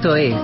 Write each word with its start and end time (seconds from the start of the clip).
Esto 0.00 0.16
es 0.16 0.34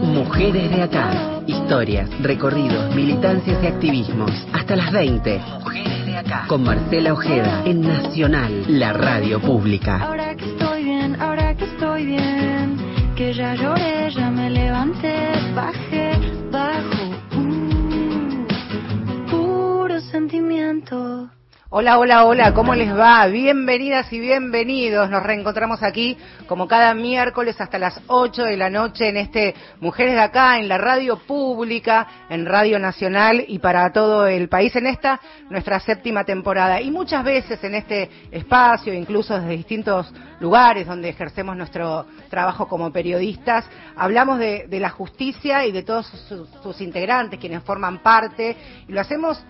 Mujeres 0.00 0.70
de 0.70 0.80
Acá. 0.80 1.42
Historias, 1.46 2.08
recorridos, 2.22 2.94
militancias 2.94 3.62
y 3.62 3.66
activismos. 3.66 4.30
Hasta 4.50 4.76
las 4.76 4.90
20. 4.92 5.42
Mujeres 5.60 6.06
de 6.06 6.16
Acá. 6.16 6.44
Con 6.48 6.64
Marcela 6.64 7.12
Ojeda 7.12 7.64
en 7.66 7.82
Nacional, 7.82 8.64
la 8.66 8.94
radio 8.94 9.42
pública. 9.42 9.98
Ahora 9.98 10.34
que 10.34 10.46
estoy 10.46 10.84
bien, 10.84 11.20
ahora 11.20 11.54
que 11.54 11.64
estoy 11.64 12.06
bien. 12.06 12.78
Que 13.14 13.34
ya 13.34 13.54
lloré, 13.54 13.93
Hola, 21.76 21.98
hola, 21.98 22.24
hola, 22.24 22.54
¿cómo 22.54 22.72
les 22.76 22.96
va? 22.96 23.26
Bienvenidas 23.26 24.12
y 24.12 24.20
bienvenidos. 24.20 25.10
Nos 25.10 25.24
reencontramos 25.24 25.82
aquí 25.82 26.16
como 26.46 26.68
cada 26.68 26.94
miércoles 26.94 27.60
hasta 27.60 27.80
las 27.80 28.00
8 28.06 28.44
de 28.44 28.56
la 28.56 28.70
noche 28.70 29.08
en 29.08 29.16
este 29.16 29.56
Mujeres 29.80 30.14
de 30.14 30.20
Acá, 30.20 30.60
en 30.60 30.68
la 30.68 30.78
radio 30.78 31.18
pública, 31.18 32.06
en 32.30 32.46
Radio 32.46 32.78
Nacional 32.78 33.44
y 33.48 33.58
para 33.58 33.92
todo 33.92 34.28
el 34.28 34.48
país 34.48 34.76
en 34.76 34.86
esta 34.86 35.20
nuestra 35.50 35.80
séptima 35.80 36.22
temporada. 36.22 36.80
Y 36.80 36.92
muchas 36.92 37.24
veces 37.24 37.64
en 37.64 37.74
este 37.74 38.08
espacio, 38.30 38.94
incluso 38.94 39.34
desde 39.34 39.56
distintos 39.56 40.14
lugares 40.38 40.86
donde 40.86 41.08
ejercemos 41.08 41.56
nuestro 41.56 42.06
trabajo 42.30 42.68
como 42.68 42.92
periodistas, 42.92 43.64
hablamos 43.96 44.38
de, 44.38 44.68
de 44.68 44.78
la 44.78 44.90
justicia 44.90 45.66
y 45.66 45.72
de 45.72 45.82
todos 45.82 46.06
sus, 46.06 46.48
sus 46.62 46.80
integrantes, 46.80 47.40
quienes 47.40 47.64
forman 47.64 48.00
parte, 48.00 48.56
y 48.86 48.92
lo 48.92 49.00
hacemos 49.00 49.44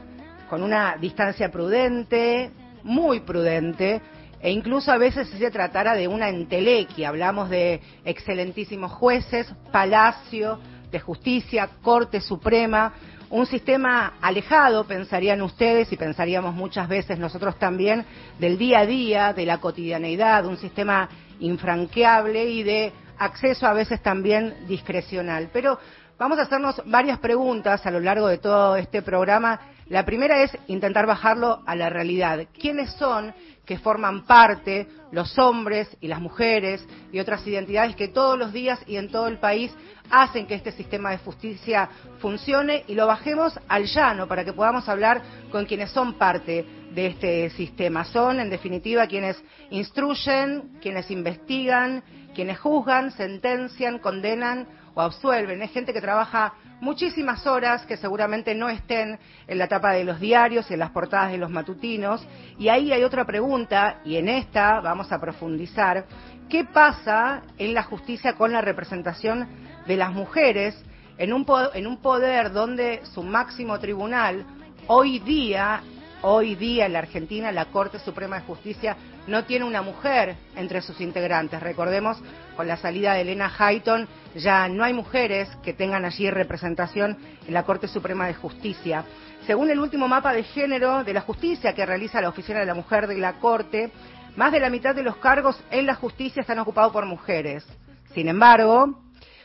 con 0.55 0.63
una 0.63 0.97
distancia 0.97 1.51
prudente, 1.51 2.49
muy 2.85 3.19
prudente, 3.19 4.01
e 4.41 4.53
incluso 4.53 4.93
a 4.93 4.99
veces 4.99 5.29
si 5.29 5.37
se 5.37 5.51
tratara 5.51 5.97
de 5.97 6.07
una 6.07 6.29
entelequia, 6.29 7.09
hablamos 7.09 7.51
de 7.51 7.81
excelentísimos 8.05 8.93
jueces, 8.93 9.53
palacio 9.73 10.61
de 10.93 11.01
justicia, 11.01 11.71
Corte 11.83 12.21
Suprema, 12.21 12.93
un 13.31 13.47
sistema 13.47 14.13
alejado, 14.21 14.85
pensarían 14.85 15.43
ustedes 15.43 15.91
y 15.91 15.97
pensaríamos 15.97 16.55
muchas 16.55 16.87
veces 16.87 17.19
nosotros 17.19 17.59
también, 17.59 18.05
del 18.39 18.57
día 18.57 18.79
a 18.79 18.87
día, 18.87 19.33
de 19.33 19.47
la 19.47 19.59
cotidianeidad, 19.59 20.47
un 20.47 20.57
sistema 20.57 21.09
infranqueable 21.41 22.45
y 22.49 22.63
de 22.63 22.93
acceso 23.19 23.67
a 23.67 23.73
veces 23.73 24.01
también 24.03 24.55
discrecional. 24.69 25.51
Pero 25.53 25.81
vamos 26.19 26.39
a 26.39 26.43
hacernos 26.43 26.83
varias 26.87 27.19
preguntas 27.19 27.85
a 27.87 27.91
lo 27.91 28.01
largo 28.01 28.29
de 28.29 28.39
todo 28.39 28.77
este 28.77 29.03
programa 29.03 29.61
la 29.89 30.07
primera 30.07 30.43
es 30.43 30.57
intentar 30.67 31.07
bajarlo 31.07 31.63
a 31.67 31.77
la 31.77 31.91
realidad. 31.91 32.47
¿Quiénes 32.59 32.91
son 32.95 33.35
que 33.67 33.79
forman 33.79 34.25
parte 34.25 34.89
los 35.13 35.39
hombres 35.39 35.95
y 36.01 36.09
las 36.09 36.21
mujeres 36.21 36.87
y 37.13 37.19
otras 37.19 37.47
identidades 37.47 37.95
que 37.95 38.09
todos 38.09 38.39
los 38.39 38.53
días 38.53 38.79
y 38.87 38.97
en 38.97 39.11
todo 39.11 39.27
el 39.27 39.39
país 39.39 39.75
hacen 40.11 40.47
que 40.47 40.55
este 40.55 40.73
sistema 40.73 41.11
de 41.11 41.19
justicia 41.19 41.89
funcione 42.19 42.85
y 42.89 42.95
lo 42.95 43.07
bajemos 43.07 43.59
al 43.69 43.85
llano 43.85 44.27
para 44.27 44.45
que 44.45 44.53
podamos 44.53 44.89
hablar 44.89 45.23
con 45.51 45.67
quienes 45.67 45.91
son 45.91 46.15
parte 46.15 46.65
de 46.93 47.07
este 47.07 47.51
sistema. 47.51 48.05
Son, 48.05 48.41
en 48.41 48.49
definitiva, 48.49 49.07
quienes 49.07 49.43
instruyen, 49.71 50.79
quienes 50.81 51.11
investigan, 51.11 52.03
quienes 52.35 52.59
juzgan, 52.59 53.11
sentencian, 53.13 53.99
condenan 53.99 54.67
o 54.95 55.01
absuelven. 55.01 55.63
Es 55.63 55.73
gente 55.73 55.93
que 55.93 56.01
trabaja 56.01 56.55
muchísimas 56.81 57.47
horas 57.47 57.85
que 57.87 57.97
seguramente 57.97 58.55
no 58.55 58.69
estén 58.69 59.19
en 59.47 59.59
la 59.59 59.69
tapa 59.69 59.93
de 59.93 60.05
los 60.05 60.21
diarios 60.21 60.71
y 60.71 60.75
en 60.75 60.81
las 60.81 60.91
portadas 60.91 61.33
de 61.33 61.39
los 61.39 61.51
matutinos. 61.51 62.27
Y 62.59 62.69
ahí 62.69 62.93
hay 62.93 63.05
otra 63.05 63.25
pregunta, 63.25 64.01
y 64.05 64.17
en 64.17 64.29
esta 64.29 64.81
vamos 64.81 65.11
a 65.13 65.21
profundizar. 65.21 66.05
¿Qué 66.49 66.65
pasa 66.65 67.43
en 67.59 67.75
la 67.75 67.83
justicia 67.83 68.35
con 68.35 68.53
la 68.53 68.61
representación 68.61 69.49
de 69.87 69.97
las 69.97 70.13
mujeres 70.13 70.83
en 71.19 71.33
un, 71.33 71.47
en 71.75 71.87
un 71.87 71.99
poder 71.99 72.53
donde 72.53 73.01
su 73.13 73.23
máximo 73.23 73.79
tribunal 73.79 74.45
hoy 74.87 75.19
día 75.21 75.83
Hoy 76.27 76.55
día 76.55 76.87
en 76.87 76.95
la 76.95 77.01
Argentina 77.01 77.53
la 77.53 77.67
Corte 77.67 77.99
Suprema 77.99 78.37
de 78.37 78.47
Justicia 78.47 78.97
no 79.27 79.45
tiene 79.45 79.67
una 79.67 79.83
mujer 79.83 80.37
entre 80.57 80.81
sus 80.81 80.99
integrantes. 81.03 81.63
Recordemos, 81.63 82.17
con 82.57 82.67
la 82.67 82.79
salida 82.79 83.13
de 83.13 83.21
Elena 83.21 83.53
Hayton, 83.59 84.09
ya 84.35 84.67
no 84.69 84.85
hay 84.85 84.95
mujeres 84.95 85.51
que 85.63 85.75
tengan 85.75 86.07
allí 86.07 86.31
representación 86.31 87.19
en 87.47 87.53
la 87.53 87.65
Corte 87.65 87.89
Suprema 87.89 88.27
de 88.27 88.33
Justicia. 88.33 89.05
Según 89.47 89.69
el 89.69 89.79
último 89.79 90.09
mapa 90.09 90.33
de 90.33 90.45
género 90.45 91.05
de 91.05 91.13
la 91.13 91.21
justicia 91.21 91.75
que 91.75 91.85
realiza 91.85 92.23
la 92.23 92.31
Oficina 92.31 92.61
de 92.61 92.67
la 92.67 92.75
Mujer 92.75 93.07
de 93.07 93.19
la 93.19 93.35
Corte, 93.35 93.93
más 94.35 94.51
de 94.51 94.61
la 94.61 94.71
mitad 94.71 94.95
de 94.95 95.03
los 95.03 95.19
cargos 95.19 95.63
en 95.71 95.85
la 95.85 95.95
justicia 95.95 96.41
están 96.41 96.59
ocupados 96.59 96.91
por 96.91 97.05
mujeres. 97.05 97.67
Sin 98.15 98.29
embargo, 98.29 98.99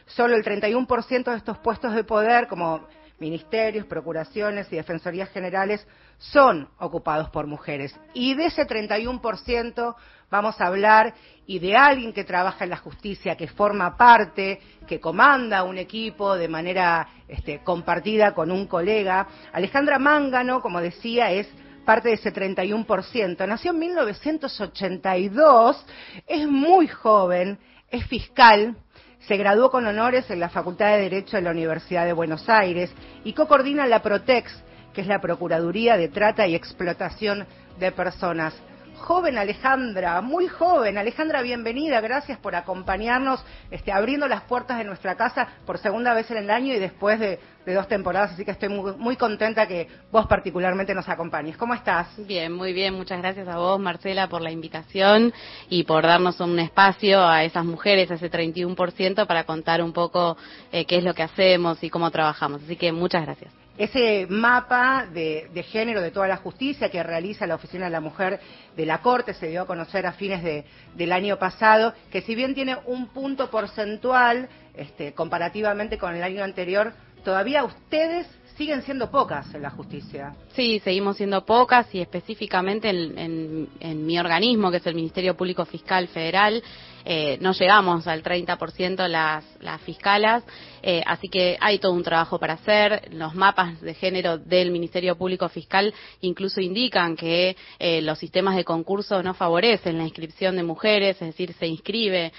solo 0.05 0.33
el 0.37 0.45
31% 0.45 1.29
de 1.29 1.35
estos 1.35 1.57
puestos 1.57 1.93
de 1.93 2.05
poder, 2.05 2.47
como 2.47 2.87
ministerios, 3.19 3.85
procuraciones 3.85 4.71
y 4.71 4.77
defensorías 4.77 5.29
generales 5.31 5.85
son 6.19 6.69
ocupados 6.77 7.29
por 7.29 7.47
mujeres. 7.47 7.99
Y 8.13 8.35
de 8.35 8.45
ese 8.45 8.67
31% 8.67 9.95
vamos 10.29 10.61
a 10.61 10.67
hablar 10.67 11.15
y 11.47 11.57
de 11.59 11.75
alguien 11.75 12.13
que 12.13 12.23
trabaja 12.23 12.65
en 12.65 12.69
la 12.69 12.77
justicia, 12.77 13.35
que 13.35 13.47
forma 13.47 13.97
parte, 13.97 14.61
que 14.87 14.99
comanda 14.99 15.63
un 15.63 15.79
equipo 15.79 16.35
de 16.35 16.47
manera 16.47 17.07
este, 17.27 17.63
compartida 17.63 18.35
con 18.35 18.51
un 18.51 18.67
colega. 18.67 19.27
Alejandra 19.51 19.97
Mángano, 19.97 20.61
como 20.61 20.79
decía, 20.79 21.31
es 21.31 21.47
parte 21.85 22.09
de 22.09 22.15
ese 22.15 22.31
31%. 22.31 23.47
Nació 23.47 23.71
en 23.71 23.79
1982, 23.79 25.85
es 26.27 26.47
muy 26.47 26.87
joven, 26.87 27.57
es 27.89 28.05
fiscal, 28.05 28.77
se 29.21 29.37
graduó 29.37 29.71
con 29.71 29.87
honores 29.87 30.29
en 30.29 30.39
la 30.39 30.49
Facultad 30.49 30.91
de 30.91 31.01
Derecho 31.01 31.37
de 31.37 31.43
la 31.43 31.51
Universidad 31.51 32.05
de 32.05 32.13
Buenos 32.13 32.47
Aires 32.47 32.91
y 33.23 33.33
co-coordina 33.33 33.87
la 33.87 34.01
Protex, 34.01 34.51
que 34.93 35.01
es 35.01 35.07
la 35.07 35.21
Procuraduría 35.21 35.97
de 35.97 36.09
Trata 36.09 36.47
y 36.47 36.55
Explotación 36.55 37.45
de 37.79 37.91
Personas 37.91 38.53
joven 38.99 39.37
Alejandra, 39.37 40.21
muy 40.21 40.47
joven. 40.47 40.97
Alejandra, 40.97 41.41
bienvenida, 41.41 42.01
gracias 42.01 42.37
por 42.37 42.55
acompañarnos, 42.55 43.43
este, 43.71 43.91
abriendo 43.91 44.27
las 44.27 44.41
puertas 44.41 44.77
de 44.77 44.83
nuestra 44.83 45.15
casa 45.15 45.47
por 45.65 45.77
segunda 45.79 46.13
vez 46.13 46.29
en 46.31 46.37
el 46.37 46.51
año 46.51 46.73
y 46.73 46.79
después 46.79 47.19
de, 47.19 47.39
dos 47.65 47.87
temporadas, 47.87 48.31
así 48.31 48.43
que 48.43 48.49
estoy 48.49 48.67
muy, 48.67 48.93
muy, 48.97 49.15
contenta 49.15 49.67
que 49.67 49.87
vos 50.11 50.25
particularmente 50.25 50.95
nos 50.95 51.07
acompañes. 51.07 51.55
¿Cómo 51.55 51.75
estás? 51.75 52.07
Bien, 52.25 52.51
muy 52.51 52.73
bien, 52.73 52.95
muchas 52.95 53.19
gracias 53.19 53.47
a 53.47 53.57
vos, 53.57 53.79
Marcela, 53.79 54.27
por 54.27 54.41
la 54.41 54.49
invitación 54.49 55.31
y 55.69 55.83
por 55.83 56.01
darnos 56.01 56.39
un 56.39 56.57
espacio 56.57 57.23
a 57.23 57.43
esas 57.43 57.65
mujeres, 57.65 58.09
a 58.09 58.15
ese 58.15 58.31
31%, 58.31 59.27
para 59.27 59.43
contar 59.43 59.83
un 59.83 59.93
poco 59.93 60.35
eh, 60.71 60.85
qué 60.85 60.97
es 60.97 61.03
lo 61.03 61.13
que 61.13 61.21
hacemos 61.21 61.83
y 61.83 61.91
cómo 61.91 62.09
trabajamos. 62.09 62.63
Así 62.63 62.75
que 62.75 62.91
muchas 62.91 63.23
gracias 63.23 63.58
ese 63.79 64.27
mapa 64.29 65.07
de, 65.11 65.63
género 65.71 66.01
de 66.01 66.11
toda 66.11 66.27
la 66.27 66.35
justicia 66.35 66.89
que 66.89 67.01
realiza 67.01 67.47
la 67.47 67.55
Oficina 67.55 67.85
de 67.85 67.91
la 67.91 68.01
Mujer 68.01 68.41
de 68.75 68.85
la 68.85 69.01
Corte 69.01 69.33
se 69.33 69.47
dio 69.47 69.61
a 69.61 69.65
conocer 69.65 70.05
a 70.05 70.11
fines 70.11 70.65
del 70.95 71.11
año 71.13 71.39
pasado, 71.39 71.93
que 72.11 72.21
si 72.21 72.35
bien 72.35 72.53
tiene 72.53 72.77
un 72.85 73.07
punto 73.07 73.49
porcentual 73.49 74.49
este, 74.75 75.13
comparativamente 75.13 75.97
con 75.97 76.13
el 76.13 76.21
año 76.21 76.43
anterior, 76.43 76.91
todavía 77.23 77.63
ustedes 77.63 78.27
siguen 78.57 78.81
siendo 78.81 79.09
pocas 79.09 79.53
en 79.55 79.61
la 79.61 79.69
justicia. 79.69 80.35
Sí, 80.53 80.81
seguimos 80.83 81.15
siendo 81.15 81.45
pocas 81.45 81.87
y 81.95 82.01
específicamente 82.01 82.89
en 82.89 84.05
mi 84.05 84.19
organismo, 84.19 84.71
que 84.71 84.77
es 84.77 84.87
el 84.87 84.95
Ministerio 84.95 85.37
Público 85.37 85.63
Fiscal 85.63 86.09
Federal, 86.09 86.61
eh, 87.05 87.37
no 87.41 87.53
llegamos 87.53 88.07
al 88.07 88.23
30% 88.23 89.07
las, 89.07 89.45
las 89.61 89.81
fiscalas, 89.81 90.43
eh, 90.81 91.01
así 91.05 91.29
que 91.29 91.57
hay 91.59 91.79
todo 91.79 91.93
un 91.93 92.03
trabajo 92.03 92.39
para 92.39 92.53
hacer. 92.53 93.09
Los 93.13 93.35
mapas 93.35 93.81
de 93.81 93.93
género 93.93 94.37
del 94.37 94.71
Ministerio 94.71 95.17
Público 95.17 95.47
Fiscal 95.49 95.93
incluso 96.21 96.61
indican 96.61 97.15
que 97.15 97.55
eh, 97.79 98.01
los 98.01 98.19
sistemas 98.19 98.55
de 98.55 98.63
concurso 98.63 99.21
no 99.23 99.33
favorecen 99.33 99.97
la 99.97 100.03
inscripción 100.03 100.55
de 100.55 100.63
mujeres, 100.63 101.21
es 101.21 101.27
decir, 101.27 101.53
se 101.53 101.67
inscribe 101.67 102.31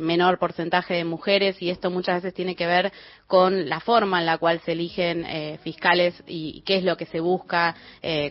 menor 0.00 0.38
porcentaje 0.38 0.94
de 0.94 1.04
mujeres 1.04 1.60
y 1.60 1.70
esto 1.70 1.90
muchas 1.90 2.16
veces 2.22 2.34
tiene 2.34 2.54
que 2.54 2.66
ver 2.66 2.92
con 3.26 3.68
la 3.68 3.80
forma 3.80 4.20
en 4.20 4.26
la 4.26 4.38
cual 4.38 4.60
se 4.60 4.72
eligen 4.72 5.58
fiscales 5.58 6.14
y 6.26 6.62
qué 6.62 6.76
es 6.76 6.84
lo 6.84 6.96
que 6.96 7.06
se 7.06 7.20
busca 7.20 7.74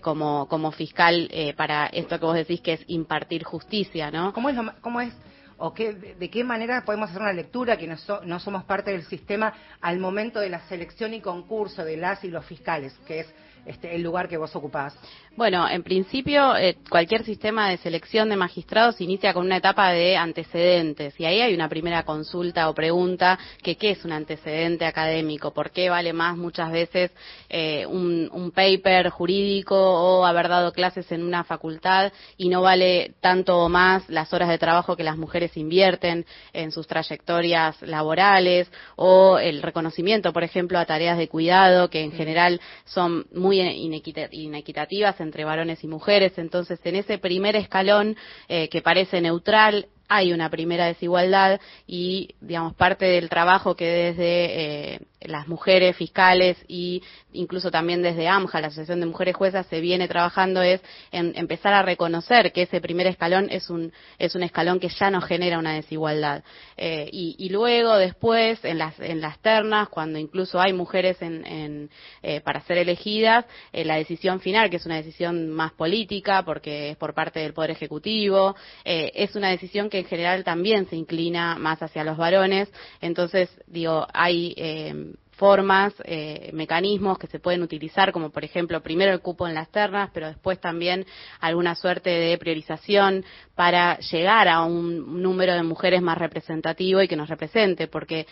como, 0.02 0.48
como 0.48 0.72
fiscal 0.72 1.30
para 1.58 1.88
esto 1.88 2.20
que 2.20 2.26
vos 2.26 2.36
decís 2.36 2.62
que 2.62 2.74
es 2.74 2.84
impartir 2.88 3.44
justicia, 3.44 4.12
¿no? 4.12 4.34
¿Cómo 4.34 4.50
es, 4.50 4.58
cómo 4.82 5.02
es 5.02 5.14
o 5.62 5.74
qué, 5.74 5.94
de 5.94 6.30
qué 6.30 6.44
manera 6.44 6.84
podemos 6.84 7.10
hacer 7.10 7.22
una 7.22 7.34
lectura 7.34 7.78
que 7.78 7.88
no, 7.88 8.40
somos 8.40 8.64
parte 8.64 8.92
del 8.92 9.04
sistema 9.04 9.54
al 9.80 10.00
momento 10.00 10.40
de 10.40 10.50
la 10.50 10.62
selección 10.68 11.14
y 11.14 11.22
concurso 11.22 11.86
de 11.86 11.98
las 11.98 12.24
y 12.24 12.30
los 12.30 12.46
fiscales, 12.46 12.94
que 13.06 13.22
es 13.22 13.34
este, 13.66 13.96
el 13.96 14.02
lugar 14.02 14.28
que 14.28 14.38
vos 14.38 14.56
ocupás? 14.56 14.98
Bueno, 15.36 15.70
en 15.70 15.84
principio, 15.84 16.58
eh, 16.58 16.78
cualquier 16.90 17.24
sistema 17.24 17.70
de 17.70 17.78
selección 17.78 18.28
de 18.28 18.36
magistrados 18.36 19.00
inicia 19.00 19.34
con 19.34 19.46
una 19.46 19.58
etapa 19.58 19.92
de 19.92 20.18
antecedentes 20.18 21.18
y 21.20 21.26
ahí 21.26 21.40
hay 21.40 21.54
una 21.54 21.70
primera 21.70 22.04
consulta 22.04 22.70
o 22.70 22.74
pregunta 22.74 23.40
que 23.64 23.78
qué 23.78 23.92
es 23.92 24.04
un 24.04 24.12
antecedente 24.12 24.86
académico, 24.86 25.54
por 25.54 25.72
qué 25.72 25.90
vale 25.90 26.12
más 26.12 26.36
muchas 26.36 26.72
veces 26.72 27.12
eh, 27.50 27.86
un, 27.86 28.30
un, 28.34 28.52
paper 28.52 29.10
jurídico 29.10 29.76
o 29.78 30.26
haber 30.26 30.50
dado 30.50 30.74
clases 30.74 31.10
en 31.12 31.24
una 31.24 31.46
facultad 31.46 32.12
y 32.36 32.50
no 32.50 32.62
vale 32.62 33.14
tanto 33.22 33.58
o 33.58 33.70
más 33.70 34.10
las 34.10 34.34
horas 34.34 34.50
de 34.50 34.58
trabajo 34.58 34.98
que 34.98 35.04
las 35.04 35.18
mujeres 35.18 35.51
invierten 35.58 36.26
en 36.54 36.72
sus 36.72 36.88
trayectorias 36.88 37.82
laborales 37.82 38.72
o 38.96 39.38
el 39.38 39.62
reconocimiento, 39.62 40.34
por 40.34 40.44
ejemplo, 40.44 40.80
a 40.80 40.86
tareas 40.86 41.18
de 41.18 41.28
cuidado 41.28 41.90
que 41.90 42.02
en 42.02 42.12
general 42.12 42.60
son 42.86 43.26
muy 43.34 43.60
inequitativas 43.60 45.20
entre 45.20 45.46
varones 45.46 45.84
y 45.84 45.88
mujeres. 45.88 46.38
Entonces, 46.38 46.80
en 46.84 46.96
ese 46.96 47.18
primer 47.18 47.56
escalón 47.56 48.16
eh, 48.48 48.70
que 48.70 48.82
parece 48.82 49.22
neutral, 49.22 49.88
hay 50.14 50.34
una 50.34 50.50
primera 50.50 50.88
desigualdad 50.88 51.62
y, 51.88 52.36
digamos, 52.42 52.76
parte 52.76 53.06
del 53.06 53.30
trabajo 53.30 53.78
que 53.78 53.86
desde 53.86 54.96
eh, 54.96 55.00
las 55.22 55.48
mujeres 55.48 55.96
fiscales 55.96 56.58
y 56.68 57.02
incluso 57.34 57.72
también 57.72 58.02
desde 58.02 58.28
AMJA, 58.28 58.60
la 58.60 58.68
Asociación 58.68 59.00
de 59.00 59.06
Mujeres 59.06 59.36
Juezas, 59.36 59.66
se 59.68 59.80
viene 59.80 60.08
trabajando 60.08 60.62
es 60.62 60.82
en 61.12 61.34
empezar 61.36 61.74
a 61.74 61.84
reconocer 61.84 62.52
que 62.52 62.64
ese 62.64 62.82
primer 62.82 63.08
escalón 63.08 63.48
es 63.50 63.70
un, 63.70 63.94
es 64.18 64.36
un 64.36 64.44
escalón 64.44 64.80
que 64.80 64.90
ya 64.90 65.10
no 65.10 65.22
genera 65.22 65.60
una 65.60 65.76
desigualdad. 65.76 66.44
Eh, 66.76 67.10
y, 67.12 67.50
luego, 67.50 67.96
después, 67.96 68.64
en 68.66 68.80
las, 68.80 69.00
en 69.00 69.22
las 69.22 69.40
ternas, 69.40 69.90
cuando 69.90 70.20
incluso 70.20 70.60
hay 70.60 70.74
mujeres 70.74 71.22
en, 71.22 71.46
en, 71.46 71.90
eh, 72.24 72.42
para 72.42 72.62
ser 72.62 72.80
elegidas, 72.80 73.46
eh, 73.72 73.86
la 73.86 73.96
decisión 73.96 74.40
final, 74.40 74.70
que 74.70 74.78
es 74.78 74.86
una 74.86 74.96
decisión 74.96 75.50
más 75.50 75.72
política, 75.74 76.44
porque 76.44 76.90
es 76.92 76.98
por 76.98 77.14
parte 77.14 77.40
del 77.40 77.54
Poder 77.54 77.72
Ejecutivo, 77.72 78.56
es 78.84 79.36
una 79.36 79.50
decisión 79.50 79.90
que 79.90 80.01
en 80.02 80.08
general 80.08 80.44
también 80.44 80.88
se 80.88 80.96
inclina 80.96 81.58
más 81.58 81.82
hacia 81.82 82.04
los 82.04 82.18
varones. 82.18 82.72
Entonces, 83.02 83.50
digo, 83.68 84.06
hay 84.14 84.54
eh, 84.58 85.14
formas, 85.42 85.94
eh, 86.04 86.52
mecanismos 86.54 87.18
que 87.18 87.26
se 87.26 87.40
pueden 87.40 87.64
utilizar, 87.64 88.12
como 88.12 88.30
por 88.30 88.44
ejemplo, 88.44 88.82
primero 88.82 89.12
el 89.12 89.22
cupo 89.22 89.48
en 89.48 89.56
las 89.56 89.72
ternas, 89.72 90.12
pero 90.14 90.28
después 90.28 90.60
también 90.62 91.04
alguna 91.40 91.74
suerte 91.74 92.12
de 92.12 92.38
priorización 92.38 93.26
para 93.56 93.98
llegar 93.98 94.48
a 94.48 94.62
un 94.62 95.24
número 95.24 95.56
de 95.56 95.64
mujeres 95.64 96.04
más 96.04 96.20
representativo 96.20 97.02
y 97.02 97.08
que 97.08 97.16
nos 97.16 97.28
represente, 97.28 97.88
porque 97.88 98.28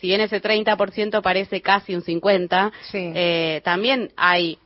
si 0.00 0.06
bien 0.06 0.20
ese 0.20 0.40
30% 0.40 1.20
parece 1.20 1.60
casi 1.60 1.96
un 1.96 2.02
50%, 2.02 2.70
sí. 2.90 3.10
eh, 3.12 3.60
también 3.64 4.12
hay 4.16 4.56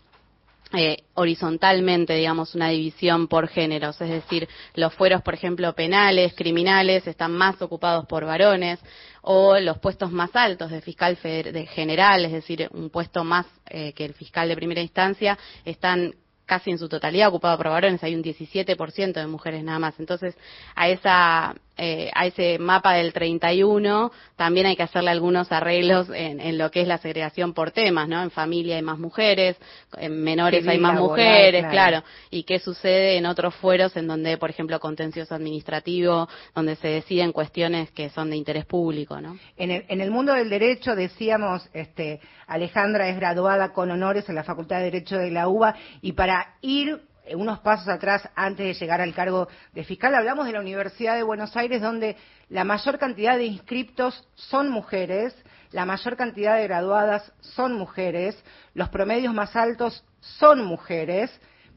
eh, 0.72 1.04
horizontalmente, 1.14 2.14
digamos, 2.14 2.54
una 2.56 2.70
división 2.70 3.28
por 3.28 3.48
géneros, 3.48 4.00
es 4.00 4.08
decir, 4.08 4.48
los 4.74 4.92
fueros, 4.94 5.22
por 5.22 5.34
ejemplo, 5.34 5.72
penales, 5.74 6.34
criminales, 6.34 7.06
están 7.06 7.32
más 7.32 7.62
ocupados 7.62 8.06
por 8.06 8.24
varones, 8.24 8.80
o 9.22 9.58
los 9.58 9.78
puestos 9.78 10.10
más 10.10 10.34
altos 10.34 10.70
de 10.70 10.80
fiscal 10.80 11.16
de 11.22 11.66
general, 11.66 12.24
es 12.24 12.32
decir, 12.32 12.68
un 12.72 12.90
puesto 12.90 13.22
más 13.22 13.46
eh, 13.66 13.92
que 13.92 14.04
el 14.04 14.14
fiscal 14.14 14.48
de 14.48 14.56
primera 14.56 14.80
instancia, 14.80 15.38
están 15.64 16.14
casi 16.46 16.70
en 16.70 16.78
su 16.78 16.88
totalidad 16.88 17.28
ocupados 17.28 17.58
por 17.58 17.68
varones, 17.68 18.02
hay 18.02 18.14
un 18.14 18.22
17% 18.22 19.12
de 19.12 19.26
mujeres 19.26 19.62
nada 19.64 19.78
más. 19.78 19.98
Entonces, 19.98 20.36
a 20.74 20.88
esa 20.88 21.54
eh, 21.78 22.10
a 22.14 22.24
ese 22.24 22.58
mapa 22.58 22.94
del 22.94 23.12
31 23.12 24.10
también 24.34 24.64
hay 24.64 24.76
que 24.76 24.82
hacerle 24.82 25.10
algunos 25.10 25.52
arreglos 25.52 26.08
en, 26.08 26.40
en, 26.40 26.56
lo 26.56 26.70
que 26.70 26.80
es 26.80 26.88
la 26.88 26.96
segregación 26.96 27.52
por 27.52 27.70
temas, 27.70 28.08
¿no? 28.08 28.22
En 28.22 28.30
familia 28.30 28.76
hay 28.76 28.82
más 28.82 28.98
mujeres, 28.98 29.58
en 29.98 30.22
menores 30.24 30.66
hay 30.66 30.78
más 30.78 30.94
laboral, 30.94 31.26
mujeres, 31.26 31.66
claro. 31.66 32.00
claro. 32.00 32.04
Y 32.30 32.44
qué 32.44 32.60
sucede 32.60 33.18
en 33.18 33.26
otros 33.26 33.54
fueros 33.56 33.94
en 33.98 34.06
donde, 34.06 34.38
por 34.38 34.48
ejemplo, 34.48 34.80
contencioso 34.80 35.34
administrativo, 35.34 36.30
donde 36.54 36.76
se 36.76 36.88
deciden 36.88 37.32
cuestiones 37.32 37.90
que 37.90 38.08
son 38.08 38.30
de 38.30 38.36
interés 38.36 38.64
público, 38.64 39.20
¿no? 39.20 39.38
En 39.58 39.70
el, 39.70 39.84
en 39.88 40.00
el 40.00 40.10
mundo 40.10 40.32
del 40.32 40.48
derecho, 40.48 40.96
decíamos, 40.96 41.68
este, 41.74 42.20
Alejandra 42.46 43.08
es 43.08 43.16
graduada 43.16 43.74
con 43.74 43.90
honores 43.90 44.26
en 44.30 44.34
la 44.34 44.44
Facultad 44.44 44.78
de 44.78 44.84
Derecho 44.84 45.18
de 45.18 45.30
la 45.30 45.46
UBA 45.48 45.74
y 46.00 46.12
para 46.12 46.35
ir 46.60 47.00
unos 47.34 47.58
pasos 47.60 47.88
atrás 47.88 48.28
antes 48.36 48.66
de 48.66 48.74
llegar 48.74 49.00
al 49.00 49.14
cargo 49.14 49.48
de 49.72 49.84
fiscal, 49.84 50.14
hablamos 50.14 50.46
de 50.46 50.52
la 50.52 50.60
Universidad 50.60 51.16
de 51.16 51.22
Buenos 51.22 51.56
Aires, 51.56 51.82
donde 51.82 52.16
la 52.48 52.64
mayor 52.64 52.98
cantidad 52.98 53.36
de 53.36 53.46
inscriptos 53.46 54.28
son 54.34 54.70
mujeres, 54.70 55.34
la 55.72 55.84
mayor 55.84 56.16
cantidad 56.16 56.56
de 56.56 56.64
graduadas 56.64 57.32
son 57.40 57.74
mujeres, 57.74 58.40
los 58.74 58.88
promedios 58.90 59.34
más 59.34 59.56
altos 59.56 60.04
son 60.20 60.64
mujeres, 60.64 61.30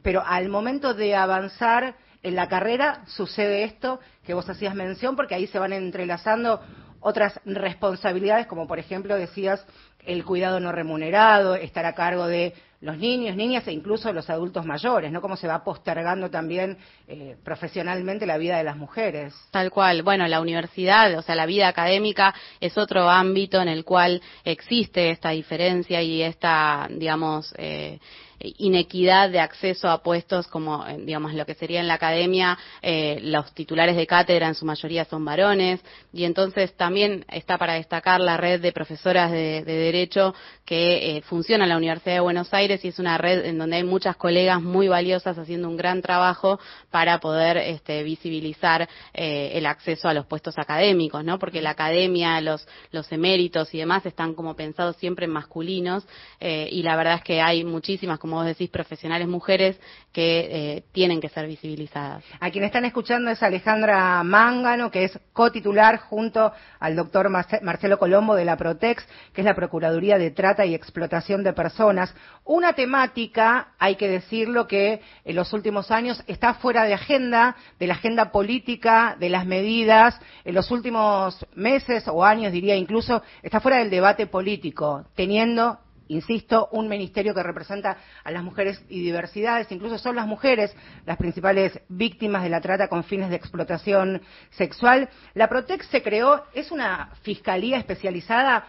pero 0.03 0.23
al 0.25 0.49
momento 0.49 0.93
de 0.93 1.15
avanzar 1.15 1.95
en 2.21 2.35
la 2.35 2.47
carrera 2.47 3.03
sucede 3.07 3.63
esto 3.63 3.99
que 4.23 4.33
vos 4.33 4.47
hacías 4.49 4.75
mención, 4.75 5.15
porque 5.15 5.35
ahí 5.35 5.47
se 5.47 5.59
van 5.59 5.73
entrelazando 5.73 6.61
otras 6.99 7.39
responsabilidades, 7.45 8.47
como 8.47 8.67
por 8.67 8.77
ejemplo 8.77 9.15
decías 9.15 9.65
el 10.05 10.23
cuidado 10.25 10.59
no 10.59 10.71
remunerado, 10.71 11.55
estar 11.55 11.85
a 11.85 11.95
cargo 11.95 12.27
de 12.27 12.53
los 12.81 12.97
niños, 12.97 13.35
niñas 13.35 13.67
e 13.67 13.73
incluso 13.73 14.11
los 14.13 14.29
adultos 14.29 14.65
mayores, 14.65 15.11
¿no? 15.11 15.21
Cómo 15.21 15.35
se 15.35 15.47
va 15.47 15.63
postergando 15.63 16.29
también 16.29 16.77
eh, 17.07 17.35
profesionalmente 17.43 18.25
la 18.25 18.37
vida 18.37 18.57
de 18.57 18.63
las 18.63 18.77
mujeres. 18.77 19.33
Tal 19.51 19.69
cual. 19.69 20.01
Bueno, 20.01 20.25
la 20.27 20.39
universidad, 20.39 21.17
o 21.17 21.21
sea, 21.21 21.35
la 21.35 21.45
vida 21.45 21.67
académica 21.67 22.33
es 22.61 22.77
otro 22.77 23.09
ámbito 23.09 23.61
en 23.61 23.67
el 23.67 23.83
cual 23.83 24.21
existe 24.45 25.11
esta 25.11 25.31
diferencia 25.31 26.01
y 26.01 26.21
esta, 26.21 26.87
digamos, 26.89 27.53
eh, 27.57 27.99
inequidad 28.39 29.29
de 29.29 29.39
acceso 29.39 29.89
a 29.89 30.01
puestos 30.01 30.47
como, 30.47 30.85
digamos, 30.99 31.33
lo 31.33 31.45
que 31.45 31.55
sería 31.55 31.79
en 31.79 31.87
la 31.87 31.95
academia, 31.95 32.57
eh, 32.81 33.19
los 33.23 33.53
titulares 33.53 33.95
de 33.95 34.07
cátedra 34.07 34.47
en 34.47 34.55
su 34.55 34.65
mayoría 34.65 35.05
son 35.05 35.25
varones, 35.25 35.81
y 36.13 36.23
entonces 36.23 36.75
también 36.75 37.25
está 37.29 37.57
para 37.57 37.73
destacar 37.73 38.19
la 38.19 38.37
red 38.37 38.61
de 38.61 38.71
profesoras 38.71 39.31
de, 39.31 39.63
de 39.63 39.73
Derecho 39.73 40.33
que 40.65 41.17
eh, 41.17 41.21
funciona 41.23 41.63
en 41.65 41.69
la 41.69 41.77
Universidad 41.77 42.13
de 42.13 42.19
Buenos 42.19 42.53
Aires 42.53 42.85
y 42.85 42.89
es 42.89 42.99
una 42.99 43.17
red 43.17 43.43
en 43.45 43.57
donde 43.57 43.77
hay 43.77 43.83
muchas 43.83 44.15
colegas 44.15 44.61
muy 44.61 44.87
valiosas 44.87 45.37
haciendo 45.37 45.67
un 45.67 45.77
gran 45.77 46.01
trabajo 46.01 46.59
para 46.91 47.19
poder 47.19 47.57
este, 47.57 48.03
visibilizar 48.03 48.87
eh, 49.13 49.51
el 49.55 49.65
acceso 49.65 50.07
a 50.07 50.13
los 50.13 50.27
puestos 50.27 50.59
académicos, 50.59 51.23
¿no? 51.23 51.39
Porque 51.39 51.61
la 51.61 51.71
academia, 51.71 52.39
los, 52.41 52.67
los 52.91 53.11
eméritos 53.11 53.73
y 53.73 53.79
demás 53.79 54.05
están 54.05 54.35
como 54.35 54.55
pensados 54.55 54.95
siempre 54.97 55.25
en 55.25 55.31
masculinos 55.31 56.07
eh, 56.39 56.69
y 56.71 56.83
la 56.83 56.95
verdad 56.95 57.15
es 57.15 57.23
que 57.23 57.41
hay 57.41 57.63
muchísimas, 57.63 58.19
como 58.29 58.43
decís, 58.43 58.69
profesionales 58.69 59.27
mujeres 59.27 59.79
que 60.11 60.39
eh, 60.51 60.83
tienen 60.91 61.19
que 61.19 61.29
ser 61.29 61.47
visibilizadas. 61.47 62.23
A 62.39 62.49
quien 62.51 62.63
están 62.63 62.85
escuchando 62.85 63.31
es 63.31 63.41
Alejandra 63.41 64.23
Mángano, 64.23 64.91
que 64.91 65.05
es 65.05 65.19
cotitular 65.33 65.97
junto 65.97 66.51
al 66.79 66.95
doctor 66.95 67.29
Marcelo 67.29 67.97
Colombo 67.97 68.35
de 68.35 68.45
la 68.45 68.57
Protex, 68.57 69.05
que 69.33 69.41
es 69.41 69.45
la 69.45 69.55
Procuraduría 69.55 70.17
de 70.17 70.31
Trata 70.31 70.65
y 70.65 70.75
Explotación 70.75 71.43
de 71.43 71.53
Personas. 71.53 72.13
Una 72.45 72.73
temática, 72.73 73.69
hay 73.79 73.95
que 73.95 74.07
decirlo, 74.07 74.67
que 74.67 75.01
en 75.25 75.35
los 75.35 75.51
últimos 75.53 75.91
años 75.91 76.23
está 76.27 76.53
fuera 76.55 76.83
de 76.83 76.93
agenda, 76.93 77.55
de 77.79 77.87
la 77.87 77.95
agenda 77.95 78.31
política, 78.31 79.15
de 79.19 79.29
las 79.29 79.45
medidas, 79.45 80.19
en 80.45 80.55
los 80.55 80.71
últimos 80.71 81.45
meses 81.55 82.07
o 82.07 82.23
años 82.23 82.51
diría 82.51 82.75
incluso, 82.75 83.21
está 83.43 83.59
fuera 83.59 83.77
del 83.77 83.89
debate 83.89 84.27
político, 84.27 85.05
teniendo 85.15 85.79
insisto, 86.09 86.67
un 86.71 86.87
ministerio 86.87 87.33
que 87.33 87.41
representa 87.41 87.97
a 88.23 88.31
las 88.31 88.43
mujeres 88.43 88.83
y 88.89 89.01
diversidades, 89.01 89.71
incluso 89.71 89.97
son 89.97 90.17
las 90.17 90.27
mujeres 90.27 90.75
las 91.05 91.17
principales 91.17 91.79
víctimas 91.87 92.43
de 92.43 92.49
la 92.49 92.61
trata 92.61 92.89
con 92.89 93.03
fines 93.03 93.29
de 93.29 93.37
explotación 93.37 94.21
sexual. 94.51 95.09
La 95.33 95.47
Protex 95.47 95.87
se 95.87 96.03
creó, 96.03 96.43
es 96.53 96.71
una 96.71 97.11
fiscalía 97.21 97.77
especializada 97.77 98.67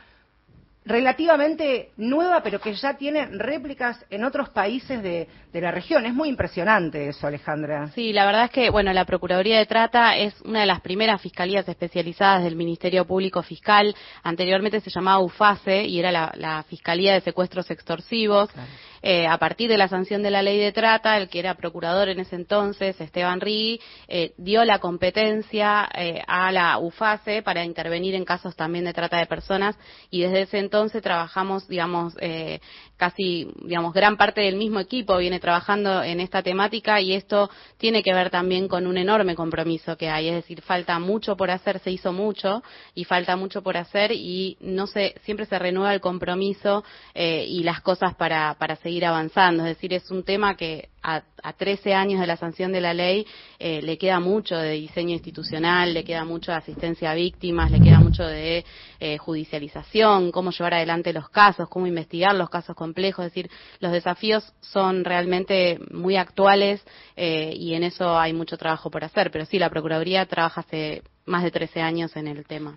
relativamente 0.85 1.91
nueva, 1.97 2.43
pero 2.43 2.61
que 2.61 2.75
ya 2.75 2.95
tiene 2.95 3.27
réplicas 3.27 4.05
en 4.09 4.25
otros 4.25 4.49
países 4.49 5.03
de, 5.03 5.29
de, 5.53 5.61
la 5.61 5.71
región. 5.71 6.07
Es 6.07 6.15
muy 6.15 6.29
impresionante 6.29 7.09
eso, 7.09 7.27
Alejandra. 7.27 7.89
Sí, 7.89 8.13
la 8.13 8.25
verdad 8.25 8.45
es 8.45 8.51
que, 8.51 8.71
bueno, 8.71 8.93
la 8.93 9.05
Procuraduría 9.05 9.59
de 9.59 9.67
Trata 9.67 10.17
es 10.17 10.41
una 10.43 10.61
de 10.61 10.67
las 10.67 10.81
primeras 10.81 11.21
fiscalías 11.21 11.69
especializadas 11.69 12.45
del 12.45 12.57
Ministerio 12.57 13.05
Público 13.05 13.43
Fiscal. 13.43 13.95
Anteriormente 14.23 14.81
se 14.81 14.91
llamaba 14.91 15.23
UFACE 15.23 15.85
y 15.85 15.99
era 15.99 16.11
la, 16.11 16.33
la 16.37 16.63
Fiscalía 16.63 17.13
de 17.13 17.21
Secuestros 17.21 17.71
Extorsivos. 17.71 18.51
Claro. 18.51 18.69
Eh, 19.02 19.26
a 19.26 19.38
partir 19.38 19.71
de 19.71 19.78
la 19.78 19.88
sanción 19.88 20.23
de 20.23 20.30
la 20.30 20.42
ley 20.42 20.59
de 20.59 20.73
trata, 20.73 21.16
el 21.16 21.28
que 21.28 21.38
era 21.38 21.54
procurador 21.54 22.11
en 22.11 22.21
ese 22.21 22.37
entonces, 22.37 23.00
Esteban 23.00 23.40
Rigui, 23.40 23.80
eh, 24.09 24.35
dio 24.37 24.64
la 24.64 24.78
competencia 24.78 25.88
eh, 25.95 26.23
a 26.26 26.52
la 26.52 26.78
UFACE 26.78 27.42
para 27.42 27.64
intervenir 27.64 28.14
en 28.14 28.25
casos 28.25 28.54
también 28.57 28.85
de 28.85 28.92
trata 28.92 29.19
de 29.19 29.26
personas. 29.26 29.78
Y 30.11 30.21
desde 30.21 30.42
ese 30.42 30.59
entonces 30.59 31.02
trabajamos, 31.02 31.66
digamos, 31.66 32.14
eh, 32.21 32.61
casi, 32.99 33.49
digamos, 33.64 33.95
gran 33.95 34.19
parte 34.19 34.42
del 34.42 34.57
mismo 34.57 34.80
equipo 34.80 35.16
viene 35.16 35.40
trabajando 35.40 36.02
en 36.02 36.21
esta 36.21 36.42
temática 36.42 37.00
y 37.00 37.14
esto 37.14 37.49
tiene 37.78 38.02
que 38.02 38.12
ver 38.12 38.28
también 38.28 38.69
con 38.69 38.87
un 38.87 38.99
enorme 38.99 39.35
compromiso 39.35 39.97
que 39.97 40.11
hay, 40.11 40.28
es 40.28 40.35
decir, 40.35 40.61
falta 40.61 40.99
mucho 40.99 41.37
por 41.37 41.50
hacer, 41.50 41.78
se 41.78 41.90
hizo 41.90 42.12
mucho 42.12 42.62
y 42.95 43.04
falta 43.04 43.37
mucho 43.37 43.62
por 43.62 43.78
hacer 43.78 44.12
y 44.12 44.59
no 44.61 44.87
se, 44.87 45.14
siempre 45.23 45.47
se 45.47 45.59
renueva 45.59 45.95
el 45.95 46.02
compromiso 46.02 46.85
y 47.14 47.62
las 47.62 47.80
cosas 47.80 48.14
para, 48.14 48.54
para 48.59 48.76
seguir 48.76 48.90
seguir 48.91 49.07
avanzando. 49.07 49.65
Es 49.65 49.77
decir, 49.77 49.95
es 49.95 50.11
un 50.11 50.25
tema 50.25 50.57
que 50.57 50.89
a, 51.01 51.23
13 51.57 51.95
años 51.95 52.21
de 52.21 52.27
la 52.27 52.37
sanción 52.37 52.73
de 52.73 52.81
la 52.81 52.93
ley 52.93 53.25
eh, 53.61 53.81
le 53.83 53.97
queda 53.99 54.19
mucho 54.19 54.57
de 54.57 54.73
diseño 54.73 55.13
institucional, 55.13 55.95
le 55.95 56.03
queda 56.03 56.25
mucho 56.25 56.51
de 56.51 56.59
asistencia 56.59 57.13
a 57.13 57.15
víctimas, 57.15 57.71
le 57.71 57.81
queda 57.81 58.01
mucho 58.01 58.25
de 58.25 58.65
eh, 58.99 59.17
judicialización, 59.17 60.33
cómo 60.33 60.51
llevar 60.51 60.75
adelante 60.75 61.13
los 61.13 61.29
casos, 61.29 61.69
cómo 61.69 61.87
investigar 61.87 62.35
los 62.35 62.51
casos 62.51 62.75
complejos. 62.75 63.27
Es 63.27 63.33
decir, 63.33 63.49
los 63.79 63.93
desafíos 63.93 64.53
son 64.61 65.05
realmente 65.05 65.79
muy 65.93 66.17
actuales 66.17 66.85
eh, 67.15 67.53
y 67.55 67.75
en 67.75 67.85
eso 67.85 68.19
hay 68.19 68.33
mucho 68.33 68.59
trabajo 68.59 68.91
por 68.91 69.05
hacer. 69.05 69.31
Pero 69.31 69.45
sí, 69.45 69.57
la 69.61 69.71
Procuraduría 69.71 70.27
trabaja 70.27 70.63
hace 70.63 71.05
más 71.27 71.45
de 71.45 71.53
13 71.53 71.81
años 71.81 72.17
en 72.17 72.27
el 72.27 72.45
tema. 72.45 72.77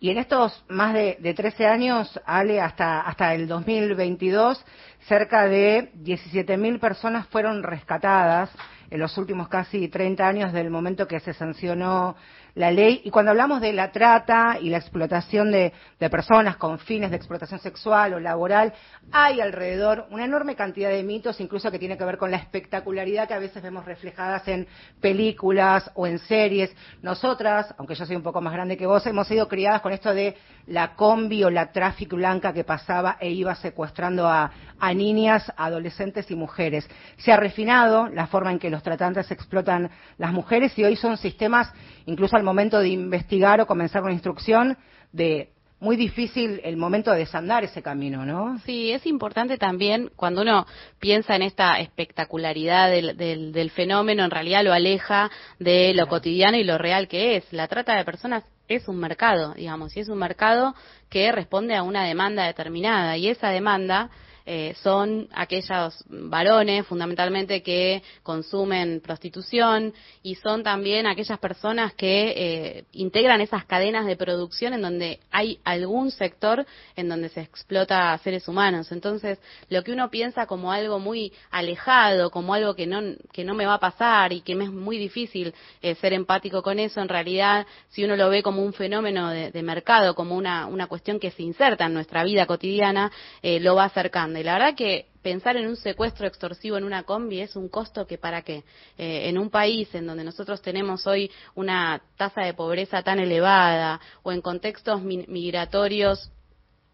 Y 0.00 0.10
en 0.10 0.18
estos 0.18 0.64
más 0.68 0.94
de, 0.94 1.16
de 1.20 1.34
13 1.34 1.66
años, 1.66 2.20
Ale, 2.24 2.60
hasta, 2.60 3.00
hasta 3.00 3.34
el 3.34 3.48
2022, 3.48 4.64
cerca 5.08 5.48
de 5.48 5.92
17.000 5.94 6.78
personas 6.78 7.26
fueron 7.28 7.62
rescatadas 7.64 8.50
en 8.90 9.00
los 9.00 9.18
últimos 9.18 9.48
casi 9.48 9.88
30 9.88 10.26
años 10.26 10.52
del 10.52 10.70
momento 10.70 11.08
que 11.08 11.20
se 11.20 11.34
sancionó 11.34 12.16
la 12.58 12.72
ley. 12.72 13.02
Y 13.04 13.10
cuando 13.10 13.30
hablamos 13.30 13.60
de 13.60 13.72
la 13.72 13.92
trata 13.92 14.58
y 14.60 14.68
la 14.68 14.78
explotación 14.78 15.52
de, 15.52 15.72
personas 16.10 16.56
con 16.56 16.80
fines 16.80 17.10
de 17.10 17.16
explotación 17.16 17.60
sexual 17.60 18.14
o 18.14 18.20
laboral, 18.20 18.74
hay 19.12 19.40
alrededor 19.40 20.06
una 20.10 20.24
enorme 20.24 20.56
cantidad 20.56 20.90
de 20.90 21.04
mitos, 21.04 21.40
incluso 21.40 21.70
que 21.70 21.78
tiene 21.78 21.96
que 21.96 22.04
ver 22.04 22.18
con 22.18 22.32
la 22.32 22.36
espectacularidad 22.36 23.28
que 23.28 23.34
a 23.34 23.38
veces 23.38 23.62
vemos 23.62 23.84
reflejadas 23.84 24.46
en 24.48 24.66
películas 25.00 25.88
o 25.94 26.08
en 26.08 26.18
series. 26.18 26.74
Nosotras, 27.00 27.72
aunque 27.78 27.94
yo 27.94 28.04
soy 28.04 28.16
un 28.16 28.24
poco 28.24 28.40
más 28.40 28.52
grande 28.52 28.76
que 28.76 28.86
vos, 28.86 29.06
hemos 29.06 29.28
sido 29.28 29.46
criadas 29.46 29.80
con 29.80 29.92
esto 29.92 30.12
de 30.12 30.36
la 30.66 30.96
combi 30.96 31.44
o 31.44 31.50
la 31.50 31.70
tráfico 31.70 32.16
blanca 32.16 32.52
que 32.52 32.64
pasaba 32.64 33.18
e 33.20 33.30
iba 33.30 33.54
secuestrando 33.54 34.26
a, 34.26 34.50
a 34.80 34.94
niñas, 34.94 35.52
adolescentes 35.56 36.28
y 36.30 36.34
mujeres. 36.34 36.88
Se 37.18 37.30
ha 37.30 37.36
refinado 37.36 38.08
la 38.08 38.26
forma 38.26 38.50
en 38.50 38.58
que 38.58 38.68
los 38.68 38.82
tratantes 38.82 39.30
explotan 39.30 39.90
las 40.16 40.32
mujeres 40.32 40.76
y 40.76 40.84
hoy 40.84 40.96
son 40.96 41.16
sistemas, 41.16 41.72
incluso 42.06 42.36
al 42.36 42.47
momento 42.48 42.80
de 42.80 42.88
investigar 42.88 43.60
o 43.60 43.66
comenzar 43.66 44.02
una 44.02 44.12
instrucción, 44.12 44.76
de 45.12 45.50
muy 45.80 45.96
difícil 45.96 46.60
el 46.64 46.76
momento 46.76 47.12
de 47.12 47.18
desandar 47.18 47.62
ese 47.62 47.82
camino, 47.82 48.26
¿no? 48.26 48.58
Sí, 48.64 48.90
es 48.90 49.06
importante 49.06 49.58
también 49.58 50.10
cuando 50.16 50.42
uno 50.42 50.66
piensa 50.98 51.36
en 51.36 51.42
esta 51.42 51.78
espectacularidad 51.78 52.90
del, 52.90 53.16
del, 53.52 53.70
fenómeno, 53.70 54.24
en 54.24 54.30
realidad 54.30 54.64
lo 54.64 54.72
aleja 54.72 55.30
de 55.60 55.94
lo 55.94 56.08
cotidiano 56.08 56.56
y 56.56 56.64
lo 56.64 56.78
real 56.78 57.06
que 57.06 57.36
es. 57.36 57.52
La 57.52 57.68
trata 57.68 57.96
de 57.96 58.04
personas 58.04 58.44
es 58.66 58.88
un 58.88 58.98
mercado, 58.98 59.54
digamos, 59.54 59.96
y 59.96 60.00
es 60.00 60.08
un 60.08 60.18
mercado 60.18 60.74
que 61.08 61.30
responde 61.30 61.76
a 61.76 61.84
una 61.84 62.04
demanda 62.04 62.44
determinada 62.44 63.16
y 63.16 63.28
esa 63.28 63.50
demanda 63.50 64.10
eh, 64.50 64.74
son 64.82 65.28
aquellos 65.34 66.02
varones 66.08 66.86
fundamentalmente 66.86 67.62
que 67.62 68.02
consumen 68.22 69.02
prostitución 69.04 69.92
y 70.22 70.36
son 70.36 70.62
también 70.62 71.06
aquellas 71.06 71.38
personas 71.38 71.92
que 71.92 72.32
eh, 72.34 72.84
integran 72.92 73.42
esas 73.42 73.66
cadenas 73.66 74.06
de 74.06 74.16
producción 74.16 74.72
en 74.72 74.80
donde 74.80 75.20
hay 75.30 75.58
algún 75.64 76.10
sector 76.10 76.64
en 76.96 77.10
donde 77.10 77.28
se 77.28 77.42
explota 77.42 78.14
a 78.14 78.18
seres 78.20 78.48
humanos. 78.48 78.90
Entonces, 78.90 79.38
lo 79.68 79.84
que 79.84 79.92
uno 79.92 80.08
piensa 80.08 80.46
como 80.46 80.72
algo 80.72 80.98
muy 80.98 81.30
alejado, 81.50 82.30
como 82.30 82.54
algo 82.54 82.74
que 82.74 82.86
no, 82.86 83.02
que 83.30 83.44
no 83.44 83.52
me 83.52 83.66
va 83.66 83.74
a 83.74 83.80
pasar 83.80 84.32
y 84.32 84.40
que 84.40 84.54
me 84.54 84.64
es 84.64 84.72
muy 84.72 84.96
difícil 84.96 85.52
eh, 85.82 85.94
ser 85.96 86.14
empático 86.14 86.62
con 86.62 86.78
eso, 86.78 87.02
en 87.02 87.10
realidad, 87.10 87.66
si 87.90 88.02
uno 88.02 88.16
lo 88.16 88.30
ve 88.30 88.42
como 88.42 88.62
un 88.62 88.72
fenómeno 88.72 89.28
de, 89.28 89.50
de 89.50 89.62
mercado, 89.62 90.14
como 90.14 90.34
una, 90.34 90.64
una 90.64 90.86
cuestión 90.86 91.20
que 91.20 91.32
se 91.32 91.42
inserta 91.42 91.84
en 91.84 91.92
nuestra 91.92 92.24
vida 92.24 92.46
cotidiana, 92.46 93.12
lo 93.42 93.74
va 93.74 93.84
acercando 93.84 94.37
la 94.42 94.54
verdad 94.54 94.74
que 94.74 95.06
pensar 95.22 95.56
en 95.56 95.66
un 95.66 95.76
secuestro 95.76 96.26
extorsivo 96.26 96.76
en 96.76 96.84
una 96.84 97.02
combi 97.02 97.40
es 97.40 97.56
un 97.56 97.68
costo 97.68 98.06
que 98.06 98.18
para 98.18 98.42
qué. 98.42 98.64
Eh, 98.96 99.28
en 99.28 99.38
un 99.38 99.50
país 99.50 99.94
en 99.94 100.06
donde 100.06 100.24
nosotros 100.24 100.62
tenemos 100.62 101.06
hoy 101.06 101.30
una 101.54 102.02
tasa 102.16 102.42
de 102.42 102.54
pobreza 102.54 103.02
tan 103.02 103.18
elevada 103.18 104.00
o 104.22 104.32
en 104.32 104.40
contextos 104.40 105.02
migratorios 105.02 106.30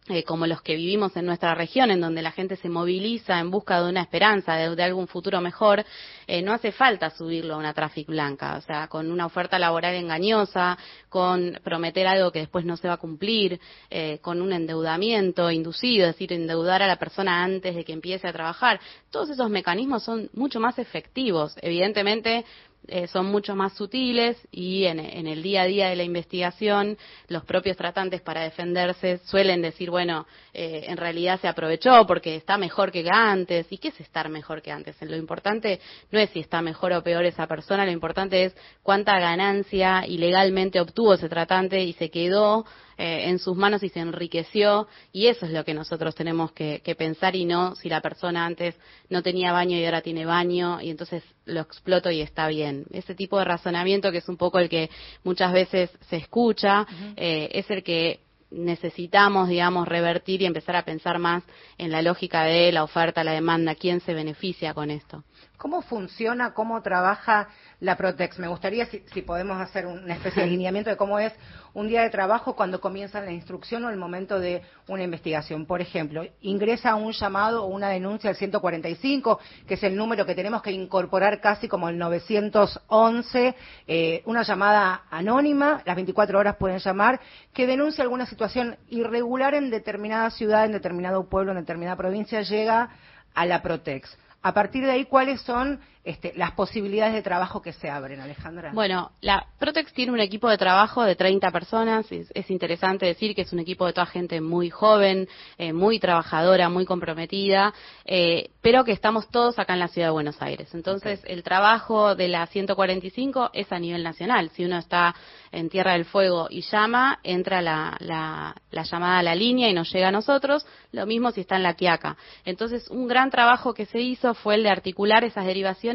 eh, 0.07 0.23
como 0.23 0.47
los 0.47 0.61
que 0.61 0.77
vivimos 0.77 1.17
en 1.17 1.25
nuestra 1.25 1.55
región, 1.55 1.91
en 1.91 2.03
donde 2.03 2.21
la 2.21 2.31
gente 2.31 2.57
se 2.57 2.69
moviliza 2.69 3.39
en 3.41 3.51
busca 3.51 3.81
de 3.81 3.89
una 3.89 4.03
esperanza, 4.03 4.55
de, 4.55 4.83
algún 4.83 5.09
futuro 5.09 5.41
mejor, 5.41 5.83
eh, 6.27 6.43
no 6.43 6.53
hace 6.53 6.73
falta 6.73 7.09
subirlo 7.09 7.55
a 7.55 7.57
una 7.57 7.73
tráfico 7.73 8.13
blanca, 8.13 8.57
o 8.59 8.61
sea, 8.61 8.87
con 8.89 9.11
una 9.11 9.25
oferta 9.25 9.59
laboral 9.59 9.95
engañosa, 9.95 10.77
con 11.09 11.59
prometer 11.65 12.07
algo 12.07 12.31
que 12.31 12.41
después 12.41 12.67
no 12.67 12.77
se 12.77 12.87
va 12.87 12.95
a 12.95 12.99
cumplir, 12.99 13.59
eh, 13.89 14.19
con 14.21 14.43
un 14.43 14.53
endeudamiento 14.53 15.51
inducido, 15.51 16.07
es 16.07 16.15
decir, 16.15 16.35
endeudar 16.35 16.83
a 16.83 16.87
la 16.87 16.97
persona 16.97 17.43
antes 17.43 17.75
de 17.75 17.83
que 17.83 17.95
empiece 17.95 18.29
a 18.29 18.33
trabajar. 18.35 18.81
Todos 19.11 19.31
esos 19.31 19.49
mecanismos 19.49 20.03
son 20.03 20.29
mucho 20.35 20.61
más 20.61 20.79
efectivos. 20.79 21.57
Evidentemente, 21.63 22.45
eh, 22.88 23.07
son 23.07 23.26
mucho 23.26 23.57
más 23.57 23.73
sutiles 23.75 24.37
y 24.50 24.85
en, 24.85 24.99
el 24.99 25.43
día 25.43 25.62
a 25.62 25.67
día 25.67 25.88
de 25.88 25.97
la 25.97 26.03
investigación 26.03 26.99
los 27.29 27.45
propios 27.45 27.76
tratantes 27.76 28.21
para 28.21 28.43
defenderse 28.43 29.19
suelen 29.25 29.62
decir, 29.62 29.91
bueno, 29.91 30.26
eh, 30.53 30.85
en 30.88 30.97
realidad 30.97 31.41
se 31.41 31.49
aprovechó 31.49 32.07
porque 32.07 32.37
está 32.37 32.59
mejor 32.59 32.93
que 32.93 33.09
antes. 33.11 33.67
¿Y 33.71 33.79
qué 33.79 33.88
es 33.88 34.00
estar 34.00 34.29
mejor 34.29 34.61
que 34.61 34.71
antes? 34.71 34.97
Lo 35.00 35.17
importante 35.17 35.81
no 36.11 36.19
es 36.19 36.31
si 36.31 36.41
está 36.41 36.61
mejor 36.61 36.93
o 36.93 37.03
peor 37.03 37.25
esa 37.25 37.47
persona, 37.47 37.85
lo 37.87 37.93
importante 37.93 38.45
es 38.45 38.57
cuánta 38.83 39.19
ganancia 39.19 40.07
ilegalmente 40.07 40.81
obtuvo 40.81 41.14
ese 41.14 41.29
tratante 41.29 41.83
y 41.83 41.95
se 41.95 42.11
quedó 42.11 42.67
eh, 42.97 43.29
en 43.29 43.39
sus 43.39 43.57
manos 43.57 43.83
y 43.83 43.89
se 43.89 44.01
enriqueció 44.01 44.87
y 45.13 45.27
eso 45.27 45.47
es 45.47 45.53
lo 45.53 45.65
que 45.65 45.75
nosotros 45.75 46.15
tenemos 46.15 46.53
que, 46.53 46.81
pensar 46.97 47.35
y 47.35 47.45
no 47.45 47.75
si 47.75 47.89
la 47.89 48.01
persona 48.01 48.47
antes 48.47 48.77
no 49.09 49.23
tenía 49.23 49.53
baño 49.53 49.77
y 49.77 49.85
ahora 49.85 50.01
tiene 50.01 50.25
baño 50.25 50.81
y 50.81 50.91
entonces 50.91 51.25
lo 51.45 51.61
exploto 51.61 52.11
y 52.11 52.21
está 52.21 52.47
bien. 52.49 52.85
Ese 52.93 53.15
tipo 53.15 53.39
de 53.39 53.45
razonamiento 53.45 54.13
que 54.13 54.19
es 54.19 54.29
un 54.29 54.37
poco 54.37 54.59
el 54.59 54.69
que 54.69 54.91
muchas 55.25 55.53
veces 55.53 55.91
se 56.09 56.17
escucha 56.17 56.87
eh, 57.17 57.49
es 57.53 57.71
el 57.71 57.83
que 57.83 58.21
necesitamos, 58.51 59.49
digamos, 59.49 59.89
revertir 59.89 60.43
y 60.43 60.47
empezar 60.47 60.77
a 60.77 60.85
pensar 60.85 61.19
más 61.19 61.43
en 61.79 61.91
la 61.91 62.03
lógica 62.03 62.45
de 62.45 62.73
la 62.73 62.85
oferta, 62.85 63.25
la 63.25 63.33
demanda, 63.33 63.75
quién 63.75 64.01
se 64.01 64.15
beneficia 64.15 64.75
con 64.75 64.91
esto. 64.91 65.25
¿Cómo 65.57 65.83
funciona, 65.83 66.53
cómo 66.53 66.83
trabaja 66.83 67.49
la 67.79 67.97
Protex? 67.97 68.41
Me 68.41 68.49
gustaría 68.49 68.87
si, 68.87 69.23
podemos 69.23 69.61
hacer 69.61 69.87
una 69.87 70.15
especie 70.15 70.43
de 70.43 70.49
alineamiento 70.49 70.91
de 70.91 70.97
cómo 70.97 71.21
es 71.21 71.33
un 71.75 71.87
día 71.87 72.03
de 72.03 72.11
trabajo 72.11 72.57
cuando 72.57 72.81
comienza 72.81 73.21
la 73.21 73.31
instrucción 73.31 73.85
o 73.85 73.91
el 73.91 73.97
momento 73.97 74.41
de 74.41 74.63
una 74.89 75.05
investigación. 75.05 75.65
Por 75.65 75.81
ejemplo, 75.81 76.25
ingresa 76.41 76.97
un 76.97 77.13
llamado 77.13 77.65
o 77.65 77.67
una 77.67 77.89
denuncia 77.91 78.31
al 78.31 78.37
145, 78.37 79.39
que 79.67 79.75
es 79.75 79.83
el 79.85 79.95
número 79.97 80.27
que 80.27 80.35
tenemos 80.35 80.61
que 80.61 80.73
incorporar 80.73 81.41
casi 81.41 81.69
como 81.69 81.89
el 81.89 81.99
911, 81.99 83.55
eh, 83.87 84.23
una 84.27 84.43
llamada 84.43 85.05
anónima, 85.09 85.83
las 85.87 85.95
24 85.95 86.37
horas 86.37 86.57
pueden 86.57 86.79
llamar, 86.79 87.21
que 87.53 87.69
denuncia 87.69 88.03
alguna 88.03 88.27
situación 88.27 88.77
irregular 88.89 89.55
en 89.55 89.71
determinada 89.71 90.31
ciudad, 90.31 90.65
en 90.65 90.73
determinado 90.73 91.29
pueblo, 91.29 91.53
en 91.53 91.59
determinada 91.59 91.97
provincia, 91.97 92.43
llega 92.43 92.91
a 93.35 93.47
la 93.47 93.63
Protex. 93.63 94.19
A 94.45 94.53
partir 94.53 94.85
de 94.85 94.91
ahí, 94.91 95.07
¿cuáles 95.07 95.41
son 95.41 95.81
este, 96.05 96.35
las 96.37 96.53
posibilidades 96.53 97.15
de 97.15 97.23
trabajo 97.23 97.63
que 97.63 97.73
se 97.73 97.89
abren, 97.89 98.21
Alejandra? 98.21 98.73
Bueno, 98.75 99.13
la 99.23 99.47
Protex 99.59 99.91
tiene 99.95 100.13
un 100.13 100.21
equipo 100.21 100.51
de 100.51 100.59
trabajo 100.59 101.03
de 101.03 101.17
30 101.17 101.51
personas. 101.51 102.07
Es, 102.13 102.51
interesante 102.51 103.07
decir 103.07 103.35
que 103.35 103.41
es 103.41 103.53
un 103.55 103.61
equipo 103.61 103.87
de 103.87 103.95
toda 103.95 104.05
gente 104.05 104.43
muy 104.43 104.69
joven, 104.69 105.27
eh, 105.57 105.73
muy 105.73 105.99
trabajadora, 105.99 106.69
muy 106.69 106.85
comprometida, 106.85 107.73
eh, 108.05 108.51
pero 108.61 108.85
que 108.85 108.93
estamos 108.93 109.31
todos 109.31 109.59
acá 109.59 109.73
en 109.73 109.79
la 109.79 109.89
ciudad 109.89 110.09
de 110.09 110.13
Buenos 110.13 110.43
Aires. 110.43 110.75
Entonces, 110.75 111.23
el 111.25 111.43
trabajo 111.43 112.15
de 112.15 112.29
la 112.29 112.47
145 112.49 113.51
es 113.55 113.73
a 113.73 113.79
nivel 113.79 114.03
nacional. 114.03 114.51
Si 114.51 114.63
uno 114.63 114.77
está 114.77 115.15
en 115.53 115.71
Tierra 115.71 115.93
del 115.93 116.05
Fuego 116.05 116.49
y 116.51 116.61
llama, 116.61 117.19
entra 117.23 117.63
la, 117.63 117.97
la 118.01 118.83
llamada 118.83 119.21
a 119.21 119.23
la 119.23 119.35
línea 119.35 119.71
y 119.71 119.73
nos 119.73 119.91
llega 119.91 120.09
a 120.09 120.13
nosotros. 120.13 120.67
Lo 120.93 121.07
mismo 121.07 121.31
si 121.31 121.41
está 121.41 121.57
en 121.57 121.63
la 121.63 121.75
Quiaca. 121.75 122.19
Entonces, 122.45 122.91
un 122.91 123.09
gran 123.09 123.31
trabajo 123.31 123.73
que 123.73 123.87
se 123.87 124.01
hizo 124.01 124.35
fue 124.35 124.57
el 124.57 124.65
de 124.65 124.71
articular 124.71 125.25
esas 125.25 125.47
derivaciones 125.47 125.94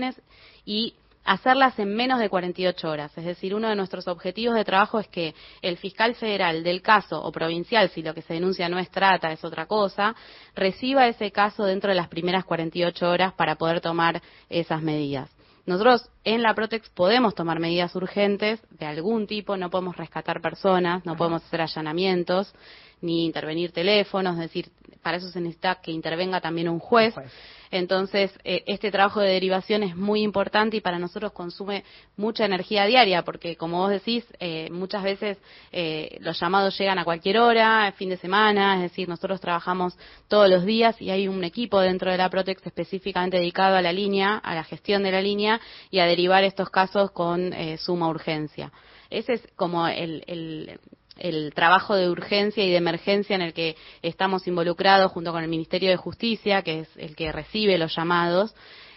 y 0.65 0.94
hacerlas 1.25 1.77
en 1.77 1.96
menos 1.96 2.20
de 2.20 2.29
48 2.29 2.89
horas. 2.89 3.15
Es 3.18 3.25
decir, 3.25 3.53
uno 3.53 3.70
de 3.70 3.75
nuestros 3.75 4.08
objetivos 4.08 4.56
de 4.56 4.65
trabajo 4.65 5.00
es 5.00 5.08
que 5.08 5.36
el 5.62 5.77
fiscal 5.77 6.15
federal 6.15 6.63
del 6.63 6.82
caso 6.82 7.22
o 7.22 7.32
provincial, 7.32 7.89
si 7.89 8.01
lo 8.01 8.13
que 8.13 8.22
se 8.22 8.34
denuncia 8.34 8.68
no 8.70 8.79
es 8.79 8.89
trata, 8.89 9.32
es 9.32 9.44
otra 9.44 9.68
cosa, 9.68 10.15
reciba 10.56 11.08
ese 11.08 11.32
caso 11.32 11.65
dentro 11.65 11.89
de 11.89 11.96
las 11.96 12.08
primeras 12.08 12.46
48 12.46 13.10
horas 13.10 13.34
para 13.34 13.56
poder 13.56 13.82
tomar 13.82 14.22
esas 14.50 14.82
medidas. 14.82 15.29
Nosotros 15.68 16.10
en 16.24 16.41
la 16.41 16.56
Protex 16.56 16.89
podemos 16.89 17.36
tomar 17.36 17.60
medidas 17.60 17.96
urgentes 17.96 18.60
de 18.72 18.88
algún 18.88 19.27
tipo, 19.27 19.56
no 19.56 19.70
podemos 19.70 19.96
rescatar 19.98 20.41
personas, 20.41 21.06
no 21.06 21.15
podemos 21.15 21.44
hacer 21.44 21.62
allanamientos, 21.62 22.51
ni 23.01 23.25
intervenir 23.25 23.72
teléfonos, 23.72 24.36
es 24.36 24.41
decir, 24.41 24.70
para 25.01 25.18
eso 25.18 25.29
se 25.29 25.39
necesita 25.39 25.75
que 25.75 25.91
intervenga 25.91 26.41
también 26.41 26.70
un 26.70 26.79
juez. 26.79 27.15
Entonces, 27.72 28.32
eh, 28.44 28.63
este 28.65 28.91
trabajo 28.91 29.22
de 29.22 29.29
derivación 29.29 29.84
es 29.84 29.96
muy 29.96 30.22
importante 30.22 30.77
y 30.77 30.82
para 30.82 30.98
nosotros 30.98 31.32
consume 31.34 31.84
mucha 32.18 32.46
energía 32.46 32.86
diaria, 32.86 33.24
porque 33.24 33.56
como 33.56 33.77
vos 33.77 33.91
decís, 33.91 34.25
eh, 34.39 34.70
muchas 34.72 35.03
veces 35.03 35.38
eh, 35.72 36.18
los 36.22 36.39
llamados 36.39 36.77
llegan 36.77 36.98
a 36.98 37.03
cualquier 37.03 37.38
hora, 37.38 37.94
fin 37.96 38.10
de 38.10 38.18
semana, 38.18 38.75
es 38.75 38.82
decir, 38.82 39.08
nosotros 39.08 39.39
trabajamos 39.39 39.98
todos 40.27 40.50
los 40.50 40.65
días 40.65 41.00
y 41.01 41.12
hay 41.12 41.27
un 41.27 41.44
equipo 41.44 41.79
dentro 41.79 42.12
de 42.12 42.18
la 42.18 42.29
Protex 42.29 42.65
específicamente 42.65 43.38
dedicado 43.38 43.75
a 43.77 43.82
la 43.82 43.94
línea, 43.94 44.38
a 44.38 44.56
la 44.56 44.63
gestión 44.63 45.03
de 45.03 45.12
la 45.12 45.22
línea 45.22 45.62
y 45.91 46.00
a 46.00 46.06
derivar 46.06 46.44
estos 46.44 46.70
casos 46.70 47.12
con 47.12 47.53
suma 47.77 48.10
urgencia. 48.10 48.72
Ese 49.10 49.34
es 49.34 49.48
como 49.56 49.88
el, 49.88 50.24
el 50.27 50.79
trabajo 51.53 51.95
de 51.95 52.09
urgencia 52.09 52.63
y 52.63 52.69
de 52.69 52.77
emergencia 52.77 53.35
en 53.35 53.41
el 53.41 53.53
que 53.53 53.75
estamos 54.01 54.47
involucrados 54.47 55.11
junto 55.11 55.31
con 55.31 55.43
el 55.43 55.49
Ministerio 55.49 55.89
de 55.89 55.97
Justicia, 55.97 56.61
que 56.61 56.81
es 56.81 56.89
el 56.97 57.15
que 57.15 57.31
recibe 57.31 57.77
los 57.77 57.95
llamados. 57.95 58.55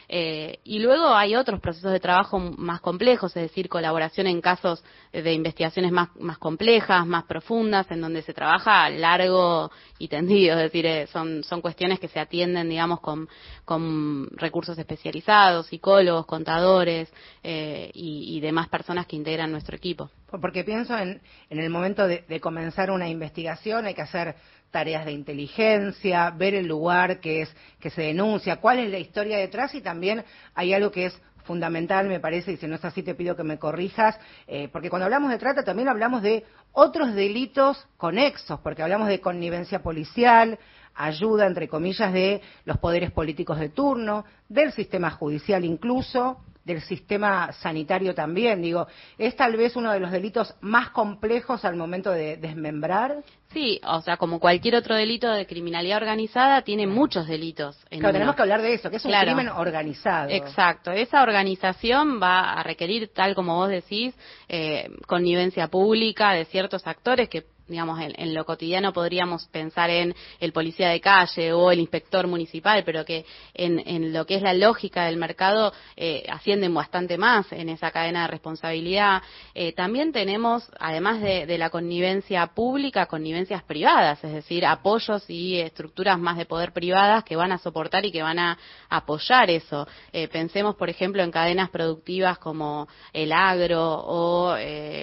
Eh, 0.08 0.60
y 0.64 0.78
luego 0.78 1.14
hay 1.14 1.36
otros 1.36 1.60
procesos 1.60 1.92
de 1.92 2.00
trabajo 2.00 2.38
más 2.38 2.80
complejos, 2.80 3.36
es 3.36 3.42
decir, 3.42 3.68
colaboración 3.68 4.26
en 4.26 4.40
casos 4.40 4.84
de 5.12 5.32
investigaciones 5.32 5.92
más, 5.92 6.08
complejas, 6.38 7.06
más 7.06 7.24
profundas, 7.24 7.90
en 7.90 8.00
donde 8.00 8.22
se 8.22 8.34
trabaja 8.34 8.88
largo 8.90 9.70
y 9.98 10.08
tendido, 10.08 10.56
es 10.56 10.64
decir, 10.64 10.86
eh, 10.86 11.06
son, 11.06 11.44
son 11.44 11.60
cuestiones 11.60 12.00
que 12.00 12.08
se 12.08 12.20
atienden, 12.20 12.68
digamos, 12.68 13.00
con, 13.00 13.28
con 13.64 14.28
recursos 14.32 14.78
especializados, 14.78 15.66
psicólogos, 15.66 16.26
contadores 16.26 17.12
eh, 17.42 17.90
y, 17.94 18.40
demás 18.42 18.68
personas 18.68 19.06
que 19.06 19.14
integran 19.14 19.52
nuestro 19.52 19.76
equipo. 19.76 20.10
Porque 20.40 20.64
pienso 20.64 20.98
en, 20.98 21.20
en 21.48 21.58
el 21.60 21.70
momento 21.70 22.08
de 22.08 22.40
comenzar 22.40 22.90
una 22.90 23.08
investigación, 23.08 23.86
hay 23.86 23.94
que 23.94 24.02
hacer 24.02 24.34
tareas 24.72 25.04
de 25.04 25.12
inteligencia, 25.12 26.30
ver 26.30 26.54
el 26.54 26.66
lugar 26.66 27.20
que 27.20 27.42
es 27.42 27.56
que 27.78 27.90
se 27.90 28.02
denuncia, 28.02 28.56
cuál 28.56 28.80
es 28.80 28.90
la 28.90 28.98
historia 28.98 29.38
detrás 29.38 29.74
y 29.76 29.80
también 29.80 30.24
hay 30.54 30.72
algo 30.74 30.90
que 30.90 31.06
es 31.06 31.22
fundamental, 31.44 32.08
me 32.08 32.20
parece, 32.20 32.52
y 32.52 32.56
si 32.56 32.66
no 32.66 32.76
es 32.76 32.84
así 32.84 33.02
te 33.02 33.14
pido 33.14 33.36
que 33.36 33.42
me 33.44 33.58
corrijas, 33.58 34.18
eh, 34.46 34.68
porque 34.72 34.90
cuando 34.90 35.04
hablamos 35.04 35.30
de 35.30 35.38
trata 35.38 35.62
también 35.62 35.88
hablamos 35.88 36.22
de 36.22 36.44
otros 36.72 37.14
delitos 37.14 37.86
conexos, 37.96 38.60
porque 38.60 38.82
hablamos 38.82 39.08
de 39.08 39.20
connivencia 39.20 39.82
policial, 39.82 40.58
ayuda, 40.94 41.46
entre 41.46 41.68
comillas, 41.68 42.12
de 42.12 42.40
los 42.64 42.78
poderes 42.78 43.10
políticos 43.10 43.58
de 43.58 43.68
turno, 43.68 44.24
del 44.48 44.72
sistema 44.72 45.10
judicial 45.10 45.64
incluso, 45.64 46.38
del 46.64 46.80
sistema 46.82 47.52
sanitario 47.52 48.14
también. 48.14 48.62
Digo, 48.62 48.86
¿es 49.18 49.34
tal 49.36 49.56
vez 49.56 49.76
uno 49.76 49.92
de 49.92 50.00
los 50.00 50.10
delitos 50.10 50.54
más 50.60 50.90
complejos 50.90 51.64
al 51.64 51.76
momento 51.76 52.10
de 52.10 52.36
desmembrar? 52.36 53.22
Sí, 53.52 53.80
o 53.84 54.00
sea, 54.00 54.16
como 54.16 54.40
cualquier 54.40 54.76
otro 54.76 54.94
delito 54.94 55.30
de 55.30 55.46
criminalidad 55.46 55.98
organizada, 55.98 56.62
tiene 56.62 56.86
muchos 56.86 57.26
delitos. 57.26 57.78
En 57.90 58.00
claro, 58.00 58.14
tenemos 58.14 58.34
que 58.34 58.42
hablar 58.42 58.62
de 58.62 58.74
eso, 58.74 58.88
que 58.88 58.96
es 58.96 59.04
un 59.04 59.12
crimen 59.12 59.48
organizado. 59.48 60.30
Exacto, 60.30 60.90
esa 60.90 61.22
organización 61.22 62.20
va 62.22 62.54
a 62.54 62.62
requerir, 62.62 63.12
tal 63.12 63.34
como 63.34 63.56
vos 63.56 63.68
decís, 63.68 64.14
eh, 64.48 64.88
connivencia 65.06 65.68
pública 65.68 66.32
de 66.32 66.46
ciertos 66.46 66.86
actores 66.86 67.28
que 67.28 67.44
digamos, 67.68 67.98
en, 68.00 68.34
lo 68.34 68.44
cotidiano 68.44 68.92
podríamos 68.92 69.46
pensar 69.46 69.90
en 69.90 70.14
el 70.40 70.52
policía 70.52 70.88
de 70.88 71.00
calle 71.00 71.52
o 71.52 71.70
el 71.70 71.80
inspector 71.80 72.26
municipal, 72.26 72.82
pero 72.84 73.04
que 73.04 73.24
en, 73.54 74.12
lo 74.12 74.26
que 74.26 74.36
es 74.36 74.42
la 74.42 74.54
lógica 74.54 75.04
del 75.04 75.16
mercado 75.16 75.72
eh, 75.96 76.24
ascienden 76.28 76.74
bastante 76.74 77.16
más 77.18 77.50
en 77.52 77.68
esa 77.68 77.90
cadena 77.90 78.22
de 78.22 78.28
responsabilidad. 78.28 79.22
Eh, 79.54 79.72
también 79.72 80.12
tenemos, 80.12 80.68
además 80.78 81.20
de, 81.20 81.52
la 81.52 81.70
connivencia 81.70 82.46
pública, 82.48 83.06
connivencias 83.06 83.62
privadas, 83.62 84.24
es 84.24 84.32
decir, 84.32 84.64
apoyos 84.64 85.28
y 85.28 85.58
estructuras 85.58 86.18
más 86.18 86.38
de 86.38 86.46
poder 86.46 86.72
privadas 86.72 87.24
que 87.24 87.36
van 87.36 87.52
a 87.52 87.58
soportar 87.58 88.06
y 88.06 88.10
que 88.10 88.22
van 88.22 88.38
a 88.38 88.58
apoyar 88.88 89.50
eso. 89.50 89.86
Eh, 90.12 90.28
pensemos, 90.28 90.76
por 90.76 90.88
ejemplo, 90.88 91.22
en 91.22 91.30
cadenas 91.30 91.68
productivas 91.70 92.38
como 92.38 92.88
el 93.12 93.32
agro 93.32 93.82
o 93.82 94.56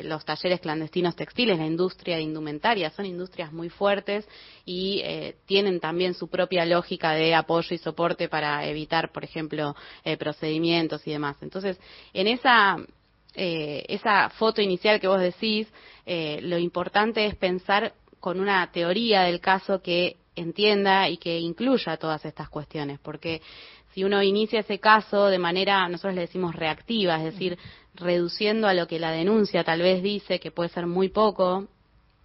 los 0.03 0.25
talleres 0.25 0.59
clandestinos 0.59 1.15
textiles, 1.15 1.57
la 1.57 1.65
industria 1.65 2.15
de 2.15 2.23
indumentaria 2.23 2.48
son 2.95 3.05
industrias 3.05 3.51
muy 3.51 3.69
fuertes 3.69 4.27
y 4.65 5.01
eh, 5.03 5.35
tienen 5.45 5.79
también 5.79 6.13
su 6.13 6.27
propia 6.27 6.65
lógica 6.65 7.11
de 7.11 7.35
apoyo 7.35 7.75
y 7.75 7.77
soporte 7.77 8.29
para 8.29 8.65
evitar, 8.65 9.11
por 9.11 9.23
ejemplo, 9.23 9.75
eh, 10.03 10.17
procedimientos 10.17 11.05
y 11.07 11.11
demás. 11.11 11.37
Entonces, 11.41 11.79
en 12.13 12.27
esa, 12.27 12.77
eh, 13.35 13.85
esa 13.87 14.29
foto 14.29 14.61
inicial 14.61 14.99
que 14.99 15.07
vos 15.07 15.21
decís, 15.21 15.67
lo 16.41 16.57
importante 16.57 17.27
es 17.27 17.35
pensar 17.35 17.93
con 18.19 18.39
una 18.39 18.71
teoría 18.71 19.21
del 19.21 19.39
caso 19.39 19.79
que 19.79 20.17
entienda 20.35 21.07
y 21.07 21.17
que 21.17 21.39
incluya 21.39 21.97
todas 21.97 22.25
estas 22.25 22.49
cuestiones, 22.49 22.99
porque 22.99 23.41
si 23.93 24.03
uno 24.03 24.21
inicia 24.21 24.61
ese 24.61 24.79
caso 24.79 25.27
de 25.27 25.39
manera, 25.39 25.87
nosotros 25.89 26.15
le 26.15 26.21
decimos 26.21 26.55
reactiva, 26.55 27.17
es 27.17 27.33
decir, 27.33 27.57
reduciendo 27.95 28.67
a 28.67 28.73
lo 28.73 28.87
que 28.87 28.99
la 28.99 29.11
denuncia 29.11 29.63
tal 29.63 29.81
vez 29.81 30.03
dice, 30.03 30.39
que 30.39 30.51
puede 30.51 30.69
ser 30.69 30.85
muy 30.85 31.09
poco, 31.09 31.67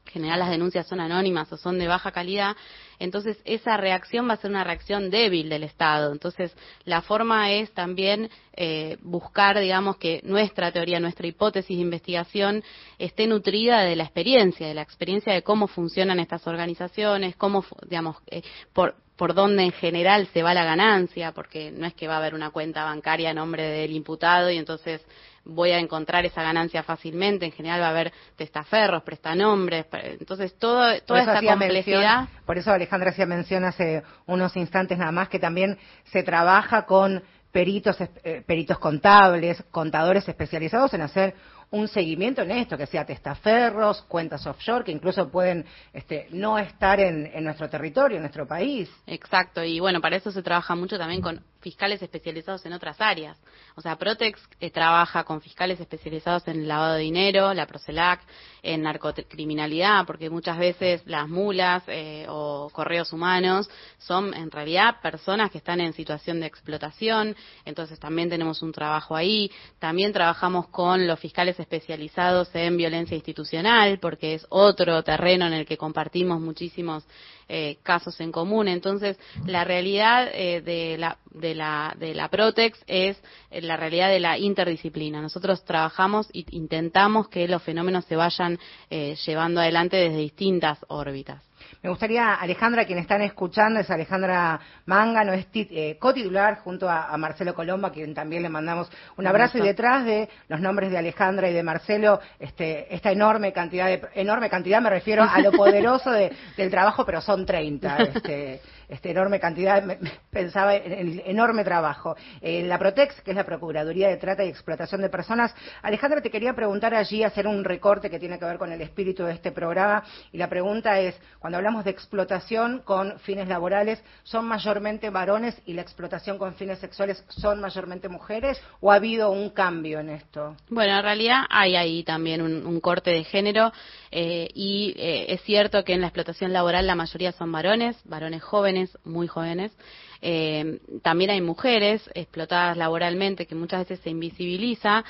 general 0.06 0.38
las 0.38 0.50
denuncias 0.50 0.86
son 0.86 1.00
anónimas 1.00 1.52
o 1.52 1.56
son 1.56 1.78
de 1.78 1.88
baja 1.88 2.12
calidad, 2.12 2.56
entonces 2.98 3.40
esa 3.44 3.76
reacción 3.76 4.28
va 4.28 4.34
a 4.34 4.36
ser 4.36 4.50
una 4.50 4.64
reacción 4.64 5.10
débil 5.10 5.48
del 5.48 5.64
Estado. 5.64 6.12
Entonces 6.12 6.56
la 6.84 7.02
forma 7.02 7.52
es 7.52 7.72
también 7.72 8.30
eh, 8.54 8.98
buscar, 9.02 9.58
digamos, 9.58 9.96
que 9.96 10.20
nuestra 10.24 10.72
teoría, 10.72 11.00
nuestra 11.00 11.26
hipótesis 11.26 11.76
de 11.76 11.82
investigación 11.82 12.62
esté 12.98 13.26
nutrida 13.26 13.82
de 13.82 13.96
la 13.96 14.04
experiencia, 14.04 14.66
de 14.66 14.74
la 14.74 14.82
experiencia 14.82 15.32
de 15.32 15.42
cómo 15.42 15.66
funcionan 15.66 16.20
estas 16.20 16.46
organizaciones, 16.46 17.36
cómo, 17.36 17.64
digamos, 17.88 18.16
eh, 18.30 18.42
por, 18.72 18.96
por 19.16 19.34
dónde 19.34 19.62
en 19.62 19.72
general 19.72 20.28
se 20.32 20.42
va 20.42 20.54
la 20.54 20.64
ganancia, 20.64 21.32
porque 21.32 21.70
no 21.70 21.86
es 21.86 21.94
que 21.94 22.08
va 22.08 22.14
a 22.14 22.18
haber 22.18 22.34
una 22.34 22.50
cuenta 22.50 22.84
bancaria 22.84 23.30
a 23.30 23.34
nombre 23.34 23.62
del 23.62 23.92
imputado 23.92 24.50
y 24.50 24.58
entonces 24.58 25.04
voy 25.44 25.70
a 25.70 25.78
encontrar 25.78 26.24
esa 26.24 26.42
ganancia 26.42 26.82
fácilmente. 26.82 27.46
En 27.46 27.52
general 27.52 27.80
va 27.80 27.86
a 27.86 27.90
haber 27.90 28.12
testaferros, 28.36 29.02
prestanombres. 29.02 29.86
Entonces, 29.92 30.58
todo, 30.58 31.00
toda 31.02 31.20
esta 31.20 31.42
complejidad. 31.42 32.28
por 32.44 32.58
eso 32.58 32.72
Alejandra 32.72 33.10
hacía 33.10 33.26
mención 33.26 33.64
hace 33.64 34.02
unos 34.26 34.56
instantes 34.56 34.98
nada 34.98 35.12
más 35.12 35.28
que 35.28 35.38
también 35.38 35.78
se 36.04 36.22
trabaja 36.22 36.86
con 36.86 37.22
peritos, 37.52 37.96
eh, 38.00 38.42
peritos 38.44 38.80
contables, 38.80 39.62
contadores 39.70 40.28
especializados 40.28 40.92
en 40.92 41.02
hacer 41.02 41.34
un 41.70 41.88
seguimiento 41.88 42.42
en 42.42 42.50
esto, 42.52 42.76
que 42.76 42.86
sea 42.86 43.04
testaferros, 43.04 44.02
cuentas 44.02 44.46
offshore, 44.46 44.84
que 44.84 44.92
incluso 44.92 45.30
pueden 45.30 45.64
este, 45.92 46.28
no 46.30 46.58
estar 46.58 47.00
en, 47.00 47.30
en, 47.32 47.44
nuestro 47.44 47.68
territorio, 47.68 48.16
en 48.16 48.22
nuestro 48.22 48.46
país. 48.46 48.90
Exacto, 49.06 49.62
y 49.62 49.80
bueno, 49.80 50.00
para 50.00 50.16
eso 50.16 50.30
se 50.30 50.42
trabaja 50.42 50.74
mucho 50.74 50.98
también 50.98 51.20
con 51.20 51.42
fiscales 51.64 52.02
especializados 52.02 52.66
en 52.66 52.74
otras 52.74 53.00
áreas. 53.00 53.38
O 53.74 53.80
sea, 53.80 53.96
Protex 53.96 54.38
eh, 54.60 54.70
trabaja 54.70 55.24
con 55.24 55.40
fiscales 55.40 55.80
especializados 55.80 56.46
en 56.46 56.68
lavado 56.68 56.94
de 56.94 57.00
dinero, 57.00 57.54
la 57.54 57.66
Procelac, 57.66 58.20
en 58.62 58.82
narcocriminalidad, 58.82 60.06
porque 60.06 60.28
muchas 60.28 60.58
veces 60.58 61.02
las 61.06 61.26
mulas 61.26 61.82
eh, 61.86 62.26
o 62.28 62.70
correos 62.70 63.12
humanos 63.14 63.68
son 63.98 64.34
en 64.34 64.50
realidad 64.50 65.00
personas 65.02 65.50
que 65.50 65.58
están 65.58 65.80
en 65.80 65.94
situación 65.94 66.40
de 66.40 66.46
explotación, 66.46 67.34
entonces 67.64 67.98
también 67.98 68.28
tenemos 68.28 68.62
un 68.62 68.72
trabajo 68.72 69.16
ahí. 69.16 69.50
También 69.78 70.12
trabajamos 70.12 70.68
con 70.68 71.06
los 71.06 71.18
fiscales 71.18 71.58
especializados 71.58 72.54
en 72.54 72.76
violencia 72.76 73.14
institucional, 73.14 73.98
porque 74.00 74.34
es 74.34 74.46
otro 74.50 75.02
terreno 75.02 75.46
en 75.46 75.54
el 75.54 75.64
que 75.64 75.78
compartimos 75.78 76.40
muchísimos 76.40 77.04
eh, 77.48 77.78
casos 77.82 78.20
en 78.20 78.32
común. 78.32 78.68
Entonces, 78.68 79.18
la 79.46 79.64
realidad 79.64 80.28
eh, 80.32 80.60
de, 80.62 80.96
la, 80.98 81.18
de, 81.30 81.54
la, 81.54 81.94
de 81.98 82.14
la 82.14 82.28
Protex 82.28 82.82
es 82.86 83.16
eh, 83.50 83.60
la 83.60 83.76
realidad 83.76 84.08
de 84.08 84.20
la 84.20 84.38
interdisciplina. 84.38 85.20
Nosotros 85.20 85.64
trabajamos 85.64 86.28
e 86.32 86.44
intentamos 86.50 87.28
que 87.28 87.46
los 87.48 87.62
fenómenos 87.62 88.04
se 88.06 88.16
vayan 88.16 88.58
llevando 88.90 89.60
adelante 89.60 89.96
desde 89.96 90.18
distintas 90.18 90.78
órbitas. 90.88 91.42
Me 91.84 91.90
gustaría, 91.90 92.32
Alejandra, 92.32 92.86
quien 92.86 92.98
están 92.98 93.20
escuchando, 93.20 93.78
es 93.78 93.90
Alejandra 93.90 94.58
Manga, 94.86 95.22
no 95.22 95.34
es 95.34 95.46
eh, 95.52 95.98
cotitular 96.00 96.60
junto 96.60 96.88
a, 96.88 97.14
Marcelo 97.18 97.54
Colombo, 97.54 97.88
a 97.88 97.92
quien 97.92 98.14
también 98.14 98.42
le 98.42 98.48
mandamos 98.48 98.90
un 99.18 99.26
abrazo. 99.26 99.58
Y 99.58 99.60
detrás 99.60 100.02
de 100.06 100.30
los 100.48 100.60
nombres 100.60 100.90
de 100.90 100.96
Alejandra 100.96 101.50
y 101.50 101.52
de 101.52 101.62
Marcelo, 101.62 102.20
este, 102.38 102.86
esta 102.94 103.12
enorme 103.12 103.52
cantidad, 103.52 103.88
de, 103.88 104.00
enorme 104.14 104.48
cantidad, 104.48 104.80
me 104.80 104.88
refiero 104.88 105.24
a 105.24 105.38
lo 105.40 105.52
poderoso 105.52 106.10
del 106.10 106.70
trabajo, 106.70 107.04
pero 107.04 107.20
son 107.20 107.44
30. 107.44 107.96
Este, 107.98 108.62
este, 108.88 109.10
enorme 109.10 109.40
cantidad, 109.40 109.82
pensaba 110.30 110.74
en 110.74 110.92
el 110.92 111.22
enorme 111.26 111.64
trabajo. 111.64 112.16
Eh, 112.40 112.62
la 112.64 112.78
Protex, 112.78 113.20
que 113.22 113.30
es 113.30 113.36
la 113.36 113.44
Procuraduría 113.44 114.08
de 114.08 114.16
Trata 114.16 114.44
y 114.44 114.48
Explotación 114.48 115.00
de 115.00 115.08
Personas. 115.08 115.54
Alejandra, 115.82 116.20
te 116.20 116.30
quería 116.30 116.54
preguntar 116.54 116.94
allí, 116.94 117.22
hacer 117.22 117.46
un 117.46 117.64
recorte 117.64 118.10
que 118.10 118.18
tiene 118.18 118.38
que 118.38 118.44
ver 118.44 118.58
con 118.58 118.72
el 118.72 118.80
espíritu 118.80 119.24
de 119.24 119.32
este 119.32 119.52
programa. 119.52 120.04
Y 120.32 120.38
la 120.38 120.48
pregunta 120.48 120.98
es, 121.00 121.16
cuando 121.38 121.58
hablamos 121.58 121.84
de 121.84 121.90
explotación 121.90 122.82
con 122.84 123.18
fines 123.20 123.48
laborales, 123.48 124.02
¿son 124.22 124.46
mayormente 124.46 125.10
varones 125.10 125.60
y 125.66 125.74
la 125.74 125.82
explotación 125.82 126.38
con 126.38 126.54
fines 126.54 126.78
sexuales 126.78 127.24
son 127.28 127.60
mayormente 127.60 128.08
mujeres? 128.08 128.60
¿O 128.80 128.90
ha 128.90 128.96
habido 128.96 129.30
un 129.30 129.50
cambio 129.50 130.00
en 130.00 130.10
esto? 130.10 130.56
Bueno, 130.68 130.96
en 130.96 131.02
realidad 131.02 131.44
hay 131.48 131.76
ahí 131.76 132.04
también 132.04 132.42
un, 132.42 132.80
corte 132.80 133.10
de 133.10 133.24
género. 133.24 133.72
Eh, 134.10 134.48
y 134.54 134.94
eh, 134.96 135.26
es 135.28 135.42
cierto 135.42 135.84
que 135.84 135.94
en 135.94 136.00
la 136.00 136.08
explotación 136.08 136.52
laboral 136.52 136.86
la 136.86 136.94
mayoría 136.94 137.32
son 137.32 137.50
varones, 137.50 137.96
varones 138.04 138.42
jóvenes 138.42 138.73
muy 139.04 139.26
jóvenes. 139.26 139.72
Eh, 140.20 140.80
también 141.02 141.30
hay 141.30 141.40
mujeres 141.40 142.02
explotadas 142.14 142.76
laboralmente 142.76 143.46
que 143.46 143.54
muchas 143.54 143.80
veces 143.80 144.00
se 144.00 144.10
invisibiliza 144.10 145.04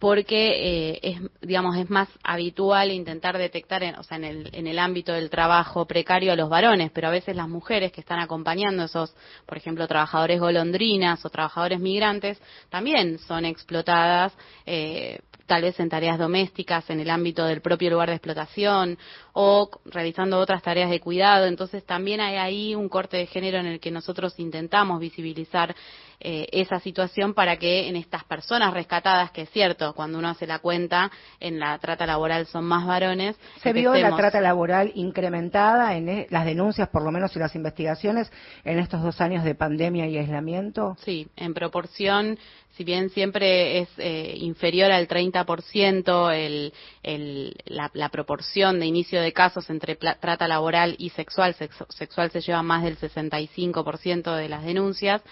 porque 0.00 0.92
eh, 0.92 1.00
es, 1.02 1.20
digamos, 1.42 1.76
es 1.76 1.90
más 1.90 2.08
habitual 2.24 2.90
intentar 2.90 3.36
detectar, 3.36 3.82
en, 3.82 3.96
o 3.96 4.02
sea, 4.02 4.16
en 4.16 4.24
el, 4.24 4.50
en 4.54 4.66
el 4.66 4.78
ámbito 4.78 5.12
del 5.12 5.28
trabajo 5.28 5.84
precario 5.84 6.32
a 6.32 6.36
los 6.36 6.48
varones, 6.48 6.90
pero 6.90 7.08
a 7.08 7.10
veces 7.10 7.36
las 7.36 7.50
mujeres 7.50 7.92
que 7.92 8.00
están 8.00 8.18
acompañando 8.18 8.84
esos, 8.84 9.14
por 9.44 9.58
ejemplo, 9.58 9.86
trabajadores 9.86 10.40
golondrinas 10.40 11.22
o 11.24 11.28
trabajadores 11.28 11.80
migrantes, 11.80 12.40
también 12.70 13.18
son 13.18 13.44
explotadas 13.44 14.32
eh, 14.64 15.20
tal 15.50 15.62
vez 15.62 15.80
en 15.80 15.88
tareas 15.88 16.16
domésticas, 16.16 16.88
en 16.90 17.00
el 17.00 17.10
ámbito 17.10 17.44
del 17.44 17.60
propio 17.60 17.90
lugar 17.90 18.08
de 18.08 18.14
explotación 18.14 18.96
o 19.32 19.68
realizando 19.86 20.38
otras 20.38 20.62
tareas 20.62 20.90
de 20.90 21.00
cuidado. 21.00 21.46
Entonces 21.46 21.84
también 21.84 22.20
hay 22.20 22.36
ahí 22.36 22.74
un 22.76 22.88
corte 22.88 23.16
de 23.16 23.26
género 23.26 23.58
en 23.58 23.66
el 23.66 23.80
que 23.80 23.90
nosotros 23.90 24.38
intentamos 24.38 25.00
visibilizar 25.00 25.74
eh, 26.20 26.46
esa 26.52 26.80
situación 26.80 27.34
para 27.34 27.56
que 27.56 27.88
en 27.88 27.96
estas 27.96 28.24
personas 28.24 28.74
rescatadas, 28.74 29.30
que 29.30 29.42
es 29.42 29.50
cierto, 29.50 29.94
cuando 29.94 30.18
uno 30.18 30.28
hace 30.28 30.46
la 30.46 30.58
cuenta, 30.58 31.10
en 31.40 31.58
la 31.58 31.78
trata 31.78 32.06
laboral 32.06 32.46
son 32.46 32.64
más 32.64 32.86
varones. 32.86 33.36
¿Se 33.62 33.72
vio 33.72 33.94
la 33.94 34.14
trata 34.14 34.40
laboral 34.40 34.92
incrementada 34.94 35.96
en 35.96 36.08
e, 36.08 36.26
las 36.30 36.44
denuncias, 36.44 36.88
por 36.88 37.02
lo 37.02 37.10
menos, 37.10 37.34
y 37.36 37.38
las 37.38 37.54
investigaciones 37.54 38.30
en 38.64 38.78
estos 38.78 39.02
dos 39.02 39.20
años 39.20 39.44
de 39.44 39.54
pandemia 39.54 40.06
y 40.08 40.18
aislamiento? 40.18 40.96
Sí, 41.00 41.28
en 41.36 41.54
proporción 41.54 42.38
si 42.76 42.84
bien 42.84 43.10
siempre 43.10 43.80
es 43.80 43.88
eh, 43.98 44.34
inferior 44.38 44.90
al 44.92 45.08
30% 45.08 46.32
el, 46.32 46.72
el, 47.02 47.56
la, 47.66 47.90
la, 47.94 48.08
proporción 48.10 48.78
de 48.78 48.86
inicio 48.86 49.20
de 49.20 49.32
casos 49.32 49.68
entre 49.70 49.96
trata 49.96 50.46
laboral 50.46 50.94
y 50.98 51.10
sexual, 51.10 51.54
sexual 51.88 52.30
se 52.30 52.40
lleva 52.40 52.62
más 52.62 52.84
del 52.84 52.96
65% 52.98 54.36
de 54.36 54.48
las 54.48 54.64
denuncias, 54.64 55.22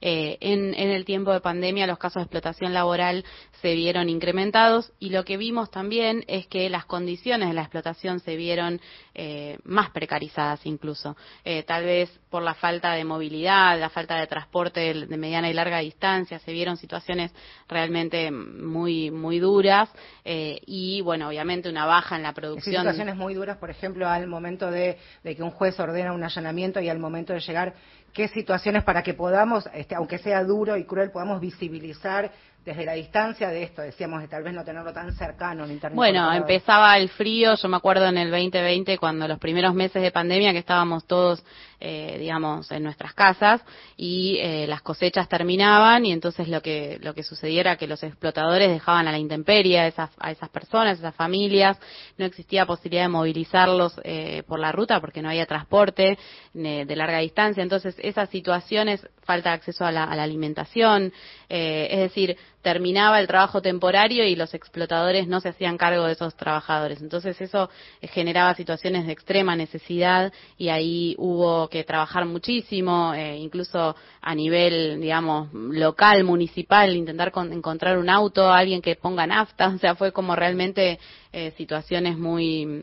eh, 0.00 0.38
en, 0.40 0.74
en, 0.74 0.90
el 0.90 1.04
tiempo 1.04 1.32
de 1.32 1.40
pandemia 1.40 1.86
los 1.86 1.98
casos 1.98 2.20
de 2.20 2.24
explotación 2.24 2.72
laboral 2.72 3.24
se 3.60 3.74
vieron 3.74 4.08
incrementados 4.08 4.92
y 4.98 5.10
lo 5.10 5.24
que 5.24 5.36
vimos 5.36 5.70
también 5.70 6.24
es 6.28 6.46
que 6.46 6.70
las 6.70 6.84
condiciones 6.84 7.48
de 7.48 7.54
la 7.54 7.62
explotación 7.62 8.20
se 8.20 8.36
vieron 8.36 8.80
eh, 9.14 9.58
más 9.64 9.90
precarizadas 9.90 10.64
incluso. 10.64 11.16
Eh, 11.44 11.64
tal 11.64 11.84
vez 11.84 12.08
por 12.30 12.42
la 12.42 12.54
falta 12.54 12.92
de 12.92 13.04
movilidad, 13.04 13.78
la 13.78 13.90
falta 13.90 14.16
de 14.20 14.26
transporte 14.26 14.94
de 14.94 15.16
mediana 15.16 15.50
y 15.50 15.54
larga 15.54 15.78
distancia, 15.78 16.38
se 16.38 16.52
vieron 16.52 16.76
situaciones 16.76 17.32
realmente 17.68 18.30
muy, 18.30 19.10
muy 19.10 19.38
duras 19.38 19.88
eh, 20.24 20.60
y, 20.66 21.00
bueno, 21.00 21.28
obviamente 21.28 21.68
una 21.68 21.86
baja 21.86 22.16
en 22.16 22.22
la 22.22 22.32
producción. 22.32 22.82
Situaciones 22.82 23.16
muy 23.16 23.34
duras, 23.34 23.56
por 23.56 23.70
ejemplo, 23.70 24.08
al 24.08 24.26
momento 24.26 24.70
de, 24.70 24.98
de 25.24 25.36
que 25.36 25.42
un 25.42 25.50
juez 25.50 25.78
ordena 25.80 26.12
un 26.12 26.22
allanamiento 26.22 26.80
y 26.80 26.88
al 26.88 26.98
momento 26.98 27.32
de 27.32 27.40
llegar 27.40 27.74
qué 28.18 28.26
situaciones 28.26 28.82
para 28.82 29.04
que 29.04 29.14
podamos, 29.14 29.68
este, 29.72 29.94
aunque 29.94 30.18
sea 30.18 30.42
duro 30.42 30.76
y 30.76 30.82
cruel, 30.82 31.12
podamos 31.12 31.40
visibilizar 31.40 32.32
desde 32.64 32.84
la 32.84 32.94
distancia 32.94 33.48
de 33.48 33.62
esto, 33.62 33.80
decíamos, 33.80 34.20
de 34.20 34.26
tal 34.26 34.42
vez 34.42 34.52
no 34.52 34.64
tenerlo 34.64 34.92
tan 34.92 35.12
cercano 35.12 35.64
en 35.64 35.70
Internet. 35.70 35.94
Bueno, 35.94 36.32
empezaba 36.32 36.98
el 36.98 37.10
frío, 37.10 37.54
yo 37.54 37.68
me 37.68 37.76
acuerdo 37.76 38.06
en 38.06 38.18
el 38.18 38.32
2020, 38.32 38.98
cuando 38.98 39.28
los 39.28 39.38
primeros 39.38 39.72
meses 39.72 40.02
de 40.02 40.10
pandemia, 40.10 40.50
que 40.50 40.58
estábamos 40.58 41.06
todos, 41.06 41.44
eh, 41.80 42.16
digamos, 42.18 42.70
en 42.72 42.82
nuestras 42.82 43.14
casas 43.14 43.62
y 43.96 44.36
eh, 44.40 44.66
las 44.66 44.82
cosechas 44.82 45.28
terminaban 45.28 46.04
y 46.04 46.12
entonces 46.12 46.48
lo 46.48 46.60
que, 46.60 46.98
lo 47.02 47.14
que 47.14 47.22
sucedía 47.22 47.60
era 47.60 47.76
que 47.76 47.86
los 47.86 48.02
explotadores 48.02 48.68
dejaban 48.70 49.06
a 49.06 49.12
la 49.12 49.18
intemperie 49.18 49.78
a 49.78 49.86
esas, 49.86 50.10
a 50.18 50.32
esas 50.32 50.48
personas, 50.48 50.96
a 50.96 51.00
esas 51.00 51.14
familias, 51.14 51.78
no 52.16 52.24
existía 52.24 52.66
posibilidad 52.66 53.04
de 53.04 53.10
movilizarlos 53.10 54.00
eh, 54.02 54.42
por 54.48 54.58
la 54.58 54.72
ruta 54.72 55.00
porque 55.00 55.22
no 55.22 55.28
había 55.28 55.46
transporte 55.46 56.18
de 56.52 56.96
larga 56.96 57.18
distancia, 57.18 57.62
entonces 57.62 57.94
esas 57.98 58.28
situaciones, 58.30 59.06
falta 59.22 59.50
de 59.50 59.56
acceso 59.56 59.84
a 59.84 59.92
la, 59.92 60.04
a 60.04 60.16
la 60.16 60.24
alimentación, 60.24 61.12
es 61.48 62.00
decir, 62.00 62.36
terminaba 62.62 63.20
el 63.20 63.26
trabajo 63.26 63.62
temporario 63.62 64.24
y 64.24 64.34
los 64.34 64.52
explotadores 64.54 65.28
no 65.28 65.40
se 65.40 65.50
hacían 65.50 65.78
cargo 65.78 66.04
de 66.04 66.12
esos 66.12 66.34
trabajadores. 66.34 67.00
Entonces 67.00 67.40
eso 67.40 67.70
eh, 68.00 68.08
generaba 68.08 68.54
situaciones 68.54 69.06
de 69.06 69.12
extrema 69.12 69.54
necesidad 69.54 70.32
y 70.56 70.68
ahí 70.68 71.14
hubo 71.18 71.68
que 71.68 71.84
trabajar 71.84 72.24
muchísimo, 72.26 73.14
eh, 73.14 73.36
incluso 73.36 73.94
a 74.20 74.34
nivel, 74.34 75.00
digamos, 75.00 75.52
local, 75.52 76.24
municipal, 76.24 76.94
intentar 76.96 77.32
encontrar 77.50 77.98
un 77.98 78.10
auto, 78.10 78.50
alguien 78.50 78.82
que 78.82 78.96
ponga 78.96 79.26
nafta, 79.26 79.68
o 79.74 79.78
sea, 79.78 79.94
fue 79.94 80.12
como 80.12 80.34
realmente 80.34 80.98
eh, 81.32 81.52
situaciones 81.56 82.18
muy 82.18 82.82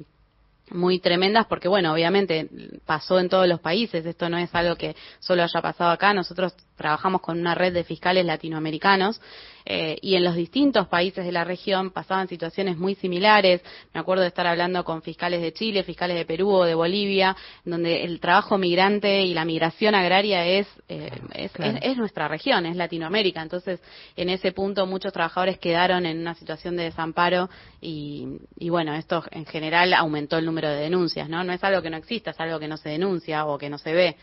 muy 0.71 0.97
tremendas 0.97 1.45
porque 1.45 1.67
bueno 1.67 1.93
obviamente 1.93 2.49
pasó 2.85 3.19
en 3.19 3.29
todos 3.29 3.47
los 3.47 3.59
países. 3.59 4.05
Esto 4.05 4.29
no 4.29 4.38
es 4.38 4.53
algo 4.55 4.75
que 4.75 4.95
solo 5.19 5.43
haya 5.43 5.61
pasado 5.61 5.91
acá. 5.91 6.13
Nosotros 6.13 6.55
trabajamos 6.75 7.21
con 7.21 7.39
una 7.39 7.55
red 7.55 7.73
de 7.73 7.83
fiscales 7.83 8.25
latinoamericanos 8.25 9.21
eh, 9.67 9.97
y 10.01 10.15
en 10.15 10.23
los 10.23 10.35
distintos 10.35 10.88
países 10.88 11.25
de 11.25 11.31
la 11.31 11.43
región 11.43 11.89
pasaban 11.89 12.27
situaciones 12.27 12.77
muy 12.77 12.93
similares. 12.95 13.61
Me 13.93 13.99
acuerdo 13.99 14.21
de 14.21 14.27
estar 14.27 14.45
hablando 14.45 14.83
con 14.83 15.01
fiscales 15.01 15.41
de 15.41 15.53
Chile, 15.53 15.83
fiscales 15.83 16.17
de 16.17 16.25
Perú 16.25 16.51
o 16.51 16.65
de 16.65 16.75
Bolivia, 16.75 17.35
donde 17.63 18.03
el 18.03 18.19
trabajo 18.19 18.59
migrante 18.59 19.23
y 19.23 19.33
la 19.33 19.43
migración 19.43 19.95
agraria 19.95 20.45
es, 20.45 20.67
eh, 20.88 21.09
es, 21.33 21.51
es, 21.81 21.97
nuestra 21.97 22.27
región, 22.27 22.67
es 22.67 22.75
Latinoamérica. 22.75 23.41
Entonces, 23.41 23.81
en 24.15 24.29
ese 24.29 24.51
punto 24.51 24.85
muchos 24.85 25.11
trabajadores 25.11 25.57
quedaron 25.57 26.05
en 26.05 26.19
una 26.19 26.35
situación 26.35 26.75
de 26.75 26.83
desamparo 26.83 27.49
y, 27.81 28.38
y 28.59 28.69
bueno, 28.69 28.93
esto 28.93 29.23
en 29.31 29.47
general 29.47 29.93
aumentó 29.93 30.38
el 30.38 30.45
número 30.45 30.69
de 30.69 30.81
denuncias, 30.81 31.27
¿no? 31.27 31.43
No 31.43 31.53
es 31.53 31.63
algo 31.63 31.81
que 31.81 31.89
no 31.89 31.97
exista, 31.97 32.31
es 32.31 32.39
algo 32.39 32.59
que 32.59 32.67
no 32.67 32.77
se 32.77 32.89
denuncia 32.89 33.45
o 33.47 33.57
que 33.57 33.69
no 33.69 33.79
se 33.79 33.93
ve. 33.93 34.15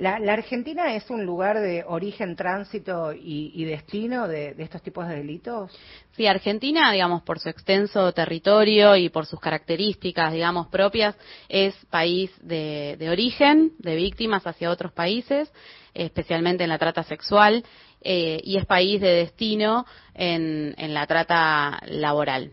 La, 0.00 0.14
Argentina 0.32 0.94
es 0.94 1.10
un 1.10 1.26
lugar 1.26 1.60
de 1.60 1.84
origen, 1.86 2.34
tránsito 2.34 3.12
y, 3.12 3.64
destino 3.64 4.26
de, 4.26 4.54
estos 4.56 4.82
tipos 4.82 5.06
de 5.06 5.16
delitos? 5.16 5.70
Sí, 6.12 6.26
Argentina, 6.26 6.90
digamos, 6.90 7.22
por 7.22 7.38
su 7.38 7.50
extenso 7.50 8.10
territorio 8.12 8.96
y 8.96 9.10
por 9.10 9.26
sus 9.26 9.38
características, 9.38 10.32
digamos, 10.32 10.68
propias, 10.68 11.14
es 11.50 11.74
país 11.90 12.30
de, 12.40 12.96
origen 13.10 13.72
de 13.78 13.94
víctimas 13.94 14.46
hacia 14.46 14.70
otros 14.70 14.90
países, 14.92 15.52
especialmente 15.92 16.64
en 16.64 16.70
la 16.70 16.78
trata 16.78 17.02
sexual, 17.02 17.62
eh, 18.00 18.40
y 18.42 18.56
es 18.56 18.64
país 18.64 19.02
de 19.02 19.08
destino 19.08 19.84
en 20.14 20.94
la 20.94 21.06
trata 21.06 21.78
laboral 21.88 22.50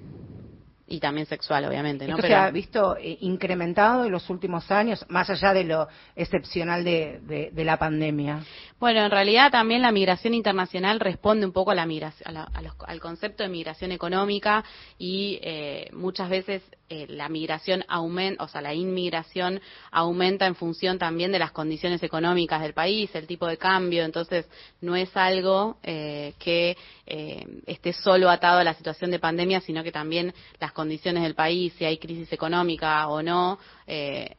y 0.88 1.00
también 1.00 1.28
sexual, 1.28 1.66
obviamente. 1.66 2.08
¿no? 2.08 2.16
Esto 2.16 2.28
se 2.28 2.36
ha 2.36 2.50
visto 2.50 2.98
eh, 2.98 3.18
incrementado 3.22 4.06
en 4.06 4.12
los 4.12 4.30
últimos 4.30 4.72
años, 4.72 5.06
más 5.10 5.30
allá 5.30 5.54
de 5.54 5.66
lo 5.66 5.88
excepcional 6.16 6.84
de, 6.84 7.50
de, 7.52 7.66
la 7.66 7.78
pandemia. 7.78 8.44
Bueno, 8.80 9.02
en 9.04 9.12
realidad 9.12 9.52
también 9.52 9.82
la 9.82 9.92
migración 9.92 10.34
internacional 10.34 11.00
responde 11.00 11.46
un 11.46 11.52
poco 11.52 11.72
a 11.72 11.76
la 11.76 11.86
migración, 11.86 12.38
al 12.88 13.00
concepto 13.02 13.44
de 13.44 13.50
migración 13.50 13.92
económica 13.92 14.64
y 14.98 15.40
eh, 15.42 15.90
muchas 15.92 16.30
veces 16.30 16.64
eh, 16.90 17.06
la 17.10 17.28
migración 17.28 17.84
aumenta, 17.90 18.42
o 18.46 18.48
sea, 18.48 18.62
la 18.62 18.74
inmigración 18.74 19.60
aumenta 19.92 20.46
en 20.46 20.56
función 20.56 20.98
también 20.98 21.34
de 21.34 21.40
las 21.40 21.52
condiciones 21.52 22.02
económicas 22.02 22.62
del 22.62 22.74
país, 22.74 23.14
el 23.14 23.28
tipo 23.28 23.46
de 23.46 23.58
cambio, 23.58 24.06
entonces 24.06 24.48
no 24.80 24.96
es 24.96 25.10
algo 25.18 25.80
eh, 25.84 26.34
que 26.40 26.78
eh, 27.06 27.46
esté 27.66 27.92
solo 27.92 28.30
atado 28.30 28.60
a 28.60 28.64
la 28.64 28.74
situación 28.74 29.12
de 29.12 29.20
pandemia, 29.20 29.60
sino 29.60 29.84
que 29.84 29.92
también 29.92 30.34
las 30.62 30.72
condiciones 30.72 31.24
del 31.24 31.36
país, 31.36 31.74
si 31.78 31.84
hay 31.84 31.98
crisis 31.98 32.32
económica 32.32 33.10
o 33.10 33.22
no, 33.22 33.60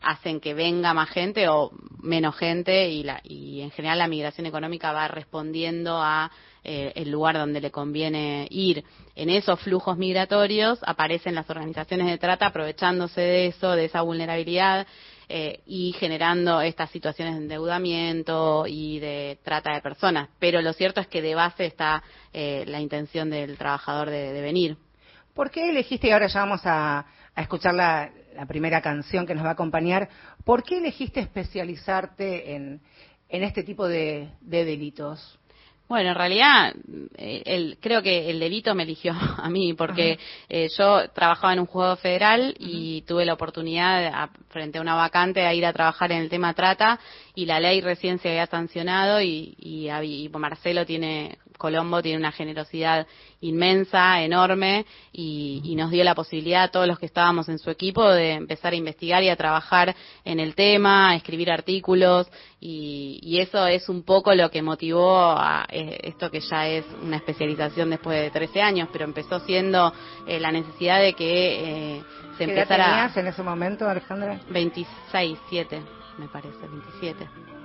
hacen 0.01 0.41
que 0.41 0.53
venga 0.53 0.93
más 0.93 1.09
gente 1.09 1.49
o 1.49 1.71
menos 2.03 2.37
gente 2.37 2.91
y, 2.91 3.03
la, 3.03 3.21
y 3.25 3.63
en 3.63 3.71
general 3.71 3.99
la 3.99 4.09
migración 4.09 4.47
económica 4.47 4.93
va 4.93 5.09
respondiendo 5.09 6.03
a 6.03 6.31
eh, 6.64 6.92
el 6.97 7.11
lugar 7.11 7.37
donde 7.37 7.61
le 7.61 7.71
conviene 7.71 8.47
ir. 8.51 8.85
En 9.14 9.31
esos 9.31 9.61
flujos 9.61 9.97
migratorios 9.97 10.79
aparecen 10.83 11.35
las 11.35 11.49
organizaciones 11.51 12.07
de 12.07 12.18
trata 12.18 12.47
aprovechándose 12.47 13.21
de 13.21 13.47
eso, 13.47 13.73
de 13.73 13.87
esa 13.87 14.03
vulnerabilidad. 14.03 14.87
Eh, 15.31 15.61
y 15.66 15.92
generando 15.92 16.62
estas 16.62 16.90
situaciones 16.90 17.35
de 17.35 17.42
endeudamiento 17.42 18.64
y 18.66 18.99
de 18.99 19.38
trata 19.42 19.75
de 19.75 19.83
personas. 19.83 20.31
Pero 20.38 20.62
lo 20.62 20.73
cierto 20.73 21.03
es 21.03 21.07
que 21.07 21.21
de 21.21 21.35
base 21.35 21.66
está 21.66 22.03
eh, 22.33 22.64
la 22.66 22.81
intención 22.81 23.29
del 23.29 23.59
trabajador 23.59 24.09
de, 24.09 24.40
venir. 24.40 24.79
¿Por 25.35 25.51
qué 25.51 25.68
elegiste, 25.68 26.09
y 26.09 26.12
ahora 26.12 26.29
ya 26.29 26.40
vamos 26.40 26.62
a, 26.64 27.05
escuchar 27.37 27.75
la, 27.75 28.11
primera 28.49 28.81
canción 28.81 29.27
que 29.27 29.35
nos 29.35 29.44
va 29.44 29.51
a 29.51 29.53
acompañar, 29.53 30.09
¿por 30.44 30.62
qué 30.62 30.79
elegiste 30.79 31.21
especializarte 31.21 32.55
en, 32.55 32.81
este 33.29 33.64
tipo 33.64 33.87
de 33.87 34.31
delitos? 34.40 35.38
Bueno, 35.88 36.11
en 36.11 36.16
realidad 36.16 36.74
eh, 37.16 37.42
el, 37.46 37.79
creo 37.81 38.03
que 38.03 38.29
el 38.29 38.38
delito 38.38 38.74
me 38.74 38.83
eligió 38.83 39.14
a 39.38 39.48
mí 39.48 39.72
porque 39.72 40.18
eh, 40.48 40.68
yo 40.77 41.09
trabajaba 41.11 41.55
en 41.55 41.61
un 41.61 41.66
juego 41.66 41.96
federal 41.96 42.55
y 42.59 43.03
tuve 43.03 43.24
la 43.24 43.33
oportunidad 43.33 44.29
frente 44.51 44.79
a 44.79 44.83
una 44.83 44.94
vacante 44.94 45.40
de 45.40 45.55
ir 45.55 45.64
a 45.64 45.72
trabajar 45.72 46.12
en 46.12 46.18
el 46.22 46.29
tema 46.29 46.53
trata 46.53 47.01
y 47.35 47.46
la 47.46 47.59
ley 47.59 47.81
recién 47.81 48.18
se 48.18 48.29
había 48.29 48.46
sancionado 48.46 49.22
y, 49.22 49.55
y, 49.59 49.88
y 49.88 50.29
Marcelo 50.29 50.85
tiene 50.85 51.38
Colombo 51.59 52.01
tiene 52.01 52.18
una 52.18 52.33
generosidad 52.33 53.07
inmensa, 53.40 54.23
enorme, 54.23 54.87
y, 55.12 55.75
nos 55.77 55.90
dio 55.90 56.03
la 56.03 56.14
posibilidad 56.14 56.64
a 56.64 56.68
todos 56.68 56.88
los 56.88 56.99
que 56.99 57.07
estábamos 57.07 57.49
en 57.49 57.59
su 57.59 57.71
equipo 57.71 58.09
de 58.09 58.33
empezar 58.33 58.73
a 58.73 58.77
investigar 58.77 59.23
y 59.23 59.29
a 59.29 59.37
trabajar 59.37 59.94
en 60.25 60.40
el 60.40 60.55
tema, 60.55 61.11
a 61.11 61.16
escribir 61.16 61.51
artículos, 61.51 62.29
y, 62.61 63.38
eso 63.38 63.66
es 63.66 63.88
un 63.88 64.03
poco 64.03 64.35
lo 64.35 64.51
que 64.51 64.62
motivó 64.62 65.31
a 65.31 65.66
eh, 65.68 66.01
esto 66.03 66.31
que 66.31 66.40
ya 66.40 66.66
es 66.66 66.85
una 67.03 67.16
especialización 67.16 67.90
después 67.90 68.21
de 68.21 68.31
13 68.31 68.62
años, 68.62 68.88
pero 68.92 69.05
empezó 69.05 69.40
siendo 69.40 69.92
eh, 70.27 70.40
la 70.40 70.51
necesidad 70.51 71.01
de 71.01 71.12
que 71.12 71.97
eh, 71.97 72.03
se 72.37 72.44
¿Qué 72.44 72.51
empezara... 72.51 72.85
Edad 72.85 72.94
tenías 72.94 73.16
en 73.16 73.27
ese 73.27 73.42
momento, 73.42 73.88
Alejandra? 73.88 74.40
26, 74.51 75.38
7, 75.51 75.83
me 76.18 76.29
parece, 76.29 76.59
27. 76.59 77.58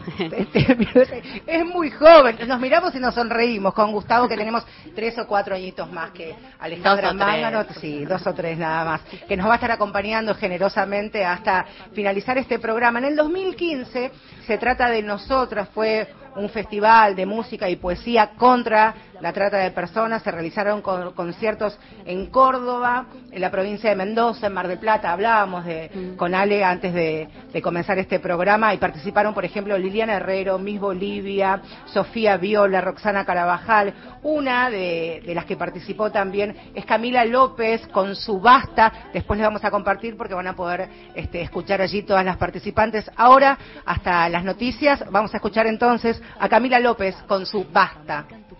es 1.46 1.64
muy 1.66 1.90
joven. 1.90 2.38
Nos 2.46 2.60
miramos 2.60 2.94
y 2.94 2.98
nos 2.98 3.14
sonreímos 3.14 3.74
con 3.74 3.92
Gustavo, 3.92 4.28
que 4.28 4.36
tenemos 4.36 4.64
tres 4.94 5.18
o 5.18 5.26
cuatro 5.26 5.54
añitos 5.54 5.90
más 5.90 6.10
que 6.10 6.34
Alejandra 6.58 7.12
Mángano, 7.12 7.64
sí, 7.80 8.04
dos 8.04 8.26
o 8.26 8.34
tres 8.34 8.58
nada 8.58 8.84
más, 8.84 9.00
que 9.26 9.36
nos 9.36 9.46
va 9.46 9.52
a 9.52 9.56
estar 9.56 9.70
acompañando 9.70 10.34
generosamente 10.34 11.24
hasta 11.24 11.66
finalizar 11.92 12.38
este 12.38 12.58
programa. 12.58 12.98
En 12.98 13.06
el 13.06 13.16
2015 13.16 14.10
se 14.46 14.58
trata 14.58 14.88
de 14.88 15.02
nosotras, 15.02 15.68
fue 15.74 16.08
un 16.36 16.48
festival 16.48 17.16
de 17.16 17.26
música 17.26 17.68
y 17.68 17.76
poesía 17.76 18.30
contra 18.36 18.94
la 19.20 19.32
trata 19.32 19.58
de 19.58 19.70
personas. 19.70 20.22
Se 20.22 20.30
realizaron 20.30 20.82
conciertos 20.82 21.78
en 22.04 22.26
Córdoba, 22.26 23.06
en 23.30 23.40
la 23.40 23.50
provincia 23.50 23.90
de 23.90 23.96
Mendoza, 23.96 24.46
en 24.46 24.54
Mar 24.54 24.68
del 24.68 24.78
Plata. 24.78 25.12
Hablábamos 25.12 25.64
de, 25.64 25.90
mm. 25.92 26.16
con 26.16 26.34
Ale 26.34 26.64
antes 26.64 26.92
de, 26.94 27.28
comenzar 27.62 27.98
este 27.98 28.20
programa 28.20 28.72
y 28.72 28.78
participaron, 28.78 29.34
por 29.34 29.44
ejemplo, 29.44 29.76
Liliana 29.76 30.14
Herrero, 30.14 30.58
Miss 30.58 30.80
Bolivia, 30.80 31.60
Sofía 31.86 32.36
Viola, 32.38 32.80
Roxana 32.80 33.24
Carabajal. 33.24 33.92
Una 34.22 34.70
de, 34.70 35.22
las 35.34 35.44
que 35.44 35.56
participó 35.56 36.10
también 36.10 36.56
es 36.74 36.84
Camila 36.86 37.24
López 37.24 37.86
con 37.88 38.16
su 38.16 38.40
basta. 38.40 39.10
Después 39.12 39.38
les 39.38 39.46
vamos 39.46 39.64
a 39.64 39.70
compartir 39.70 40.16
porque 40.16 40.34
van 40.34 40.46
a 40.46 40.56
poder 40.56 40.88
este, 41.14 41.42
escuchar 41.42 41.82
allí 41.82 42.02
todas 42.02 42.24
las 42.24 42.36
participantes. 42.36 43.10
Ahora, 43.16 43.58
hasta 43.84 44.28
las 44.28 44.44
noticias, 44.44 45.04
vamos 45.10 45.34
a 45.34 45.36
escuchar 45.36 45.66
entonces 45.66 46.19
a 46.38 46.48
Camila 46.48 46.78
López 46.78 47.14
con 47.26 47.46
su 47.46 47.66
basta. 47.72 48.26
En 48.30 48.50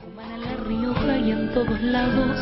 La 1.93 2.07
en. 2.07 2.39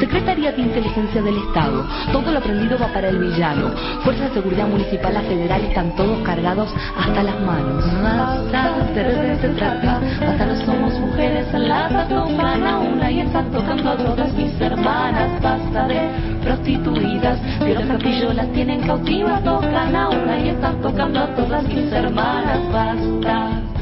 Secretaría 0.00 0.52
de 0.52 0.62
Inteligencia 0.62 1.22
del 1.22 1.36
Estado. 1.38 1.86
Todo 2.12 2.32
lo 2.32 2.38
aprendido 2.38 2.78
va 2.78 2.88
para 2.92 3.08
el 3.08 3.18
villano. 3.18 3.70
Fuerza 4.02 4.24
de 4.24 4.34
Seguridad 4.34 4.66
Municipal, 4.66 5.16
a 5.16 5.22
federal 5.22 5.62
están 5.62 5.94
todos 5.96 6.20
cargados 6.26 6.72
hasta 6.96 7.22
las 7.22 7.40
manos. 7.40 7.84
Basta, 8.02 8.86
de 8.94 9.38
se 9.40 9.48
trata. 9.50 10.00
Basta, 10.20 10.46
no 10.46 10.66
somos 10.66 10.92
mujeres. 11.00 11.46
Las 11.52 12.08
tocan 12.08 12.66
a 12.66 12.78
una 12.78 13.10
y 13.10 13.20
están 13.20 13.50
tocando 13.50 13.90
a 13.90 13.96
todas 13.96 14.32
mis 14.34 14.60
hermanas. 14.60 15.42
Basta 15.42 15.88
de 15.88 16.00
prostituidas. 16.42 17.38
Pero 17.60 17.86
Capillo 17.86 18.32
las 18.32 18.52
tienen 18.52 18.86
cautivas. 18.86 19.42
Tocan 19.44 19.94
a 19.94 20.08
una 20.08 20.38
y 20.40 20.48
están 20.48 20.80
tocando 20.80 21.20
a 21.20 21.34
todas 21.34 21.62
mis 21.64 21.92
hermanas. 21.92 22.60
Basta. 22.72 23.77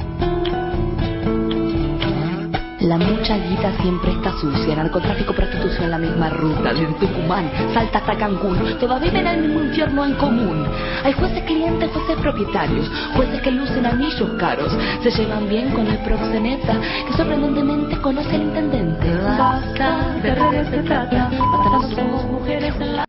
La 2.87 2.99
mucha 2.99 3.37
guita 3.37 3.77
siempre 3.83 4.13
está 4.13 4.33
sucia, 4.39 4.77
narcotráfico, 4.77 5.33
prostitución, 5.33 5.91
la 5.91 5.99
misma 5.99 6.31
ruta, 6.31 6.73
desde 6.73 6.95
Tucumán, 7.01 7.51
Salta 7.75 7.99
hasta 7.99 8.17
Cancún, 8.17 8.79
todas 8.79 9.03
viven 9.03 9.27
el 9.27 9.41
mismo 9.41 9.61
infierno 9.61 10.05
en 10.05 10.15
común. 10.15 10.65
Hay 11.03 11.13
jueces 11.15 11.43
clientes, 11.43 11.91
jueces 11.91 12.17
propietarios, 12.23 12.89
jueces 13.17 13.43
que 13.43 13.51
lucen 13.51 13.87
anillos 13.87 14.31
caros, 14.39 14.73
se 15.03 15.11
llevan 15.11 15.49
bien 15.49 15.73
con 15.73 15.85
el 15.89 15.99
proxeneta, 15.99 16.81
que 17.09 17.13
sorprendentemente 17.17 18.01
conoce 18.01 18.37
al 18.37 18.43
intendente. 18.43 19.15
Basta, 19.37 20.21
de 20.23 20.35
redes 20.37 20.69
se 20.69 20.79
trata, 20.85 21.29
basta 21.73 21.97
somos 21.97 22.25
mujeres 22.27 22.73
en 22.79 22.97
la... 22.97 23.05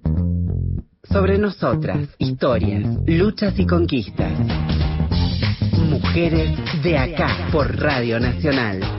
Sobre 1.03 1.37
nosotras, 1.37 1.99
historias, 2.17 2.83
luchas 3.05 3.53
y 3.59 3.67
conquistas. 3.67 4.31
Mujeres 5.87 6.57
de 6.81 6.97
acá 6.97 7.47
por 7.51 7.79
Radio 7.79 8.19
Nacional. 8.19 8.96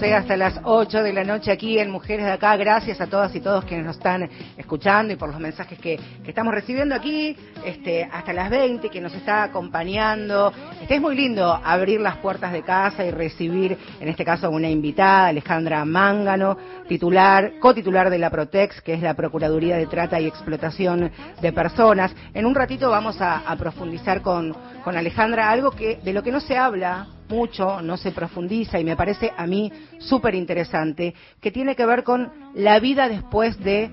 Eh, 0.00 0.14
hasta 0.14 0.38
las 0.38 0.58
8 0.64 1.02
de 1.02 1.12
la 1.12 1.22
noche 1.22 1.52
aquí 1.52 1.78
en 1.78 1.90
Mujeres 1.90 2.24
de 2.24 2.32
Acá. 2.32 2.56
Gracias 2.56 2.98
a 3.00 3.08
todas 3.08 3.34
y 3.34 3.40
todos 3.40 3.64
quienes 3.66 3.84
nos 3.84 3.96
están 3.96 4.28
escuchando 4.56 5.12
y 5.12 5.16
por 5.16 5.28
los 5.28 5.38
mensajes 5.38 5.78
que, 5.78 6.00
estamos 6.24 6.54
recibiendo 6.54 6.94
aquí 6.94 7.36
este, 7.64 8.04
hasta 8.04 8.32
las 8.32 8.48
20, 8.48 8.88
que 8.88 9.00
nos 9.02 9.12
está 9.12 9.42
acompañando. 9.42 10.50
Este, 10.80 10.94
es 10.94 11.00
muy 11.00 11.14
lindo 11.14 11.52
abrir 11.62 12.00
las 12.00 12.16
puertas 12.16 12.52
de 12.52 12.62
casa 12.62 13.04
y 13.04 13.10
recibir, 13.10 13.76
en 14.00 14.08
este 14.08 14.24
caso, 14.24 14.50
una 14.50 14.70
invitada, 14.70 15.26
Alejandra 15.26 15.84
Mángano, 15.84 16.56
titular, 16.88 17.58
cotitular 17.60 18.08
de 18.08 18.18
la 18.18 18.30
Protex, 18.30 18.80
que 18.80 18.94
es 18.94 19.02
la 19.02 19.14
Procuraduría 19.14 19.76
de 19.76 19.86
Trata 19.86 20.18
y 20.20 20.26
Explotación 20.26 21.12
de 21.40 21.52
Personas. 21.52 22.14
En 22.32 22.46
un 22.46 22.54
ratito 22.54 22.88
vamos 22.88 23.20
a, 23.20 23.38
a 23.38 23.56
profundizar 23.56 24.22
con, 24.22 24.56
con 24.82 24.96
Alejandra 24.96 25.50
algo 25.50 25.70
que 25.72 25.96
de 26.02 26.12
lo 26.14 26.22
que 26.22 26.32
no 26.32 26.40
se 26.40 26.56
habla 26.56 27.08
mucho, 27.32 27.80
no 27.80 27.96
se 27.96 28.12
profundiza 28.12 28.78
y 28.78 28.84
me 28.84 28.94
parece 28.94 29.32
a 29.36 29.46
mí 29.46 29.72
súper 29.98 30.34
interesante, 30.34 31.14
que 31.40 31.50
tiene 31.50 31.74
que 31.74 31.86
ver 31.86 32.04
con 32.04 32.30
la 32.54 32.78
vida 32.78 33.08
después 33.08 33.58
de 33.58 33.90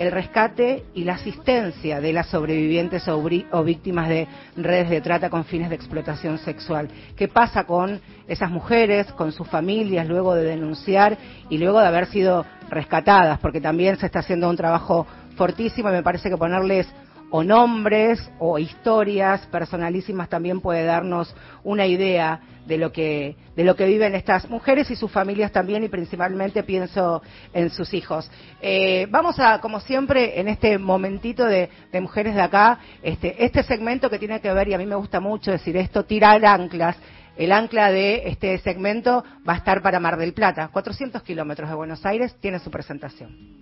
el 0.00 0.10
rescate 0.10 0.84
y 0.94 1.04
la 1.04 1.14
asistencia 1.14 2.00
de 2.00 2.12
las 2.14 2.28
sobrevivientes 2.28 3.06
o, 3.06 3.22
víctimas 3.62 4.08
de 4.08 4.26
redes 4.56 4.88
de 4.88 5.02
trata 5.02 5.28
con 5.28 5.44
fines 5.44 5.68
de 5.68 5.76
explotación 5.76 6.38
sexual. 6.38 6.88
¿Qué 7.16 7.28
pasa 7.28 7.64
con 7.64 8.00
esas 8.26 8.50
mujeres, 8.50 9.12
con 9.12 9.30
sus 9.30 9.46
familias, 9.46 10.08
luego 10.08 10.34
de 10.34 10.44
denunciar 10.44 11.18
y 11.50 11.58
luego 11.58 11.80
de 11.80 11.86
haber 11.86 12.06
sido 12.06 12.46
rescatadas? 12.70 13.38
Porque 13.40 13.60
también 13.60 13.98
se 13.98 14.06
está 14.06 14.20
haciendo 14.20 14.48
un 14.48 14.56
trabajo 14.56 15.06
fortísimo 15.36 15.90
y 15.90 15.92
me 15.92 16.02
parece 16.02 16.30
que 16.30 16.36
ponerles 16.38 16.88
o 17.30 17.44
nombres 17.44 18.30
o 18.38 18.58
historias 18.58 19.46
personalísimas 19.46 20.28
también 20.28 20.60
puede 20.60 20.84
darnos 20.84 21.34
una 21.64 21.86
idea 21.86 22.40
de 22.66 22.78
lo 22.78 22.92
que 22.92 23.36
de 23.56 23.64
lo 23.64 23.74
que 23.74 23.86
viven 23.86 24.14
estas 24.14 24.48
mujeres 24.48 24.90
y 24.90 24.96
sus 24.96 25.10
familias 25.10 25.52
también 25.52 25.82
y 25.82 25.88
principalmente 25.88 26.62
pienso 26.62 27.22
en 27.52 27.70
sus 27.70 27.92
hijos. 27.94 28.30
Eh, 28.60 29.06
vamos 29.10 29.38
a 29.38 29.60
como 29.60 29.80
siempre 29.80 30.40
en 30.40 30.48
este 30.48 30.78
momentito 30.78 31.44
de, 31.44 31.68
mujeres 32.00 32.34
de 32.34 32.42
acá 32.42 32.78
este 33.02 33.44
este 33.44 33.62
segmento 33.62 34.10
que 34.10 34.18
tiene 34.18 34.40
que 34.40 34.52
ver 34.52 34.68
y 34.68 34.74
a 34.74 34.78
mí 34.78 34.86
me 34.86 34.94
gusta 34.94 35.20
mucho 35.20 35.50
decir 35.50 35.76
esto 35.76 36.04
tirar 36.04 36.44
anclas. 36.44 36.96
El 37.36 37.52
ancla 37.52 37.90
de 37.90 38.28
este 38.28 38.58
segmento 38.58 39.24
va 39.48 39.54
a 39.54 39.56
estar 39.56 39.82
para 39.82 40.00
Mar 40.00 40.16
del 40.16 40.34
Plata 40.34 40.68
400 40.68 41.22
kilómetros 41.22 41.70
de 41.70 41.76
Buenos 41.76 42.04
Aires 42.04 42.36
tiene 42.40 42.58
su 42.58 42.70
presentación 42.70 43.60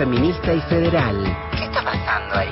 feminista 0.00 0.54
y 0.54 0.60
federal. 0.62 1.14
¿Qué 1.50 1.64
está 1.64 1.84
pasando 1.84 2.34
ahí? 2.34 2.48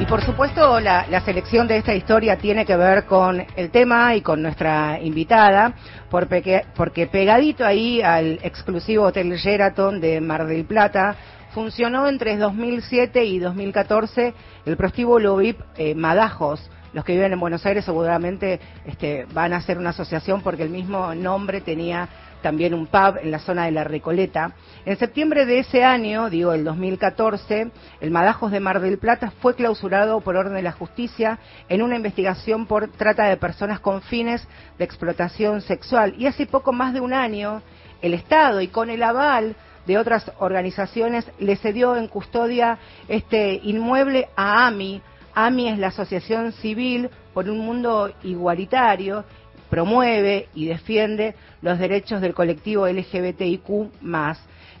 Y 0.00 0.06
por 0.06 0.20
supuesto 0.20 0.80
la, 0.80 1.20
selección 1.24 1.68
de 1.68 1.76
esta 1.76 1.94
historia 1.94 2.38
tiene 2.38 2.66
que 2.66 2.74
ver 2.74 3.04
con 3.04 3.46
el 3.54 3.70
tema 3.70 4.16
y 4.16 4.20
con 4.20 4.42
nuestra 4.42 4.98
invitada, 5.00 5.74
porque, 6.10 6.64
porque 6.74 7.06
pegadito 7.06 7.64
ahí 7.64 8.02
al 8.02 8.40
exclusivo 8.42 9.04
Hotel 9.04 9.30
Sheraton 9.36 10.00
de 10.00 10.20
Mar 10.20 10.48
del 10.48 10.64
Plata, 10.64 11.14
funcionó 11.54 12.08
entre 12.08 12.36
2007 12.36 13.24
y 13.26 13.38
2014 13.38 14.34
el 14.66 14.76
prostíbulo 14.76 15.36
VIP 15.36 15.60
eh, 15.76 15.94
Madajos. 15.94 16.68
Los 16.94 17.04
que 17.04 17.12
viven 17.12 17.32
en 17.32 17.38
Buenos 17.38 17.64
Aires 17.64 17.84
seguramente 17.84 18.58
este, 18.86 19.26
van 19.32 19.52
a 19.52 19.58
hacer 19.58 19.78
una 19.78 19.90
asociación 19.90 20.40
porque 20.40 20.64
el 20.64 20.70
mismo 20.70 21.14
nombre 21.14 21.60
tenía 21.60 22.08
también 22.42 22.74
un 22.74 22.86
pub 22.86 23.16
en 23.22 23.30
la 23.30 23.38
zona 23.38 23.64
de 23.66 23.72
la 23.72 23.84
Recoleta. 23.84 24.52
En 24.84 24.96
septiembre 24.96 25.46
de 25.46 25.60
ese 25.60 25.84
año, 25.84 26.30
digo 26.30 26.52
el 26.52 26.64
2014, 26.64 27.70
el 28.00 28.10
Madajos 28.10 28.50
de 28.50 28.60
Mar 28.60 28.80
del 28.80 28.98
Plata 28.98 29.32
fue 29.40 29.54
clausurado 29.54 30.20
por 30.20 30.36
orden 30.36 30.54
de 30.54 30.62
la 30.62 30.72
justicia 30.72 31.38
en 31.68 31.82
una 31.82 31.96
investigación 31.96 32.66
por 32.66 32.88
trata 32.88 33.24
de 33.24 33.36
personas 33.36 33.80
con 33.80 34.02
fines 34.02 34.46
de 34.78 34.84
explotación 34.84 35.60
sexual. 35.60 36.14
Y 36.18 36.26
hace 36.26 36.46
poco 36.46 36.72
más 36.72 36.94
de 36.94 37.00
un 37.00 37.12
año, 37.12 37.62
el 38.02 38.14
Estado 38.14 38.60
y 38.60 38.68
con 38.68 38.90
el 38.90 39.02
aval 39.02 39.56
de 39.86 39.98
otras 39.98 40.30
organizaciones 40.38 41.30
le 41.38 41.56
cedió 41.56 41.96
en 41.96 42.08
custodia 42.08 42.78
este 43.08 43.60
inmueble 43.62 44.28
a 44.36 44.66
AMI. 44.66 45.00
AMI 45.34 45.68
es 45.68 45.78
la 45.78 45.88
Asociación 45.88 46.52
Civil 46.52 47.08
por 47.32 47.48
un 47.48 47.58
Mundo 47.60 48.12
Igualitario 48.22 49.24
promueve 49.70 50.48
y 50.54 50.66
defiende 50.66 51.34
los 51.62 51.78
derechos 51.78 52.20
del 52.20 52.34
colectivo 52.34 52.86
LGBTIQ+. 52.86 53.90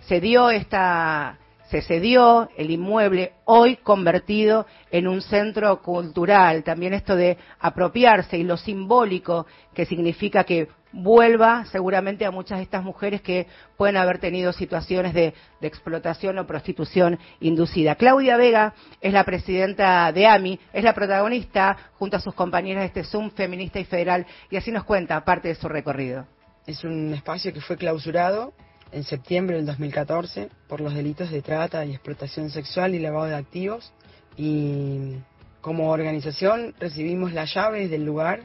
Se 0.00 0.20
dio 0.20 0.50
esta 0.50 1.38
se 1.70 1.82
cedió 1.82 2.48
el 2.56 2.70
inmueble, 2.70 3.32
hoy 3.44 3.76
convertido 3.76 4.66
en 4.90 5.06
un 5.06 5.20
centro 5.20 5.82
cultural. 5.82 6.64
También 6.64 6.94
esto 6.94 7.14
de 7.14 7.36
apropiarse 7.60 8.38
y 8.38 8.42
lo 8.42 8.56
simbólico 8.56 9.46
que 9.74 9.84
significa 9.84 10.44
que 10.44 10.68
vuelva 10.92 11.64
seguramente 11.66 12.24
a 12.24 12.30
muchas 12.30 12.58
de 12.58 12.64
estas 12.64 12.82
mujeres 12.82 13.20
que 13.20 13.46
pueden 13.76 13.96
haber 13.96 14.18
tenido 14.18 14.52
situaciones 14.52 15.14
de, 15.14 15.34
explotación 15.60 16.38
o 16.38 16.46
prostitución 16.46 17.18
inducida. 17.40 17.96
Claudia 17.96 18.36
Vega 18.36 18.74
es 19.00 19.12
la 19.12 19.24
presidenta 19.24 20.10
de 20.12 20.26
AMI, 20.26 20.58
es 20.72 20.84
la 20.84 20.94
protagonista 20.94 21.76
junto 21.98 22.16
a 22.16 22.20
sus 22.20 22.34
compañeras 22.34 22.82
de 22.82 22.86
este 22.86 23.04
Zoom 23.04 23.30
feminista 23.30 23.80
y 23.80 23.84
federal 23.84 24.26
y 24.50 24.56
así 24.56 24.70
nos 24.70 24.84
cuenta 24.84 25.24
parte 25.24 25.48
de 25.48 25.54
su 25.54 25.68
recorrido. 25.68 26.26
Es 26.66 26.84
un 26.84 27.12
espacio 27.14 27.52
que 27.52 27.60
fue 27.60 27.76
clausurado 27.76 28.52
en 28.92 29.04
septiembre 29.04 29.56
del 29.56 29.66
2014 29.66 30.48
por 30.68 30.80
los 30.80 30.94
delitos 30.94 31.30
de 31.30 31.42
trata 31.42 31.84
y 31.84 31.90
explotación 31.90 32.50
sexual 32.50 32.94
y 32.94 32.98
lavado 32.98 33.26
de 33.26 33.34
activos 33.34 33.92
y 34.36 35.16
como 35.60 35.90
organización 35.90 36.74
recibimos 36.78 37.32
las 37.32 37.52
llaves 37.52 37.90
del 37.90 38.04
lugar 38.04 38.42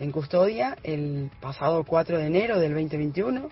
en 0.00 0.12
custodia 0.12 0.76
el 0.82 1.30
pasado 1.40 1.84
4 1.84 2.18
de 2.18 2.26
enero 2.26 2.58
del 2.58 2.72
2021 2.72 3.48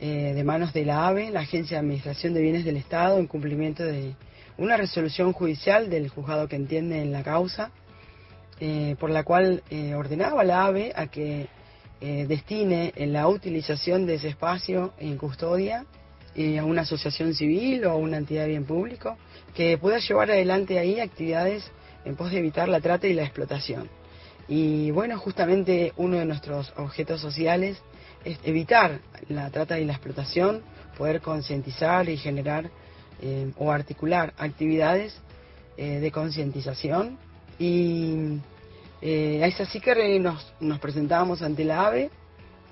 eh, 0.00 0.32
de 0.34 0.44
manos 0.44 0.72
de 0.72 0.84
la 0.84 1.08
AVE, 1.08 1.30
la 1.30 1.40
Agencia 1.40 1.76
de 1.76 1.80
Administración 1.80 2.34
de 2.34 2.40
Bienes 2.40 2.64
del 2.64 2.76
Estado, 2.76 3.18
en 3.18 3.26
cumplimiento 3.26 3.84
de 3.84 4.14
una 4.56 4.76
resolución 4.76 5.32
judicial 5.32 5.90
del 5.90 6.08
juzgado 6.08 6.48
que 6.48 6.56
entiende 6.56 7.02
en 7.02 7.12
la 7.12 7.22
causa, 7.22 7.70
eh, 8.60 8.96
por 8.98 9.10
la 9.10 9.24
cual 9.24 9.62
eh, 9.70 9.94
ordenaba 9.94 10.44
la 10.44 10.66
AVE 10.66 10.92
a 10.94 11.06
que 11.08 11.46
destine 12.00 12.92
en 12.94 13.12
la 13.12 13.26
utilización 13.26 14.06
de 14.06 14.14
ese 14.14 14.28
espacio 14.28 14.92
en 15.00 15.16
custodia 15.16 15.84
a 16.36 16.64
una 16.64 16.82
asociación 16.82 17.34
civil 17.34 17.84
o 17.86 17.90
a 17.90 17.96
una 17.96 18.18
entidad 18.18 18.42
de 18.42 18.50
bien 18.50 18.66
público 18.66 19.16
que 19.52 19.76
pueda 19.78 19.98
llevar 19.98 20.30
adelante 20.30 20.78
ahí 20.78 21.00
actividades 21.00 21.68
en 22.04 22.14
pos 22.14 22.30
de 22.30 22.38
evitar 22.38 22.68
la 22.68 22.80
trata 22.80 23.08
y 23.08 23.14
la 23.14 23.24
explotación. 23.24 23.88
Y 24.48 24.90
bueno, 24.90 25.18
justamente 25.18 25.92
uno 25.96 26.16
de 26.16 26.24
nuestros 26.24 26.72
objetos 26.76 27.20
sociales 27.20 27.78
es 28.24 28.38
evitar 28.44 29.00
la 29.28 29.50
trata 29.50 29.78
y 29.78 29.84
la 29.84 29.92
explotación, 29.92 30.62
poder 30.96 31.20
concientizar 31.20 32.08
y 32.08 32.16
generar 32.16 32.70
eh, 33.20 33.52
o 33.58 33.70
articular 33.70 34.32
actividades 34.38 35.20
eh, 35.76 36.00
de 36.00 36.10
concientización. 36.10 37.18
Y 37.58 38.38
eh, 39.02 39.40
es 39.44 39.60
así 39.60 39.80
que 39.80 40.18
nos, 40.18 40.52
nos 40.60 40.78
presentábamos 40.78 41.42
ante 41.42 41.64
la 41.64 41.86
AVE 41.86 42.10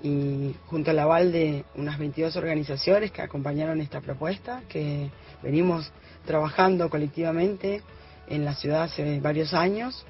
y 0.03 0.55
junto 0.67 0.91
al 0.91 0.99
aval 0.99 1.31
de 1.31 1.65
unas 1.75 1.99
22 1.99 2.37
organizaciones 2.37 3.13
que 3.13 3.23
acompañaron 3.23 3.81
esta 3.81 4.01
propuesta, 4.01 4.63
que 4.69 5.11
venimos 5.43 5.91
trabajando 6.25 6.89
colectivamente 6.89 7.83
en 8.29 8.45
la 8.45 8.55
ciudad 8.55 8.85
hace 8.85 9.21
varios 9.21 9.53
años 9.53 10.07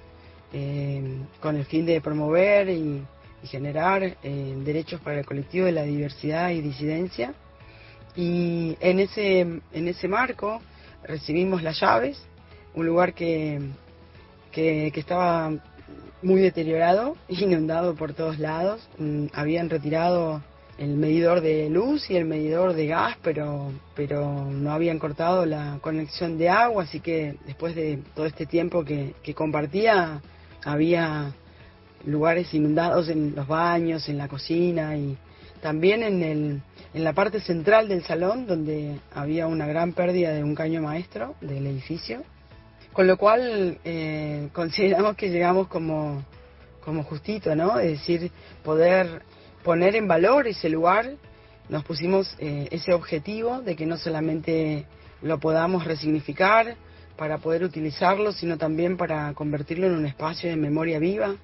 eh, 0.59 1.03
con 1.39 1.55
el 1.57 1.67
fin 1.67 1.85
de 1.85 2.01
promover 2.01 2.71
y, 2.71 3.05
generar 3.43 4.03
eh, 4.03 4.17
derechos 4.65 5.01
para 5.03 5.21
el 5.21 5.27
colectivo 5.27 5.67
de 5.67 5.73
la 5.73 5.85
diversidad 5.85 6.51
y 6.51 6.63
disidencia. 6.63 7.33
Y 8.17 8.77
en 8.81 8.99
ese, 8.99 9.41
en 9.41 9.89
ese 9.89 10.09
marco 10.09 10.61
recibimos 11.05 11.63
las 11.63 11.79
llaves, 11.79 12.21
un 12.75 12.87
lugar 12.87 13.13
que, 13.13 13.61
que, 14.51 14.91
estaba 14.97 15.53
muy 16.23 16.41
deteriorado, 16.41 17.17
inundado 17.29 17.95
por 17.95 18.15
todos 18.15 18.41
lados. 18.41 18.89
Mm, 18.99 19.27
habían 19.33 19.71
retirado 19.71 20.43
el 20.79 20.97
medidor 20.97 21.41
de 21.41 21.71
luz 21.71 22.11
y 22.11 22.17
el 22.17 22.25
medidor 22.25 22.73
de 22.73 22.87
gas, 22.89 23.17
pero, 23.23 23.71
pero 23.95 24.47
no 24.47 24.73
habían 24.73 24.99
cortado 24.99 25.47
la 25.47 25.79
conexión 25.83 26.37
de 26.37 26.49
agua, 26.49 26.83
así 26.83 26.99
que 26.99 27.37
después 27.47 27.77
de 27.77 28.01
todo 28.15 28.27
este 28.27 28.47
tiempo 28.47 28.85
que, 28.85 29.15
que 29.23 29.35
compartía, 29.35 30.21
había 30.65 31.33
lugares 32.05 32.53
inundados 32.55 33.09
en 33.09 33.35
los 33.35 33.47
baños, 33.47 34.09
en 34.09 34.19
la 34.19 34.29
cocina 34.29 34.97
y 34.97 35.17
también 35.61 36.03
en, 36.03 36.23
el, 36.23 36.63
en 36.95 37.05
la 37.05 37.13
parte 37.13 37.41
central 37.41 37.89
del 37.89 38.05
salón 38.05 38.47
donde 38.47 39.01
había 39.13 39.47
una 39.47 39.67
gran 39.67 39.93
pérdida 39.93 40.33
de 40.33 40.45
un 40.45 40.55
caño 40.55 40.83
maestro 40.83 41.35
del 41.41 41.67
edificio. 41.67 42.23
Con 42.93 43.07
lo 43.07 43.19
cual 43.19 43.79
eh, 43.85 44.49
consideramos 44.53 45.17
que 45.17 45.31
llegamos 45.31 45.69
como, 45.69 46.25
como 46.85 47.03
justito, 47.03 47.55
¿no? 47.55 47.79
Es 47.79 47.99
decir, 47.99 48.31
poder 48.63 49.23
poner 49.65 49.97
en 49.97 50.07
valor 50.07 50.47
ese 50.47 50.69
lugar, 50.69 51.11
nos 51.69 51.85
pusimos 51.85 52.35
eh, 52.39 52.69
ese 52.71 52.93
objetivo 52.93 53.61
de 53.61 53.75
que 53.75 53.85
no 53.85 53.97
solamente 53.97 54.87
lo 55.23 55.41
podamos 55.41 55.85
resignificar, 55.85 56.77
para 57.17 57.39
poder 57.39 57.65
utilizarlo, 57.65 58.33
sino 58.33 58.59
también 58.59 58.97
para 58.97 59.33
convertirlo 59.35 59.87
en 59.87 59.95
un 59.95 60.07
espacio 60.07 60.51
de 60.51 60.57
memoria 60.57 60.99
viva 60.99 61.37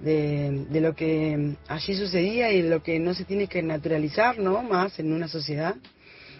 de, 0.00 0.66
de, 0.70 0.80
lo 0.80 0.94
que 0.94 1.56
allí 1.66 1.94
sucedía 1.96 2.52
y 2.52 2.62
de 2.62 2.70
lo 2.70 2.82
que 2.82 2.98
no 3.00 3.14
se 3.14 3.24
tiene 3.24 3.48
que 3.48 3.62
naturalizar 3.62 4.38
¿no? 4.38 4.62
más 4.62 4.98
en 4.98 5.12
una 5.12 5.28
sociedad. 5.28 5.74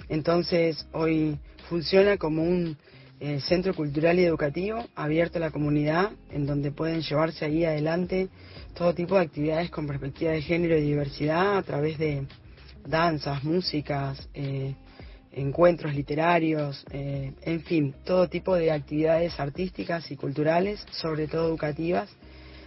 Entonces 0.08 0.86
hoy 0.92 1.38
funciona 1.68 2.16
como 2.16 2.42
un 2.42 2.76
eh, 3.20 3.40
centro 3.40 3.74
cultural 3.74 4.18
y 4.20 4.24
educativo 4.24 4.86
abierto 4.94 5.38
a 5.38 5.40
la 5.40 5.50
comunidad, 5.50 6.12
en 6.30 6.46
donde 6.46 6.70
pueden 6.70 7.02
llevarse 7.02 7.44
ahí 7.44 7.64
adelante 7.64 8.28
todo 8.74 8.94
tipo 8.94 9.16
de 9.16 9.22
actividades 9.22 9.70
con 9.70 9.88
perspectiva 9.88 10.30
de 10.30 10.42
género 10.42 10.78
y 10.78 10.82
diversidad 10.82 11.58
a 11.58 11.62
través 11.62 11.98
de 11.98 12.26
danzas, 12.86 13.42
músicas, 13.42 14.28
eh, 14.34 14.76
encuentros 15.38 15.94
literarios, 15.94 16.84
eh, 16.90 17.32
en 17.42 17.62
fin, 17.62 17.94
todo 18.04 18.28
tipo 18.28 18.54
de 18.56 18.70
actividades 18.70 19.38
artísticas 19.38 20.10
y 20.10 20.16
culturales, 20.16 20.84
sobre 20.90 21.28
todo 21.28 21.48
educativas, 21.48 22.08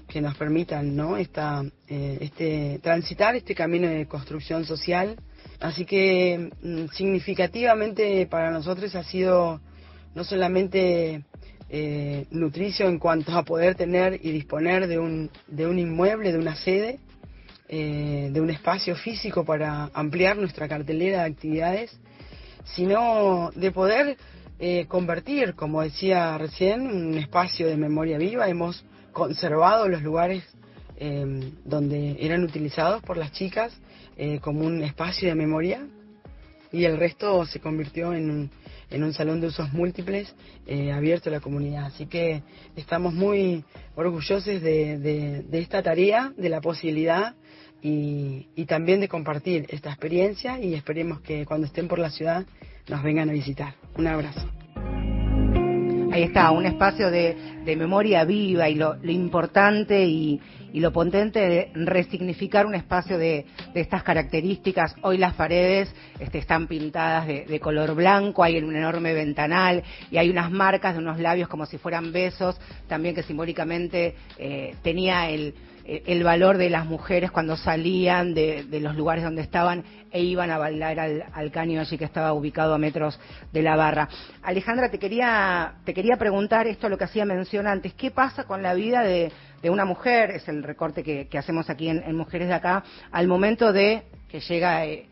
que 0.07 0.21
nos 0.21 0.35
permitan 0.35 0.95
¿no? 0.95 1.17
Esta, 1.17 1.63
eh, 1.87 2.17
este, 2.21 2.79
transitar 2.81 3.35
este 3.35 3.55
camino 3.55 3.87
de 3.87 4.07
construcción 4.07 4.65
social. 4.65 5.15
Así 5.59 5.85
que 5.85 6.51
mm, 6.61 6.87
significativamente 6.93 8.25
para 8.27 8.51
nosotros 8.51 8.93
ha 8.95 9.03
sido 9.03 9.61
no 10.15 10.23
solamente 10.23 11.23
eh, 11.69 12.25
nutricio 12.31 12.87
en 12.87 12.99
cuanto 12.99 13.31
a 13.33 13.43
poder 13.43 13.75
tener 13.75 14.19
y 14.21 14.31
disponer 14.31 14.87
de 14.87 14.99
un, 14.99 15.29
de 15.47 15.67
un 15.67 15.79
inmueble, 15.79 16.31
de 16.31 16.39
una 16.39 16.55
sede, 16.55 16.99
de 17.69 18.41
un 18.41 18.49
espacio 18.49 18.97
físico 18.97 19.45
para 19.45 19.89
ampliar 19.93 20.35
nuestra 20.35 20.67
cartelera 20.67 21.19
de 21.19 21.29
actividades, 21.29 21.97
sino 22.65 23.51
de 23.55 23.71
poder 23.71 24.17
eh, 24.59 24.85
convertir, 24.87 25.55
como 25.55 25.81
decía 25.81 26.37
recién, 26.37 26.81
un 26.81 27.17
espacio 27.17 27.67
de 27.67 27.77
memoria 27.77 28.17
viva. 28.17 28.47
Hemos 28.47 28.85
conservado 29.11 29.87
los 29.87 30.03
lugares 30.03 30.43
eh, 30.97 31.51
donde 31.65 32.17
eran 32.19 32.43
utilizados 32.43 33.01
por 33.01 33.17
las 33.17 33.31
chicas 33.31 33.73
eh, 34.17 34.39
como 34.39 34.65
un 34.65 34.83
espacio 34.83 35.29
de 35.29 35.35
memoria 35.35 35.87
y 36.71 36.85
el 36.85 36.97
resto 36.97 37.43
se 37.47 37.59
convirtió 37.59 38.13
en 38.13 38.29
un, 38.29 38.51
en 38.91 39.03
un 39.03 39.13
salón 39.13 39.41
de 39.41 39.47
usos 39.47 39.73
múltiples 39.73 40.33
abierto 40.93 41.29
a 41.29 41.33
la 41.33 41.39
comunidad. 41.41 41.85
Así 41.85 42.05
que 42.05 42.43
estamos 42.75 43.13
muy 43.13 43.65
orgullosos 43.95 44.45
de, 44.45 45.41
de 45.49 45.59
esta 45.59 45.83
tarea, 45.83 46.31
de 46.37 46.47
la 46.47 46.61
posibilidad 46.61 47.35
y, 47.81 48.65
también 48.65 49.01
de 49.01 49.07
compartir 49.07 49.65
esta 49.69 49.89
experiencia 49.89 50.59
y 50.59 50.75
esperemos 50.75 51.21
que 51.21 51.45
cuando 51.45 51.67
estén 51.67 51.87
por 51.87 51.99
la 51.99 52.09
ciudad 52.09 52.45
nos 52.87 53.03
vengan 53.03 53.29
a 53.29 53.33
visitar. 53.33 53.75
Un 53.97 54.07
abrazo. 54.07 54.47
Ahí 56.13 56.23
está, 56.23 56.51
un 56.51 56.65
espacio 56.65 57.09
de, 57.09 57.63
memoria 57.77 58.25
viva 58.25 58.67
y 58.67 58.75
lo, 58.75 58.97
importante 59.03 60.05
y, 60.05 60.41
lo 60.73 60.91
potente 60.91 61.39
de 61.39 61.71
resignificar 61.73 62.65
un 62.65 62.75
espacio 62.75 63.17
de, 63.17 63.45
estas 63.73 64.03
características. 64.03 64.95
Hoy 65.03 65.17
las 65.17 65.33
paredes 65.35 65.93
este, 66.19 66.37
están 66.37 66.67
pintadas 66.67 67.27
de, 67.27 67.59
color 67.61 67.95
blanco, 67.95 68.43
hay 68.43 68.57
un 68.57 68.75
enorme 68.75 69.13
ventanal 69.13 69.83
y 70.11 70.17
hay 70.17 70.29
unas 70.29 70.51
marcas 70.51 70.93
de 70.93 70.99
unos 70.99 71.19
labios 71.19 71.47
como 71.47 71.65
si 71.65 71.77
fueran 71.77 72.11
besos, 72.11 72.59
también 72.87 73.15
que 73.15 73.23
simbólicamente 73.23 74.15
eh, 74.37 74.75
tenía 74.83 75.29
el 75.29 75.53
el 76.05 76.23
valor 76.23 76.57
de 76.57 76.69
las 76.69 76.85
mujeres 76.85 77.31
cuando 77.31 77.57
salían 77.57 78.33
de, 78.33 78.65
los 78.79 78.95
lugares 78.95 79.25
donde 79.25 79.41
estaban 79.41 79.83
e 80.09 80.21
iban 80.21 80.49
a 80.49 80.57
bailar 80.57 80.99
al, 80.99 81.51
caño 81.51 81.81
allí 81.81 81.97
que 81.97 82.05
estaba 82.05 82.31
ubicado 82.31 82.73
a 82.73 82.77
metros 82.77 83.19
de 83.51 83.61
la 83.61 83.75
barra. 83.75 84.07
Alejandra, 84.41 84.89
te 84.89 84.99
quería, 84.99 85.75
te 85.83 85.93
quería 85.93 86.15
preguntar 86.15 86.65
esto, 86.67 86.87
lo 86.87 86.97
que 86.97 87.03
hacía 87.03 87.25
mención 87.25 87.67
antes, 87.67 87.93
¿qué 87.93 88.09
pasa 88.09 88.45
con 88.45 88.61
la 88.61 88.73
vida 88.73 89.01
de, 89.03 89.31
una 89.63 89.83
mujer? 89.83 90.31
Es 90.31 90.47
el 90.47 90.63
recorte 90.63 91.03
que, 91.03 91.37
hacemos 91.37 91.69
aquí 91.69 91.89
en, 91.89 92.15
Mujeres 92.15 92.47
de 92.47 92.53
Acá, 92.53 92.83
al 93.11 93.27
momento 93.27 93.73
de 93.73 94.03
que 94.29 94.39
llega... 94.39 94.85
Eh, 94.85 95.07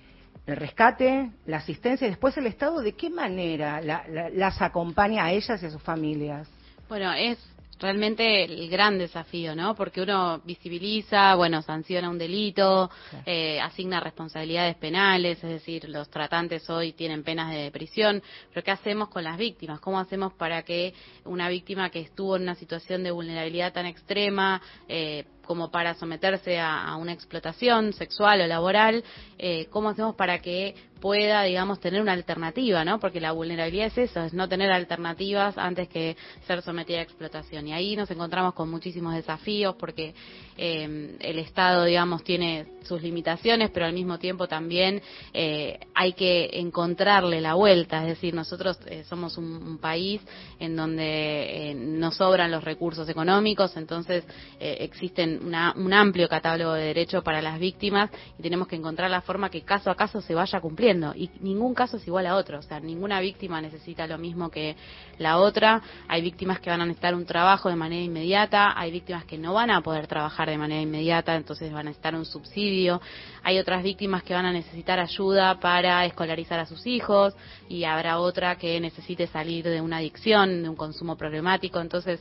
el 0.46 0.56
rescate, 0.56 1.30
la 1.46 1.58
asistencia 1.58 2.08
y 2.08 2.10
después 2.10 2.36
el 2.36 2.48
Estado, 2.48 2.82
¿de 2.82 2.94
qué 2.94 3.12
manera 3.12 3.82
las 3.82 4.60
acompaña 4.64 5.26
a 5.26 5.32
ellas 5.32 5.62
y 5.62 5.66
a 5.68 5.70
sus 5.70 5.84
familias? 5.84 6.50
Bueno, 6.88 7.14
es 7.14 7.38
realmente 7.80 8.44
el 8.44 8.70
gran 8.70 8.98
desafío, 8.98 9.56
¿no? 9.56 9.76
Porque 9.76 10.02
uno 10.02 10.42
visibiliza, 10.44 11.36
bueno, 11.36 11.62
sanciona 11.62 12.10
un 12.10 12.18
delito, 12.18 12.90
eh, 13.26 13.60
asigna 13.62 14.00
responsabilidades 14.00 14.76
penales, 14.76 15.44
es 15.44 15.50
decir, 15.50 15.88
los 15.90 16.10
tratantes 16.10 16.70
hoy 16.70 16.94
tienen 16.94 17.24
penas 17.24 17.52
de 17.52 17.72
prisión, 17.72 18.22
pero 18.50 18.64
¿qué 18.64 18.72
hacemos 18.72 19.10
con 19.10 19.24
las 19.24 19.38
víctimas? 19.38 19.80
¿Cómo 19.80 20.00
hacemos 20.00 20.34
para 20.34 20.64
que 20.64 20.94
una 21.26 21.50
víctima 21.50 21.90
que 21.90 22.02
estuvo 22.02 22.36
en 22.36 22.44
una 22.44 22.56
situación 22.56 23.04
de 23.04 23.12
vulnerabilidad 23.12 23.74
tan 23.74 23.86
extrema, 23.86 24.62
eh, 24.88 25.26
como 25.50 25.72
para 25.72 25.96
someterse 25.96 26.60
a, 26.60 26.96
una 26.98 27.12
explotación 27.12 27.92
sexual 27.94 28.40
o 28.42 28.46
laboral, 28.46 29.04
eh, 29.40 29.66
¿cómo 29.72 29.90
hacemos 29.90 30.14
para 30.14 30.44
que 30.44 30.76
pueda, 31.00 31.44
digamos, 31.44 31.80
tener 31.80 32.02
una 32.02 32.14
alternativa, 32.14 32.84
¿no? 32.84 33.00
Porque 33.00 33.20
la 33.20 33.32
vulnerabilidad 33.32 33.88
es 33.88 33.98
eso, 33.98 34.22
es 34.24 34.34
no 34.34 34.48
tener 34.48 34.72
alternativas 34.72 35.58
antes 35.58 35.88
que 35.88 36.18
ser 36.46 36.62
sometida 36.62 37.00
a 37.00 37.04
explotación. 37.04 37.68
Y 37.68 37.74
ahí 37.74 37.96
nos 37.96 38.12
encontramos 38.12 38.54
con 38.54 38.70
muchísimos 38.70 39.14
desafíos 39.14 39.76
porque 39.80 40.14
eh, 40.58 41.18
el 41.20 41.40
Estado, 41.40 41.86
digamos, 41.86 42.24
tiene 42.24 42.68
sus 42.84 43.02
limitaciones, 43.02 43.72
pero 43.72 43.86
al 43.86 43.94
mismo 43.94 44.20
tiempo 44.20 44.48
también 44.48 45.02
eh, 45.34 45.80
hay 45.94 46.14
que 46.14 46.50
encontrarle 46.54 47.40
la 47.40 47.54
vuelta. 47.54 48.02
Es 48.02 48.10
decir, 48.10 48.34
nosotros 48.34 48.78
eh, 48.86 49.04
somos 49.08 49.38
un, 49.38 49.70
país 49.80 50.22
en 50.60 50.76
donde 50.76 51.74
nos 51.78 52.16
sobran 52.18 52.52
los 52.52 52.64
recursos 52.64 53.08
económicos, 53.08 53.78
entonces 53.78 54.26
existen 54.60 55.39
un 55.42 55.94
amplio 55.94 56.28
catálogo 56.28 56.74
de 56.74 56.86
derechos 56.86 57.24
para 57.24 57.42
las 57.42 57.60
víctimas 57.60 58.10
y 58.38 58.42
tenemos 58.42 58.68
que 58.68 58.76
encontrar 58.76 59.10
la 59.10 59.22
forma 59.22 59.50
que 59.50 59.62
caso 59.62 59.90
a 59.90 59.96
caso 59.96 60.22
se 60.22 60.36
vaya 60.36 60.60
cumpliendo. 60.60 61.14
Y 61.16 61.30
ningún 61.40 61.74
caso 61.74 61.98
es 61.98 62.08
igual 62.08 62.28
a 62.28 62.36
otro, 62.36 62.60
o 62.60 62.62
sea, 62.62 62.80
ninguna 62.80 63.20
víctima 63.20 63.62
necesita 63.62 64.08
lo 64.08 64.18
mismo 64.18 64.50
que 64.50 64.76
la 65.18 65.38
otra, 65.38 65.82
hay 66.08 66.22
víctimas 66.22 66.60
que 66.60 66.70
van 66.70 66.82
a 66.82 66.86
necesitar 66.86 67.16
un 67.16 67.26
trabajo 67.26 67.70
de 67.70 67.76
manera 67.76 68.02
inmediata, 68.02 68.80
hay 68.80 68.92
víctimas 68.92 69.26
que 69.26 69.38
no 69.38 69.54
van 69.54 69.72
a 69.72 69.82
poder 69.82 70.08
trabajar 70.08 70.50
de 70.50 70.58
manera 70.58 70.82
inmediata, 70.82 71.36
entonces 71.36 71.72
van 71.72 71.88
a 71.88 71.90
necesitar 71.90 72.16
un 72.16 72.26
subsidio, 72.26 73.02
hay 73.44 73.60
otras 73.60 73.84
víctimas 73.84 74.24
que 74.24 74.34
van 74.34 74.46
a 74.46 74.52
necesitar 74.52 75.00
ayuda 75.00 75.60
para 75.60 76.06
escolarizar 76.06 76.60
a 76.60 76.66
sus 76.66 76.86
hijos 76.86 77.34
y 77.68 77.84
habrá 77.84 78.20
otra 78.20 78.58
que 78.58 78.80
necesite 78.80 79.28
salir 79.28 79.66
de 79.66 79.82
una 79.82 79.98
adicción, 79.98 80.64
de 80.64 80.70
un 80.70 80.76
consumo 80.76 81.16
problemático, 81.16 81.80
entonces 81.80 82.20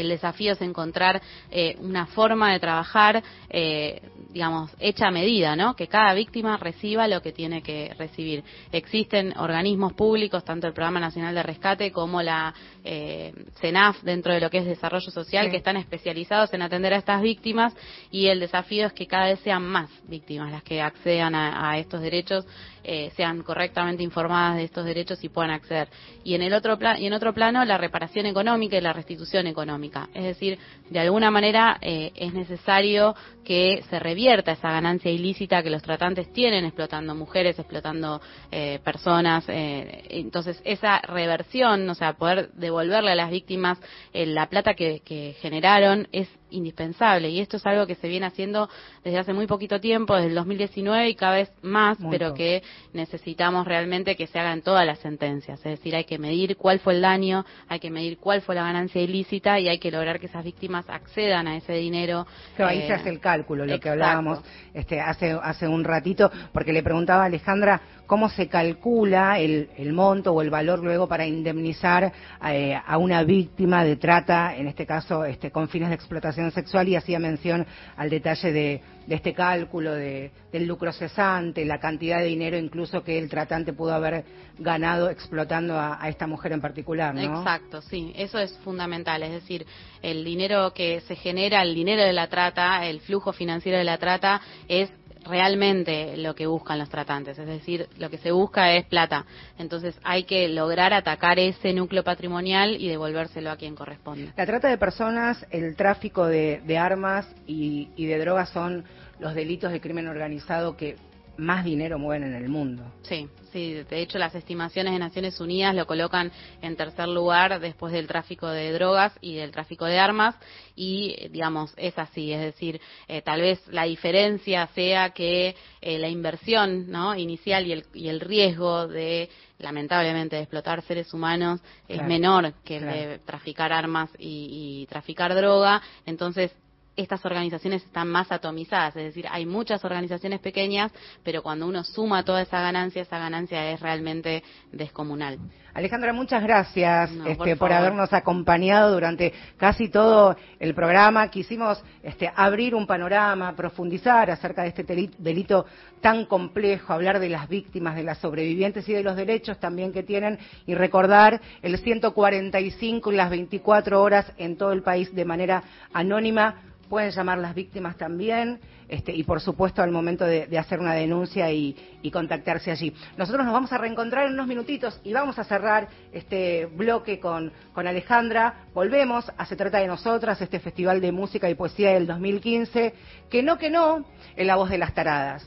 el 0.00 0.08
desafío 0.08 0.52
es 0.52 0.60
encontrar 0.60 1.20
eh, 1.50 1.76
una 1.80 2.06
forma 2.06 2.52
de 2.52 2.60
trabajar, 2.60 3.22
eh, 3.48 4.00
digamos, 4.30 4.70
hecha 4.78 5.08
a 5.08 5.10
medida, 5.10 5.56
¿no? 5.56 5.74
Que 5.74 5.88
cada 5.88 6.14
víctima 6.14 6.56
reciba 6.56 7.08
lo 7.08 7.22
que 7.22 7.32
tiene 7.32 7.62
que 7.62 7.94
recibir. 7.98 8.44
Existen 8.72 9.36
organismos 9.38 9.92
públicos, 9.92 10.44
tanto 10.44 10.66
el 10.66 10.72
Programa 10.72 11.00
Nacional 11.00 11.34
de 11.34 11.42
Rescate 11.42 11.92
como 11.92 12.22
la 12.22 12.54
eh, 12.84 13.32
CENAF, 13.60 14.02
dentro 14.02 14.32
de 14.32 14.40
lo 14.40 14.50
que 14.50 14.58
es 14.58 14.66
desarrollo 14.66 15.10
social, 15.10 15.50
que 15.50 15.56
están 15.56 15.76
especializados 15.76 16.52
en 16.54 16.62
atender 16.62 16.94
a 16.94 16.98
estas 16.98 17.22
víctimas 17.22 17.74
y 18.10 18.26
el 18.26 18.40
desafío 18.40 18.86
es 18.86 18.92
que 18.92 19.06
cada 19.06 19.26
vez 19.26 19.40
sean 19.40 19.62
más 19.62 19.90
víctimas 20.08 20.50
las 20.50 20.62
que 20.62 20.80
accedan 20.80 21.34
a 21.34 21.78
estos 21.78 22.00
derechos 22.00 22.46
eh, 22.84 23.10
sean 23.16 23.42
correctamente 23.42 24.02
informadas 24.02 24.56
de 24.56 24.64
estos 24.64 24.84
derechos 24.84 25.22
y 25.22 25.28
puedan 25.28 25.50
acceder. 25.50 25.88
Y 26.24 26.34
en 26.34 26.42
el 26.42 26.54
otro 26.54 26.78
y 26.98 27.06
en 27.06 27.12
otro 27.12 27.32
plano 27.34 27.64
la 27.64 27.78
reparación 27.78 28.26
económica 28.26 28.76
y 28.76 28.80
la 28.80 28.92
restitución 28.92 29.46
económica. 29.46 30.08
Es 30.14 30.24
decir, 30.24 30.58
de 30.88 31.00
alguna 31.00 31.30
manera 31.30 31.78
eh, 31.80 32.12
es 32.14 32.32
necesario 32.32 33.14
que 33.44 33.82
se 33.90 33.98
revierta 33.98 34.52
esa 34.52 34.70
ganancia 34.70 35.10
ilícita 35.10 35.62
que 35.62 35.70
los 35.70 35.82
tratantes 35.82 36.32
tienen 36.32 36.64
explotando 36.64 37.14
mujeres, 37.14 37.58
explotando 37.58 38.20
eh, 38.50 38.78
personas. 38.84 39.44
entonces 39.48 40.60
esa 40.64 41.00
reversión, 41.00 41.88
o 41.88 41.94
sea, 41.94 42.14
poder 42.14 42.50
devolverle 42.52 43.12
a 43.12 43.14
las 43.14 43.30
víctimas 43.30 43.78
la 44.12 44.48
plata 44.48 44.74
que, 44.74 45.00
que 45.00 45.36
generaron 45.40 46.08
es 46.12 46.28
indispensable 46.50 47.30
y 47.30 47.40
esto 47.40 47.56
es 47.56 47.66
algo 47.66 47.86
que 47.86 47.94
se 47.94 48.08
viene 48.08 48.26
haciendo 48.26 48.68
desde 49.04 49.18
hace 49.18 49.32
muy 49.32 49.46
poquito 49.46 49.80
tiempo, 49.80 50.14
desde 50.14 50.28
el 50.28 50.34
2019 50.34 51.08
y 51.08 51.14
cada 51.14 51.36
vez 51.36 51.52
más, 51.62 51.98
pero 52.10 52.34
que 52.34 52.62
necesitamos 52.92 53.66
realmente 53.66 54.16
que 54.16 54.26
se 54.26 54.38
hagan 54.38 54.62
todas 54.62 54.86
las 54.86 54.98
sentencias, 54.98 55.58
es 55.58 55.78
decir, 55.78 55.94
hay 55.94 56.04
que 56.04 56.18
medir 56.18 56.56
cuál 56.56 56.80
fue 56.80 56.94
el 56.94 57.02
daño, 57.02 57.44
hay 57.68 57.78
que 57.78 57.90
medir 57.90 58.18
cuál 58.18 58.42
fue 58.42 58.54
la 58.54 58.64
ganancia 58.64 59.00
ilícita 59.00 59.58
y 59.58 59.68
hay 59.68 59.78
que 59.78 59.90
lograr 59.90 60.18
que 60.20 60.26
esas 60.26 60.44
víctimas 60.44 60.88
accedan 60.88 61.46
a 61.46 61.56
ese 61.56 61.74
dinero. 61.74 62.26
que 62.56 62.62
ahí 62.62 62.86
se 62.86 62.94
hace 62.94 63.08
el 63.08 63.20
cálculo, 63.20 63.64
lo 63.66 63.78
que 63.78 63.90
hablábamos 63.90 64.40
este, 64.74 65.00
hace, 65.00 65.38
hace 65.42 65.68
un 65.68 65.84
ratito, 65.84 66.30
porque 66.52 66.72
le 66.72 66.82
preguntaba 66.82 67.22
a 67.22 67.26
Alejandra 67.26 67.80
cómo 68.10 68.28
se 68.28 68.48
calcula 68.48 69.38
el, 69.38 69.70
el 69.76 69.92
monto 69.92 70.32
o 70.32 70.42
el 70.42 70.50
valor 70.50 70.80
luego 70.80 71.06
para 71.06 71.24
indemnizar 71.28 72.12
eh, 72.44 72.76
a 72.84 72.98
una 72.98 73.22
víctima 73.22 73.84
de 73.84 73.94
trata, 73.94 74.56
en 74.56 74.66
este 74.66 74.84
caso 74.84 75.24
este, 75.24 75.52
con 75.52 75.68
fines 75.68 75.90
de 75.90 75.94
explotación 75.94 76.50
sexual, 76.50 76.88
y 76.88 76.96
hacía 76.96 77.20
mención 77.20 77.64
al 77.96 78.10
detalle 78.10 78.50
de, 78.50 78.82
este 79.08 79.32
cálculo 79.32 79.92
de, 79.92 80.32
del 80.50 80.66
lucro 80.66 80.92
cesante, 80.92 81.64
la 81.64 81.78
cantidad 81.78 82.18
de 82.18 82.24
dinero 82.24 82.58
incluso 82.58 83.04
que 83.04 83.16
el 83.16 83.28
tratante 83.28 83.72
pudo 83.72 83.94
haber 83.94 84.24
ganado 84.58 85.08
explotando 85.08 85.78
a, 85.78 86.02
a 86.02 86.08
esta 86.08 86.26
mujer 86.26 86.50
en 86.50 86.60
particular. 86.60 87.14
¿no? 87.14 87.38
Exacto, 87.38 87.80
sí, 87.80 88.12
eso 88.16 88.40
es 88.40 88.58
fundamental, 88.64 89.22
es 89.22 89.30
decir, 89.30 89.64
el 90.02 90.24
dinero 90.24 90.72
que 90.74 91.00
se 91.02 91.14
genera, 91.14 91.62
el 91.62 91.76
dinero 91.76 92.02
de 92.02 92.12
la 92.12 92.26
trata, 92.26 92.84
el 92.86 92.98
flujo 93.02 93.32
financiero 93.32 93.78
de 93.78 93.84
la 93.84 93.98
trata 93.98 94.40
es 94.66 94.90
realmente 95.24 96.16
lo 96.16 96.34
que 96.34 96.46
buscan 96.46 96.78
los 96.78 96.88
tratantes, 96.88 97.38
es 97.38 97.46
decir, 97.46 97.88
lo 97.98 98.10
que 98.10 98.18
se 98.18 98.32
busca 98.32 98.74
es 98.74 98.86
plata. 98.86 99.24
Entonces 99.58 99.98
hay 100.02 100.24
que 100.24 100.48
lograr 100.48 100.92
atacar 100.92 101.38
ese 101.38 101.72
núcleo 101.72 102.02
patrimonial 102.04 102.76
y 102.80 102.88
devolvérselo 102.88 103.50
a 103.50 103.56
quien 103.56 103.74
corresponde. 103.74 104.32
La 104.36 104.46
trata 104.46 104.68
de 104.68 104.78
personas, 104.78 105.44
el 105.50 105.76
tráfico 105.76 106.26
de, 106.26 106.60
armas 106.78 107.26
y, 107.46 107.88
y 107.96 108.06
de 108.06 108.18
drogas 108.18 108.50
son 108.50 108.84
los 109.18 109.34
delitos 109.34 109.70
de 109.72 109.80
crimen 109.80 110.08
organizado 110.08 110.76
que 110.76 110.96
más 111.36 111.64
dinero 111.64 111.98
mueven 111.98 112.28
en 112.28 112.34
el 112.34 112.48
mundo. 112.48 112.84
Sí, 113.02 113.28
sí, 113.52 113.74
de 113.88 114.02
hecho 114.02 114.18
las 114.18 114.34
estimaciones 114.34 114.92
de 114.92 114.98
Naciones 114.98 115.40
Unidas 115.40 115.74
lo 115.74 115.86
colocan 115.86 116.30
en 116.60 116.76
tercer 116.76 117.08
lugar 117.08 117.60
después 117.60 117.92
del 117.92 118.06
tráfico 118.06 118.48
de 118.48 118.72
drogas 118.72 119.12
y 119.20 119.36
del 119.36 119.50
tráfico 119.50 119.86
de 119.86 119.98
armas 119.98 120.34
y 120.76 121.28
digamos 121.30 121.72
es 121.76 121.98
así, 121.98 122.32
es 122.32 122.40
decir, 122.40 122.80
eh, 123.08 123.22
tal 123.22 123.40
vez 123.40 123.60
la 123.68 123.84
diferencia 123.84 124.66
sea 124.68 125.10
que 125.10 125.56
eh, 125.80 125.98
la 125.98 126.08
inversión 126.08 126.90
¿no? 126.90 127.16
inicial 127.16 127.66
y 127.66 127.72
el, 127.72 127.84
y 127.94 128.08
el 128.08 128.20
riesgo 128.20 128.86
de 128.86 129.28
lamentablemente 129.58 130.36
de 130.36 130.42
explotar 130.42 130.82
seres 130.82 131.12
humanos 131.12 131.60
es 131.86 132.02
menor 132.02 132.54
que 132.64 132.76
el 132.76 132.86
de 132.86 133.18
traficar 133.24 133.72
armas 133.72 134.10
y, 134.18 134.82
y 134.82 134.86
traficar 134.86 135.34
droga, 135.34 135.82
entonces 136.06 136.50
estas 136.96 137.24
organizaciones 137.24 137.82
están 137.84 138.08
más 138.08 138.30
atomizadas, 138.32 138.96
es 138.96 139.04
decir, 139.04 139.26
hay 139.30 139.46
muchas 139.46 139.84
organizaciones 139.84 140.40
pequeñas, 140.40 140.92
pero 141.22 141.42
cuando 141.42 141.66
uno 141.66 141.84
suma 141.84 142.24
toda 142.24 142.42
esa 142.42 142.60
ganancia, 142.60 143.02
esa 143.02 143.18
ganancia 143.18 143.70
es 143.70 143.80
realmente 143.80 144.42
descomunal. 144.72 145.38
Alejandra, 145.80 146.12
muchas 146.12 146.42
gracias 146.42 147.10
este, 147.26 147.56
por, 147.56 147.72
habernos 147.72 148.12
acompañado 148.12 148.92
durante 148.92 149.32
casi 149.56 149.88
todo 149.88 150.36
el 150.58 150.74
programa. 150.74 151.28
Quisimos 151.28 151.82
este, 152.02 152.30
abrir 152.36 152.74
un 152.74 152.86
panorama, 152.86 153.56
profundizar 153.56 154.30
acerca 154.30 154.60
de 154.60 154.68
este 154.68 154.84
delito 154.84 155.64
tan 156.02 156.26
complejo, 156.26 156.92
hablar 156.92 157.18
de 157.18 157.30
las 157.30 157.48
víctimas, 157.48 157.96
de 157.96 158.02
las 158.02 158.18
sobrevivientes 158.18 158.86
y 158.90 158.92
de 158.92 159.02
los 159.02 159.16
derechos 159.16 159.58
también 159.58 159.90
que 159.90 160.02
tienen 160.02 160.38
y 160.66 160.74
recordar 160.74 161.40
el 161.62 161.78
145 161.78 163.10
y 163.10 163.16
las 163.16 163.30
24 163.30 164.02
horas 164.02 164.30
en 164.36 164.58
todo 164.58 164.72
el 164.72 164.82
país 164.82 165.14
de 165.14 165.24
manera 165.24 165.62
anónima. 165.94 166.56
Pueden 166.90 167.10
llamar 167.10 167.38
las 167.38 167.54
víctimas 167.54 167.96
también 167.96 168.60
este, 168.90 169.12
y 169.14 169.22
por 169.22 169.40
supuesto 169.40 169.82
al 169.82 169.92
momento 169.92 170.24
de, 170.24 170.58
hacer 170.58 170.80
una 170.80 170.94
denuncia 170.94 171.50
y, 171.52 171.76
contactarse 172.12 172.72
allí. 172.72 172.92
Nosotros 173.16 173.44
nos 173.44 173.54
vamos 173.54 173.72
a 173.72 173.78
reencontrar 173.78 174.26
en 174.26 174.32
unos 174.32 174.48
minutitos 174.48 175.00
y 175.04 175.12
vamos 175.12 175.38
a 175.38 175.44
cerrar 175.44 175.88
este 176.12 176.66
bloque 176.66 177.20
con, 177.20 177.52
con 177.72 177.86
Alejandra. 177.86 178.66
Volvemos 178.74 179.30
a 179.36 179.46
Se 179.46 179.54
Trata 179.54 179.78
de 179.78 179.86
Nosotras, 179.86 180.40
este 180.42 180.58
Festival 180.58 181.00
de 181.00 181.12
Música 181.12 181.48
y 181.48 181.54
Poesía 181.54 181.92
del 181.92 182.08
2015, 182.08 182.94
que 183.30 183.42
no, 183.44 183.58
que 183.58 183.70
no, 183.70 184.04
en 184.34 184.46
la 184.48 184.56
voz 184.56 184.70
de 184.70 184.78
las 184.78 184.92
taradas. 184.92 185.46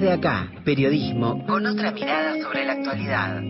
Mujeres 0.00 0.22
de 0.22 0.28
Acá. 0.28 0.48
Periodismo 0.64 1.46
con 1.46 1.66
otra 1.66 1.90
mirada 1.92 2.40
sobre 2.40 2.64
la 2.64 2.72
actualidad. 2.72 3.42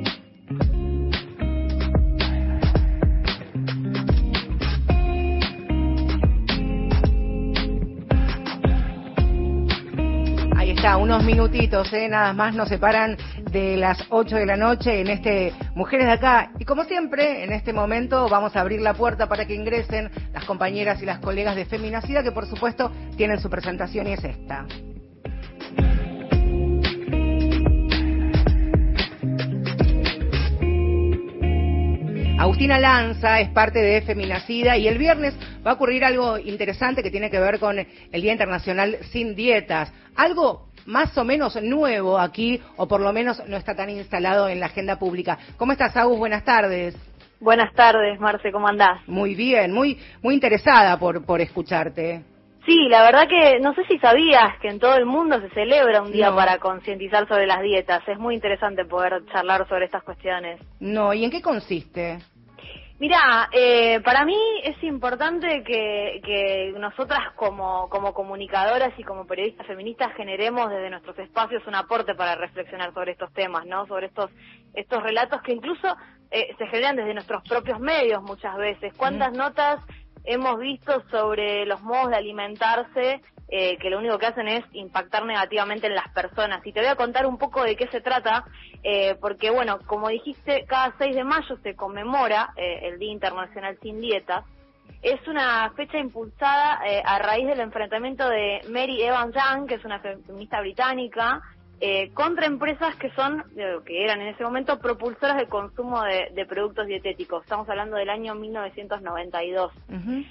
Ahí 10.57 10.71
está, 10.71 10.97
unos 10.97 11.23
minutitos, 11.23 11.93
¿eh? 11.93 12.09
nada 12.09 12.33
más 12.33 12.57
nos 12.57 12.69
separan 12.69 13.17
de 13.53 13.77
las 13.77 14.05
8 14.09 14.35
de 14.35 14.47
la 14.47 14.57
noche 14.57 15.03
en 15.03 15.07
este 15.07 15.53
Mujeres 15.77 16.07
de 16.07 16.13
Acá. 16.13 16.51
Y 16.59 16.65
como 16.65 16.83
siempre, 16.83 17.45
en 17.45 17.53
este 17.53 17.73
momento 17.73 18.29
vamos 18.29 18.57
a 18.57 18.63
abrir 18.63 18.81
la 18.81 18.95
puerta 18.95 19.29
para 19.29 19.47
que 19.47 19.55
ingresen 19.55 20.11
las 20.33 20.45
compañeras 20.47 21.01
y 21.01 21.07
las 21.07 21.21
colegas 21.21 21.55
de 21.55 21.65
Feminacida, 21.65 22.25
que 22.25 22.33
por 22.33 22.47
supuesto 22.47 22.91
tienen 23.17 23.39
su 23.39 23.49
presentación 23.49 24.09
y 24.09 24.15
es 24.15 24.25
esta. 24.25 24.67
Agustina 32.41 32.79
Lanza 32.79 33.39
es 33.41 33.51
parte 33.51 33.81
de 33.81 34.01
Feminacida 34.01 34.75
y 34.79 34.89
el 34.89 34.97
viernes 34.97 35.39
va 35.65 35.73
a 35.73 35.75
ocurrir 35.75 36.03
algo 36.07 36.39
interesante 36.39 37.03
que 37.03 37.11
tiene 37.11 37.29
que 37.29 37.39
ver 37.39 37.59
con 37.61 37.79
el 37.79 38.23
Día 38.23 38.33
Internacional 38.33 38.97
Sin 39.13 39.35
Dietas. 39.35 39.93
Algo 40.17 40.71
más 40.87 41.17
o 41.19 41.25
menos 41.25 41.63
nuevo 41.63 42.19
aquí, 42.19 42.59
o 42.79 42.89
por 42.89 43.03
lo 43.03 43.13
menos 43.13 43.47
no 43.47 43.59
está 43.59 43.77
tan 43.77 43.91
instalado 43.91 44.49
en 44.49 44.59
la 44.59 44.67
agenda 44.67 44.99
pública. 44.99 45.37
¿Cómo 45.59 45.73
estás, 45.73 45.95
Agus? 45.99 46.17
Buenas 46.19 46.43
tardes. 46.43 46.97
Buenas 47.41 47.75
tardes, 47.75 48.19
Marce, 48.19 48.51
¿cómo 48.51 48.69
andás? 48.69 49.07
Muy 49.07 49.35
bien, 49.35 49.71
muy, 49.71 49.99
muy 50.23 50.33
interesada 50.33 50.99
por, 50.99 51.23
por 51.27 51.43
escucharte. 51.43 52.23
Sí, 52.67 52.89
la 52.91 53.03
verdad 53.03 53.27
que 53.27 53.59
no 53.59 53.75
sé 53.75 53.85
si 53.87 53.99
sabías 53.99 54.59
que 54.61 54.69
en 54.69 54.79
todo 54.79 54.95
el 54.95 55.07
mundo 55.07 55.41
se 55.41 55.49
celebra 55.49 56.03
un 56.03 56.13
día 56.13 56.29
No. 56.29 56.37
para 56.37 56.59
concientizar 56.59 57.27
sobre 57.27 57.47
las 57.47 57.63
dietas. 57.63 58.07
Es 58.07 58.19
muy 58.19 58.35
interesante 58.35 58.85
poder 58.85 59.25
charlar 59.33 59.67
sobre 59.67 59.87
estas 59.87 60.03
cuestiones. 60.03 60.61
No, 60.79 61.15
¿y 61.15 61.25
en 61.25 61.31
qué 61.31 61.41
consiste? 61.41 62.19
Mira, 63.01 63.49
eh, 63.51 63.99
para 64.05 64.27
mí 64.27 64.37
es 64.63 64.85
importante 64.85 65.65
que, 65.65 66.21
que 66.23 66.75
nosotras 66.79 67.33
como, 67.35 67.89
como 67.89 68.13
comunicadoras 68.13 68.93
y 68.99 69.05
como 69.05 69.27
periodistas 69.27 69.67
feministas 69.67 70.15
generemos 70.17 70.69
desde 70.69 70.91
nuestros 70.91 71.19
espacios 71.19 71.67
un 71.67 71.77
aporte 71.77 72.15
para 72.15 72.35
reflexionar 72.35 72.93
sobre 72.93 73.13
estos 73.13 73.33
temas, 73.33 73.65
¿no? 73.65 73.87
Sobre 73.87 74.09
estos, 74.09 74.31
estos 74.75 75.03
relatos 75.03 75.41
que 75.41 75.53
incluso 75.53 75.97
eh, 76.31 76.55
se 76.59 76.67
generan 76.67 76.97
desde 76.97 77.15
nuestros 77.15 77.43
propios 77.49 77.81
medios 77.81 78.23
muchas 78.23 78.55
veces. 78.59 78.93
¿Cuántas 78.99 79.33
notas 79.33 79.81
hemos 80.25 80.59
visto 80.59 81.03
sobre 81.11 81.65
los 81.65 81.81
modos 81.81 82.11
de 82.11 82.17
alimentarse 82.17 83.23
eh, 83.53 83.77
que 83.79 83.91
lo 83.91 83.99
único 83.99 84.19
que 84.19 84.27
hacen 84.27 84.47
es 84.47 84.65
impactar 84.73 85.27
negativamente 85.27 85.89
en 85.89 85.97
las 85.97 86.09
personas. 86.13 86.65
Y 86.65 86.73
te 86.73 86.81
voy 86.81 86.89
a 86.89 86.95
contar 86.95 87.27
un 87.27 87.37
poco 87.37 87.65
de 87.65 87.75
qué 87.75 87.89
se 87.89 88.01
trata, 88.01 88.45
eh, 88.85 89.17
porque 89.21 89.51
bueno, 89.51 89.81
como 89.87 90.09
dijiste, 90.09 90.65
cada 90.67 90.95
6 90.99 91.17
de 91.17 91.25
mayo 91.25 91.57
se 91.63 91.75
conmemora 91.75 92.53
eh, 92.57 92.81
el 92.85 92.99
Día 92.99 93.13
Internacional 93.13 93.77
Sin 93.83 94.01
Dietas. 94.01 94.45
Es 95.03 95.27
una 95.27 95.71
fecha 95.77 95.99
impulsada 95.99 96.81
eh, 96.87 97.03
a 97.05 97.19
raíz 97.19 97.47
del 97.47 97.61
enfrentamiento 97.61 98.29
de 98.29 98.61
Mary 98.69 99.03
Evans 99.03 99.35
Young, 99.35 99.67
que 99.67 99.75
es 99.75 99.85
una 99.85 99.99
feminista 99.99 100.61
británica, 100.61 101.43
eh, 101.83 102.11
contra 102.13 102.45
empresas 102.45 102.95
que 102.97 103.11
son, 103.13 103.43
que 103.87 104.05
eran 104.05 104.21
en 104.21 104.29
ese 104.29 104.45
momento, 104.45 104.79
propulsoras 104.79 105.39
de 105.39 105.47
consumo 105.47 106.03
de, 106.03 106.45
productos 106.45 106.87
dietéticos. 106.87 107.43
Estamos 107.43 107.67
hablando 107.71 107.97
del 107.97 108.11
año 108.11 108.35
1992. 108.35 109.73
Ujú. 109.89 110.25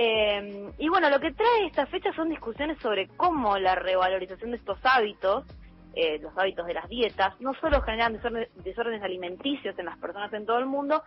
Eh, 0.00 0.70
y 0.78 0.88
bueno, 0.88 1.10
lo 1.10 1.18
que 1.18 1.32
trae 1.32 1.66
esta 1.66 1.84
fecha 1.86 2.12
son 2.12 2.28
discusiones 2.28 2.78
sobre 2.78 3.08
cómo 3.16 3.58
la 3.58 3.74
revalorización 3.74 4.52
de 4.52 4.58
estos 4.58 4.78
hábitos, 4.84 5.44
eh, 5.92 6.20
los 6.20 6.38
hábitos 6.38 6.68
de 6.68 6.74
las 6.74 6.88
dietas, 6.88 7.34
no 7.40 7.52
solo 7.54 7.82
generan 7.82 8.12
desórdenes 8.62 9.02
alimenticios 9.02 9.76
en 9.76 9.86
las 9.86 9.98
personas 9.98 10.32
en 10.32 10.46
todo 10.46 10.58
el 10.58 10.66
mundo, 10.66 11.02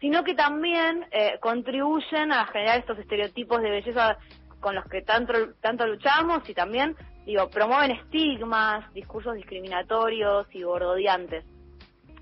sino 0.00 0.24
que 0.24 0.34
también 0.34 1.04
eh, 1.10 1.38
contribuyen 1.38 2.32
a 2.32 2.46
generar 2.46 2.78
estos 2.78 2.98
estereotipos 2.98 3.60
de 3.60 3.68
belleza 3.68 4.16
con 4.58 4.74
los 4.74 4.86
que 4.86 5.02
tanto, 5.02 5.34
tanto 5.60 5.86
luchamos 5.86 6.48
y 6.48 6.54
también, 6.54 6.96
digo, 7.26 7.50
promueven 7.50 7.90
estigmas, 7.90 8.90
discursos 8.94 9.34
discriminatorios 9.34 10.46
y 10.54 10.62
gordodiantes. 10.62 11.44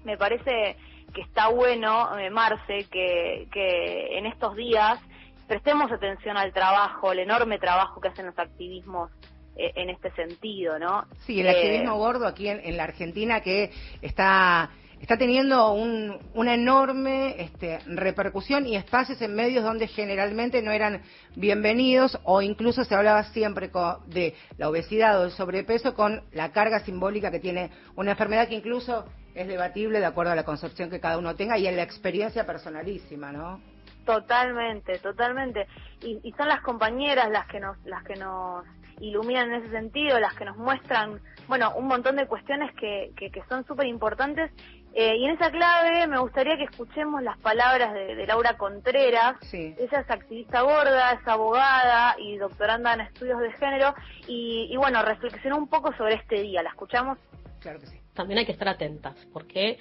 Me 0.03 0.16
parece 0.16 0.77
que 1.14 1.21
está 1.21 1.47
bueno, 1.51 2.19
eh, 2.19 2.29
Marce, 2.29 2.89
que, 2.91 3.47
que 3.53 4.19
en 4.19 4.27
estos 4.27 4.57
días 4.57 5.01
prestemos 5.49 5.90
atención 5.90 6.36
al 6.36 6.53
trabajo, 6.53 7.11
el 7.12 7.20
enorme 7.20 7.59
trabajo 7.59 8.01
que 8.01 8.09
hacen 8.09 8.26
los 8.26 8.38
activismos 8.38 9.11
eh, 9.57 9.72
en 9.74 9.90
este 9.90 10.11
sentido, 10.12 10.78
¿no? 10.78 11.05
Sí, 11.26 11.40
el 11.40 11.46
Eh, 11.49 11.51
activismo 11.51 11.96
gordo 11.96 12.26
aquí 12.26 12.46
en, 12.49 12.61
en 12.62 12.76
la 12.76 12.84
Argentina 12.84 13.40
que 13.40 13.72
está 14.03 14.70
está 15.01 15.16
teniendo 15.16 15.72
un- 15.74 16.18
una 16.34 16.55
enorme 16.55 17.40
este, 17.40 17.78
repercusión 17.86 18.66
y 18.66 18.74
espacios 18.74 19.22
en 19.22 19.32
medios 19.32 19.62
donde 19.62 19.86
generalmente 19.86 20.61
no 20.61 20.72
eran 20.72 21.03
bienvenidos 21.36 22.18
o 22.24 22.42
incluso 22.42 22.82
se 22.82 22.96
hablaba 22.96 23.22
siempre 23.24 23.70
de 24.07 24.34
la 24.57 24.68
obesidad 24.68 25.20
o 25.20 25.24
el 25.26 25.30
sobrepeso 25.30 25.94
con 25.94 26.24
la 26.32 26.51
carga 26.51 26.80
simbólica 26.80 27.30
que 27.30 27.38
tiene 27.38 27.70
una 27.94 28.11
enfermedad 28.12 28.49
que 28.49 28.57
incluso 28.57 29.05
es 29.36 29.46
debatible 29.46 30.01
de 30.01 30.07
acuerdo 30.07 30.32
a 30.32 30.34
la 30.34 30.44
concepción 30.44 30.90
que 30.90 30.99
cada 30.99 31.16
uno 31.16 31.36
tenga 31.36 31.57
y 31.59 31.68
en 31.68 31.76
la 31.76 31.84
experiencia 31.84 32.44
personalísima, 32.44 33.30
¿no? 33.30 33.61
Totalmente, 34.09 34.98
totalmente. 35.00 35.66
Y, 36.02 36.18
y 36.22 36.32
son 36.32 36.48
las 36.48 36.62
compañeras 36.62 37.30
las 37.30 37.46
que 37.46 37.61
nos, 37.61 37.76
las 37.84 38.02
que 38.04 38.16
nos 38.16 38.64
iluminan 39.00 39.52
en 39.52 39.62
ese 39.62 39.70
sentido, 39.70 40.18
las 40.18 40.34
que 40.34 40.46
nos 40.46 40.56
muestran, 40.56 41.20
bueno, 41.46 41.74
un 41.76 41.86
montón 41.86 42.16
de 42.16 42.26
cuestiones 42.26 42.74
que, 42.74 43.12
que, 43.16 43.30
que 43.30 43.42
son 43.50 43.66
súper 43.66 43.86
importantes. 43.86 44.50
Eh, 44.94 45.16
y 45.18 45.26
en 45.26 45.32
esa 45.32 45.50
clave 45.50 46.06
me 46.06 46.18
gustaría 46.18 46.56
que 46.56 46.64
escuchemos 46.64 47.22
las 47.22 47.36
palabras 47.38 47.92
de, 47.92 48.14
de 48.16 48.26
Laura 48.26 48.56
Contreras. 48.56 49.36
Sí. 49.42 49.74
Ella 49.78 50.00
es 50.00 50.11
activista 50.11 50.62
gorda, 50.62 51.12
es 51.12 51.28
abogada 51.28 52.16
y 52.18 52.38
doctoranda 52.38 52.94
en 52.94 53.02
estudios 53.02 53.38
de 53.40 53.52
género. 53.52 53.94
Y, 54.26 54.68
y 54.70 54.76
bueno, 54.78 55.02
reflexionó 55.02 55.59
un 55.59 55.68
poco 55.68 55.92
sobre 55.98 56.14
este 56.14 56.40
día. 56.40 56.62
¿La 56.62 56.70
escuchamos? 56.70 57.18
Claro 57.61 57.78
que 57.78 57.86
sí. 57.88 58.00
también 58.14 58.38
hay 58.38 58.46
que 58.46 58.52
estar 58.52 58.68
atentas, 58.68 59.14
porque 59.34 59.78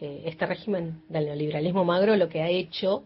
eh, 0.00 0.22
este 0.24 0.46
régimen 0.46 1.02
del 1.08 1.26
neoliberalismo 1.26 1.84
magro 1.84 2.16
lo 2.16 2.28
que 2.28 2.42
ha 2.42 2.48
hecho 2.48 3.04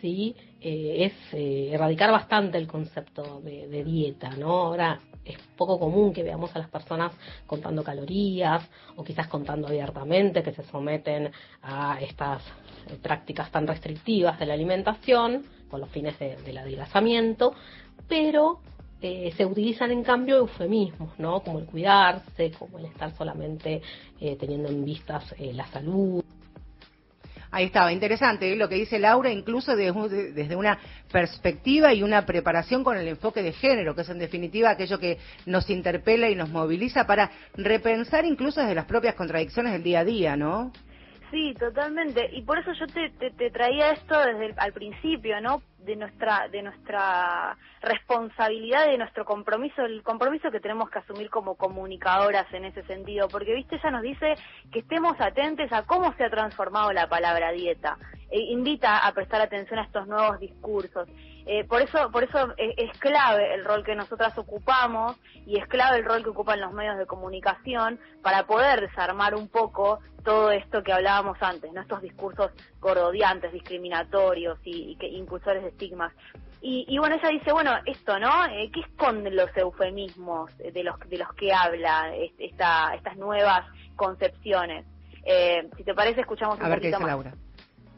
sí 0.00 0.34
eh, 0.60 1.04
es 1.06 1.12
eh, 1.34 1.70
erradicar 1.72 2.10
bastante 2.10 2.58
el 2.58 2.66
concepto 2.66 3.40
de, 3.40 3.68
de 3.68 3.84
dieta, 3.84 4.30
¿no? 4.36 4.50
Ahora 4.66 5.00
es 5.24 5.38
poco 5.56 5.78
común 5.78 6.12
que 6.12 6.22
veamos 6.22 6.54
a 6.54 6.58
las 6.58 6.68
personas 6.68 7.12
contando 7.46 7.82
calorías 7.82 8.62
o 8.96 9.02
quizás 9.04 9.26
contando 9.28 9.68
abiertamente 9.68 10.42
que 10.42 10.52
se 10.52 10.62
someten 10.64 11.30
a 11.62 11.98
estas 12.00 12.42
eh, 12.88 12.96
prácticas 13.02 13.50
tan 13.50 13.66
restrictivas 13.66 14.38
de 14.38 14.46
la 14.46 14.54
alimentación 14.54 15.44
con 15.70 15.80
los 15.80 15.88
fines 15.90 16.18
de- 16.18 16.36
del 16.36 16.58
adelgazamiento, 16.58 17.54
pero 18.08 18.60
eh, 19.00 19.32
se 19.36 19.44
utilizan 19.44 19.90
en 19.90 20.02
cambio 20.02 20.36
eufemismos, 20.38 21.18
¿no? 21.18 21.40
Como 21.42 21.58
el 21.58 21.66
cuidarse, 21.66 22.50
como 22.52 22.78
el 22.78 22.86
estar 22.86 23.14
solamente 23.16 23.82
eh, 24.20 24.36
teniendo 24.36 24.68
en 24.68 24.84
vistas 24.84 25.34
la 25.38 25.66
salud. 25.66 26.22
Ahí 27.54 27.66
estaba, 27.66 27.92
interesante 27.92 28.52
¿eh? 28.52 28.56
lo 28.56 28.68
que 28.68 28.74
dice 28.74 28.98
Laura, 28.98 29.30
incluso 29.30 29.76
desde 29.76 30.56
una 30.56 30.76
perspectiva 31.12 31.94
y 31.94 32.02
una 32.02 32.26
preparación 32.26 32.82
con 32.82 32.96
el 32.96 33.06
enfoque 33.06 33.44
de 33.44 33.52
género, 33.52 33.94
que 33.94 34.00
es 34.00 34.08
en 34.08 34.18
definitiva 34.18 34.70
aquello 34.70 34.98
que 34.98 35.18
nos 35.46 35.70
interpela 35.70 36.28
y 36.28 36.34
nos 36.34 36.48
moviliza 36.48 37.06
para 37.06 37.30
repensar 37.56 38.24
incluso 38.24 38.60
desde 38.60 38.74
las 38.74 38.86
propias 38.86 39.14
contradicciones 39.14 39.72
del 39.72 39.84
día 39.84 40.00
a 40.00 40.04
día, 40.04 40.36
¿no? 40.36 40.72
Sí, 41.34 41.52
totalmente. 41.58 42.30
Y 42.32 42.42
por 42.42 42.60
eso 42.60 42.72
yo 42.74 42.86
te, 42.86 43.10
te, 43.10 43.32
te 43.32 43.50
traía 43.50 43.90
esto 43.90 44.16
desde 44.16 44.46
el, 44.46 44.54
al 44.56 44.72
principio, 44.72 45.40
¿no? 45.40 45.62
De 45.78 45.96
nuestra, 45.96 46.46
de 46.46 46.62
nuestra 46.62 47.56
responsabilidad, 47.82 48.86
de 48.86 48.98
nuestro 48.98 49.24
compromiso, 49.24 49.82
el 49.82 50.04
compromiso 50.04 50.52
que 50.52 50.60
tenemos 50.60 50.90
que 50.90 51.00
asumir 51.00 51.30
como 51.30 51.56
comunicadoras 51.56 52.46
en 52.52 52.66
ese 52.66 52.84
sentido. 52.84 53.26
Porque, 53.26 53.52
viste, 53.52 53.74
ella 53.74 53.90
nos 53.90 54.02
dice 54.02 54.34
que 54.72 54.78
estemos 54.78 55.20
atentos 55.20 55.72
a 55.72 55.82
cómo 55.82 56.14
se 56.14 56.22
ha 56.22 56.30
transformado 56.30 56.92
la 56.92 57.08
palabra 57.08 57.50
dieta. 57.50 57.98
E 58.30 58.38
invita 58.38 59.04
a 59.04 59.10
prestar 59.10 59.40
atención 59.40 59.80
a 59.80 59.86
estos 59.86 60.06
nuevos 60.06 60.38
discursos. 60.38 61.08
Eh, 61.46 61.64
por 61.64 61.82
eso, 61.82 62.10
por 62.10 62.24
eso 62.24 62.54
es, 62.56 62.74
es 62.78 62.98
clave 62.98 63.54
el 63.54 63.64
rol 63.64 63.84
que 63.84 63.94
nosotras 63.94 64.36
ocupamos 64.38 65.16
y 65.46 65.58
es 65.58 65.66
clave 65.66 65.98
el 65.98 66.04
rol 66.04 66.22
que 66.22 66.30
ocupan 66.30 66.60
los 66.60 66.72
medios 66.72 66.96
de 66.96 67.04
comunicación 67.06 68.00
para 68.22 68.46
poder 68.46 68.80
desarmar 68.80 69.34
un 69.34 69.48
poco 69.48 70.00
todo 70.24 70.50
esto 70.50 70.82
que 70.82 70.90
hablábamos 70.92 71.36
antes, 71.42 71.70
¿no? 71.72 71.82
estos 71.82 72.00
discursos 72.00 72.50
gordodiantes, 72.80 73.52
discriminatorios 73.52 74.58
y, 74.64 74.92
y 74.92 74.96
que 74.96 75.06
impulsores 75.08 75.62
de 75.62 75.68
estigmas. 75.68 76.12
Y, 76.62 76.86
y 76.88 76.96
bueno, 76.98 77.16
ella 77.16 77.28
dice, 77.28 77.52
bueno, 77.52 77.72
esto, 77.84 78.18
¿no? 78.18 78.46
Eh, 78.46 78.70
¿Qué 78.72 78.80
esconden 78.80 79.36
los 79.36 79.54
eufemismos 79.54 80.50
de 80.56 80.82
los, 80.82 80.98
de 81.10 81.18
los 81.18 81.30
que 81.34 81.52
habla 81.52 82.14
est- 82.16 82.40
esta, 82.40 82.94
estas 82.94 83.18
nuevas 83.18 83.66
concepciones? 83.96 84.86
Eh, 85.26 85.68
si 85.76 85.84
te 85.84 85.92
parece, 85.94 86.22
escuchamos 86.22 86.58
A 86.60 86.64
un 86.64 86.70
ver 86.70 86.80
qué 86.80 86.86
dice 86.88 86.98
más. 87.00 87.08
Laura. 87.08 87.34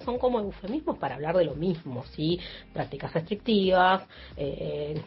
Son 0.07 0.19
como 0.19 0.39
eufemismos 0.39 0.97
para 0.99 1.17
hablar 1.17 1.37
de 1.37 1.45
lo 1.45 1.55
mismo, 1.57 2.05
¿sí? 2.15 2.39
Prácticas 2.73 3.13
restrictivas, 3.13 4.05
eh, 4.37 4.99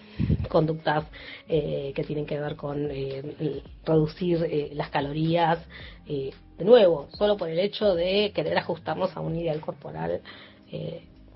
conductas 0.50 1.06
eh, 1.48 1.94
que 1.96 2.04
tienen 2.04 2.26
que 2.26 2.40
ver 2.40 2.56
con 2.58 2.90
eh, 2.92 3.64
reducir 3.86 4.72
las 4.74 4.90
calorías, 4.90 5.66
de 6.06 6.66
nuevo, 6.66 7.08
solo 7.14 7.38
por 7.38 7.50
el 7.50 7.60
hecho 7.60 7.94
de 7.94 8.32
querer 8.34 8.58
ajustarnos 8.58 9.16
a 9.16 9.22
un 9.22 9.36
ideal 9.36 9.62
corporal 9.62 10.22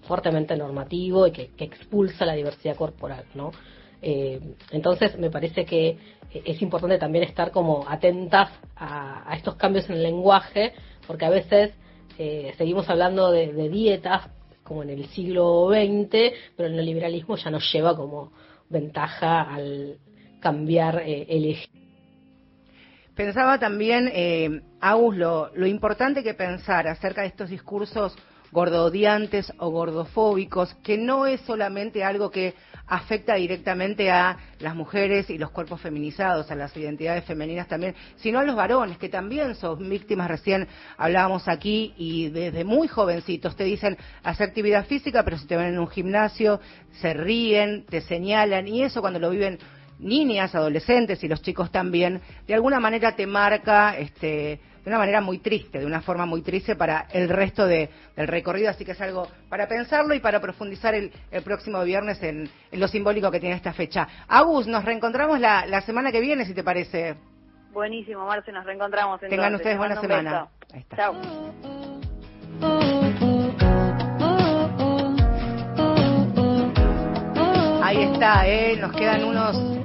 fuertemente 0.01 0.57
normativo 0.57 1.27
y 1.27 1.31
que, 1.31 1.51
expulsa 1.59 2.25
la 2.25 2.33
diversidad 2.33 2.75
corporal, 2.75 3.23
¿no? 3.35 3.51
entonces 4.01 5.17
me 5.17 5.29
parece 5.29 5.63
que 5.63 5.97
es 6.33 6.61
importante 6.61 6.97
también 6.97 7.23
estar 7.23 7.51
como 7.51 7.85
atentas 7.87 8.49
a, 8.75 9.31
a 9.31 9.37
estos 9.37 9.55
cambios 9.55 9.87
en 9.89 9.95
el 9.95 10.03
lenguaje, 10.03 10.73
porque 11.07 11.25
a 11.25 11.29
veces 11.29 11.71
eh, 12.17 12.53
seguimos 12.57 12.89
hablando 12.89 13.31
de, 13.31 13.69
dietas 13.69 14.29
como 14.63 14.83
en 14.83 14.89
el 14.91 15.05
siglo 15.07 15.69
XX, 15.69 16.33
pero 16.55 16.69
el 16.69 16.75
neoliberalismo 16.75 17.35
ya 17.35 17.49
nos 17.49 17.71
lleva 17.71 17.95
como 17.95 18.31
ventaja 18.69 19.41
al 19.41 19.97
cambiar 20.39 21.01
eh, 21.05 21.25
el 21.29 21.45
eje. 21.45 21.69
Pensaba 23.15 23.59
también, 23.59 24.09
eh, 24.11 24.61
Agus, 24.79 25.15
lo, 25.15 25.51
lo 25.55 25.67
importante 25.67 26.23
que 26.23 26.33
pensar 26.33 26.87
acerca 26.87 27.21
de 27.21 27.27
estos 27.27 27.49
discursos 27.49 28.15
gordodiantes 28.53 29.51
o 29.57 29.69
gordofóbicos, 29.71 30.75
que 30.83 30.97
no 30.97 31.25
es 31.25 31.41
solamente 31.41 32.03
algo 32.03 32.29
que 32.29 32.53
afecta 32.85 33.35
directamente 33.35 34.11
a 34.11 34.37
las 34.59 34.75
mujeres 34.75 35.29
y 35.29 35.39
los 35.39 35.49
cuerpos 35.49 35.81
feminizados, 35.81 36.51
a 36.51 36.55
las 36.55 36.75
identidades 36.77 37.25
femeninas 37.25 37.67
también, 37.67 37.95
sino 38.17 38.39
a 38.39 38.43
los 38.43 38.55
varones, 38.55 38.99
que 38.99 39.09
también 39.09 39.55
son 39.55 39.89
víctimas, 39.89 40.27
recién 40.27 40.67
hablábamos 40.97 41.47
aquí, 41.47 41.93
y 41.97 42.29
desde 42.29 42.63
muy 42.63 42.87
jovencitos 42.87 43.55
te 43.55 43.63
dicen 43.63 43.97
hacer 44.23 44.49
actividad 44.49 44.85
física, 44.85 45.23
pero 45.23 45.37
si 45.37 45.47
te 45.47 45.57
ven 45.57 45.73
en 45.73 45.79
un 45.79 45.87
gimnasio, 45.87 46.59
se 47.01 47.13
ríen, 47.13 47.85
te 47.89 48.01
señalan, 48.01 48.67
y 48.67 48.83
eso 48.83 49.01
cuando 49.01 49.19
lo 49.19 49.31
viven 49.31 49.57
niñas, 49.97 50.53
adolescentes 50.53 51.23
y 51.23 51.27
los 51.27 51.41
chicos 51.41 51.71
también, 51.71 52.21
de 52.45 52.53
alguna 52.53 52.79
manera 52.79 53.15
te 53.15 53.25
marca 53.25 53.97
este, 53.97 54.59
de 54.83 54.89
una 54.89 54.97
manera 54.97 55.21
muy 55.21 55.39
triste, 55.39 55.79
de 55.79 55.85
una 55.85 56.01
forma 56.01 56.25
muy 56.25 56.41
triste 56.41 56.75
para 56.75 57.07
el 57.11 57.29
resto 57.29 57.65
del 57.65 57.89
recorrido, 58.15 58.69
así 58.69 58.83
que 58.83 58.91
es 58.91 59.01
algo 59.01 59.27
para 59.49 59.67
pensarlo 59.67 60.13
y 60.13 60.19
para 60.19 60.41
profundizar 60.41 60.93
el, 60.93 61.11
próximo 61.43 61.83
viernes 61.83 62.21
en, 62.21 62.49
lo 62.73 62.87
simbólico 62.87 63.31
que 63.31 63.39
tiene 63.39 63.55
esta 63.55 63.73
fecha. 63.73 64.07
Agus, 64.27 64.67
nos 64.67 64.83
reencontramos 64.83 65.39
la, 65.39 65.81
semana 65.81 66.11
que 66.11 66.19
viene, 66.19 66.45
si 66.45 66.53
te 66.53 66.63
parece. 66.63 67.15
Buenísimo, 67.71 68.25
Marce, 68.25 68.51
nos 68.51 68.65
reencontramos. 68.65 69.19
Tengan 69.21 69.55
ustedes 69.55 69.77
buena 69.77 69.99
semana. 69.99 70.47
Chao. 70.95 71.15
Ahí 77.81 78.03
está, 78.03 78.47
¿eh? 78.47 78.77
nos 78.77 78.91
quedan 78.93 79.23
unos 79.23 79.82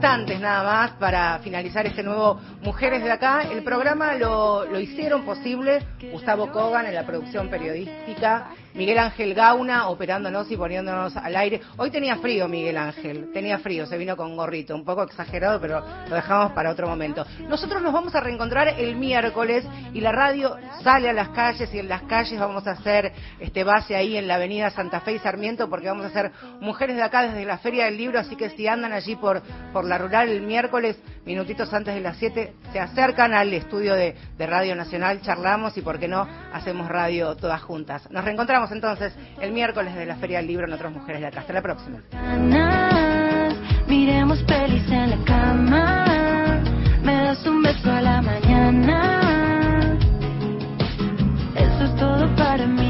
nada 0.00 0.62
más 0.62 0.90
para 0.92 1.38
finalizar 1.40 1.84
este 1.84 2.02
nuevo 2.02 2.40
Mujeres 2.62 3.04
de 3.04 3.12
Acá. 3.12 3.42
El 3.42 3.62
programa 3.62 4.14
lo, 4.14 4.64
lo 4.64 4.80
hicieron 4.80 5.26
posible 5.26 5.82
Gustavo 6.10 6.50
Kogan 6.50 6.86
en 6.86 6.94
la 6.94 7.04
producción 7.04 7.50
periodística, 7.50 8.50
Miguel 8.74 8.98
Ángel 8.98 9.34
Gauna 9.34 9.88
operándonos 9.88 10.50
y 10.50 10.56
poniéndonos 10.56 11.16
al 11.16 11.36
aire. 11.36 11.60
Hoy 11.76 11.90
tenía 11.90 12.16
frío 12.16 12.48
Miguel 12.48 12.76
Ángel, 12.76 13.30
tenía 13.32 13.58
frío, 13.58 13.86
se 13.86 13.98
vino 13.98 14.16
con 14.16 14.36
gorrito, 14.36 14.74
un 14.74 14.84
poco 14.84 15.02
exagerado, 15.02 15.60
pero 15.60 15.82
lo 16.08 16.14
dejamos 16.14 16.52
para 16.52 16.70
otro 16.70 16.86
momento. 16.86 17.26
Nosotros 17.48 17.82
nos 17.82 17.92
vamos 17.92 18.14
a 18.14 18.20
reencontrar 18.20 18.68
el 18.68 18.96
miércoles 18.96 19.64
y 19.92 20.00
la 20.00 20.12
radio 20.12 20.56
sale 20.82 21.08
a 21.08 21.12
las 21.12 21.30
calles 21.30 21.72
y 21.74 21.78
en 21.80 21.88
las 21.88 22.02
calles 22.02 22.38
vamos 22.38 22.66
a 22.66 22.72
hacer 22.72 23.12
este 23.40 23.64
base 23.64 23.96
ahí 23.96 24.16
en 24.16 24.28
la 24.28 24.36
avenida 24.36 24.70
Santa 24.70 25.00
Fe 25.00 25.14
y 25.14 25.18
Sarmiento 25.18 25.68
porque 25.68 25.88
vamos 25.88 26.04
a 26.04 26.08
hacer 26.08 26.30
Mujeres 26.60 26.96
de 26.96 27.02
Acá 27.02 27.22
desde 27.22 27.44
la 27.44 27.58
Feria 27.58 27.86
del 27.86 27.96
Libro, 27.96 28.20
así 28.20 28.36
que 28.36 28.50
si 28.50 28.68
andan 28.68 28.92
allí 28.92 29.16
por, 29.16 29.42
por 29.72 29.84
la 29.84 29.98
rural 29.98 30.28
el 30.28 30.42
miércoles, 30.42 30.96
minutitos 31.24 31.72
antes 31.74 31.94
de 31.94 32.00
las 32.00 32.16
7, 32.18 32.52
se 32.72 32.78
acercan 32.78 33.34
al 33.34 33.52
estudio 33.52 33.94
de, 33.94 34.14
de 34.38 34.46
Radio 34.46 34.76
Nacional, 34.76 35.20
charlamos 35.22 35.76
y 35.76 35.82
por 35.82 35.98
qué 35.98 36.08
no 36.08 36.26
hacemos 36.52 36.88
radio 36.88 37.36
todas 37.36 37.60
juntas. 37.62 38.08
Nos 38.10 38.24
reencontramos 38.24 38.59
entonces 38.70 39.14
el 39.40 39.52
miércoles 39.52 39.94
de 39.94 40.06
la 40.06 40.16
Feria 40.16 40.38
del 40.38 40.46
Libro 40.46 40.66
en 40.66 40.72
Otras 40.72 40.92
Mujeres 40.92 41.20
de 41.22 41.26
Acá. 41.28 41.40
Hasta 41.40 41.52
la 41.52 41.62
próxima. 41.62 41.98
Eso 51.56 51.84
es 51.84 51.96
todo 51.96 52.34
para 52.36 52.66
mí. 52.66 52.89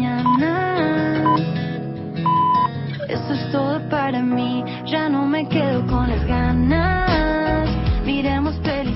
Eso 3.07 3.33
es 3.33 3.51
todo 3.51 3.79
para 3.89 4.21
mí, 4.21 4.63
ya 4.85 5.09
no 5.09 5.25
me 5.25 5.47
quedo 5.47 5.85
con 5.87 6.09
las 6.09 6.25
ganas. 6.27 7.69
Miremos 8.05 8.55
películas. 8.57 8.90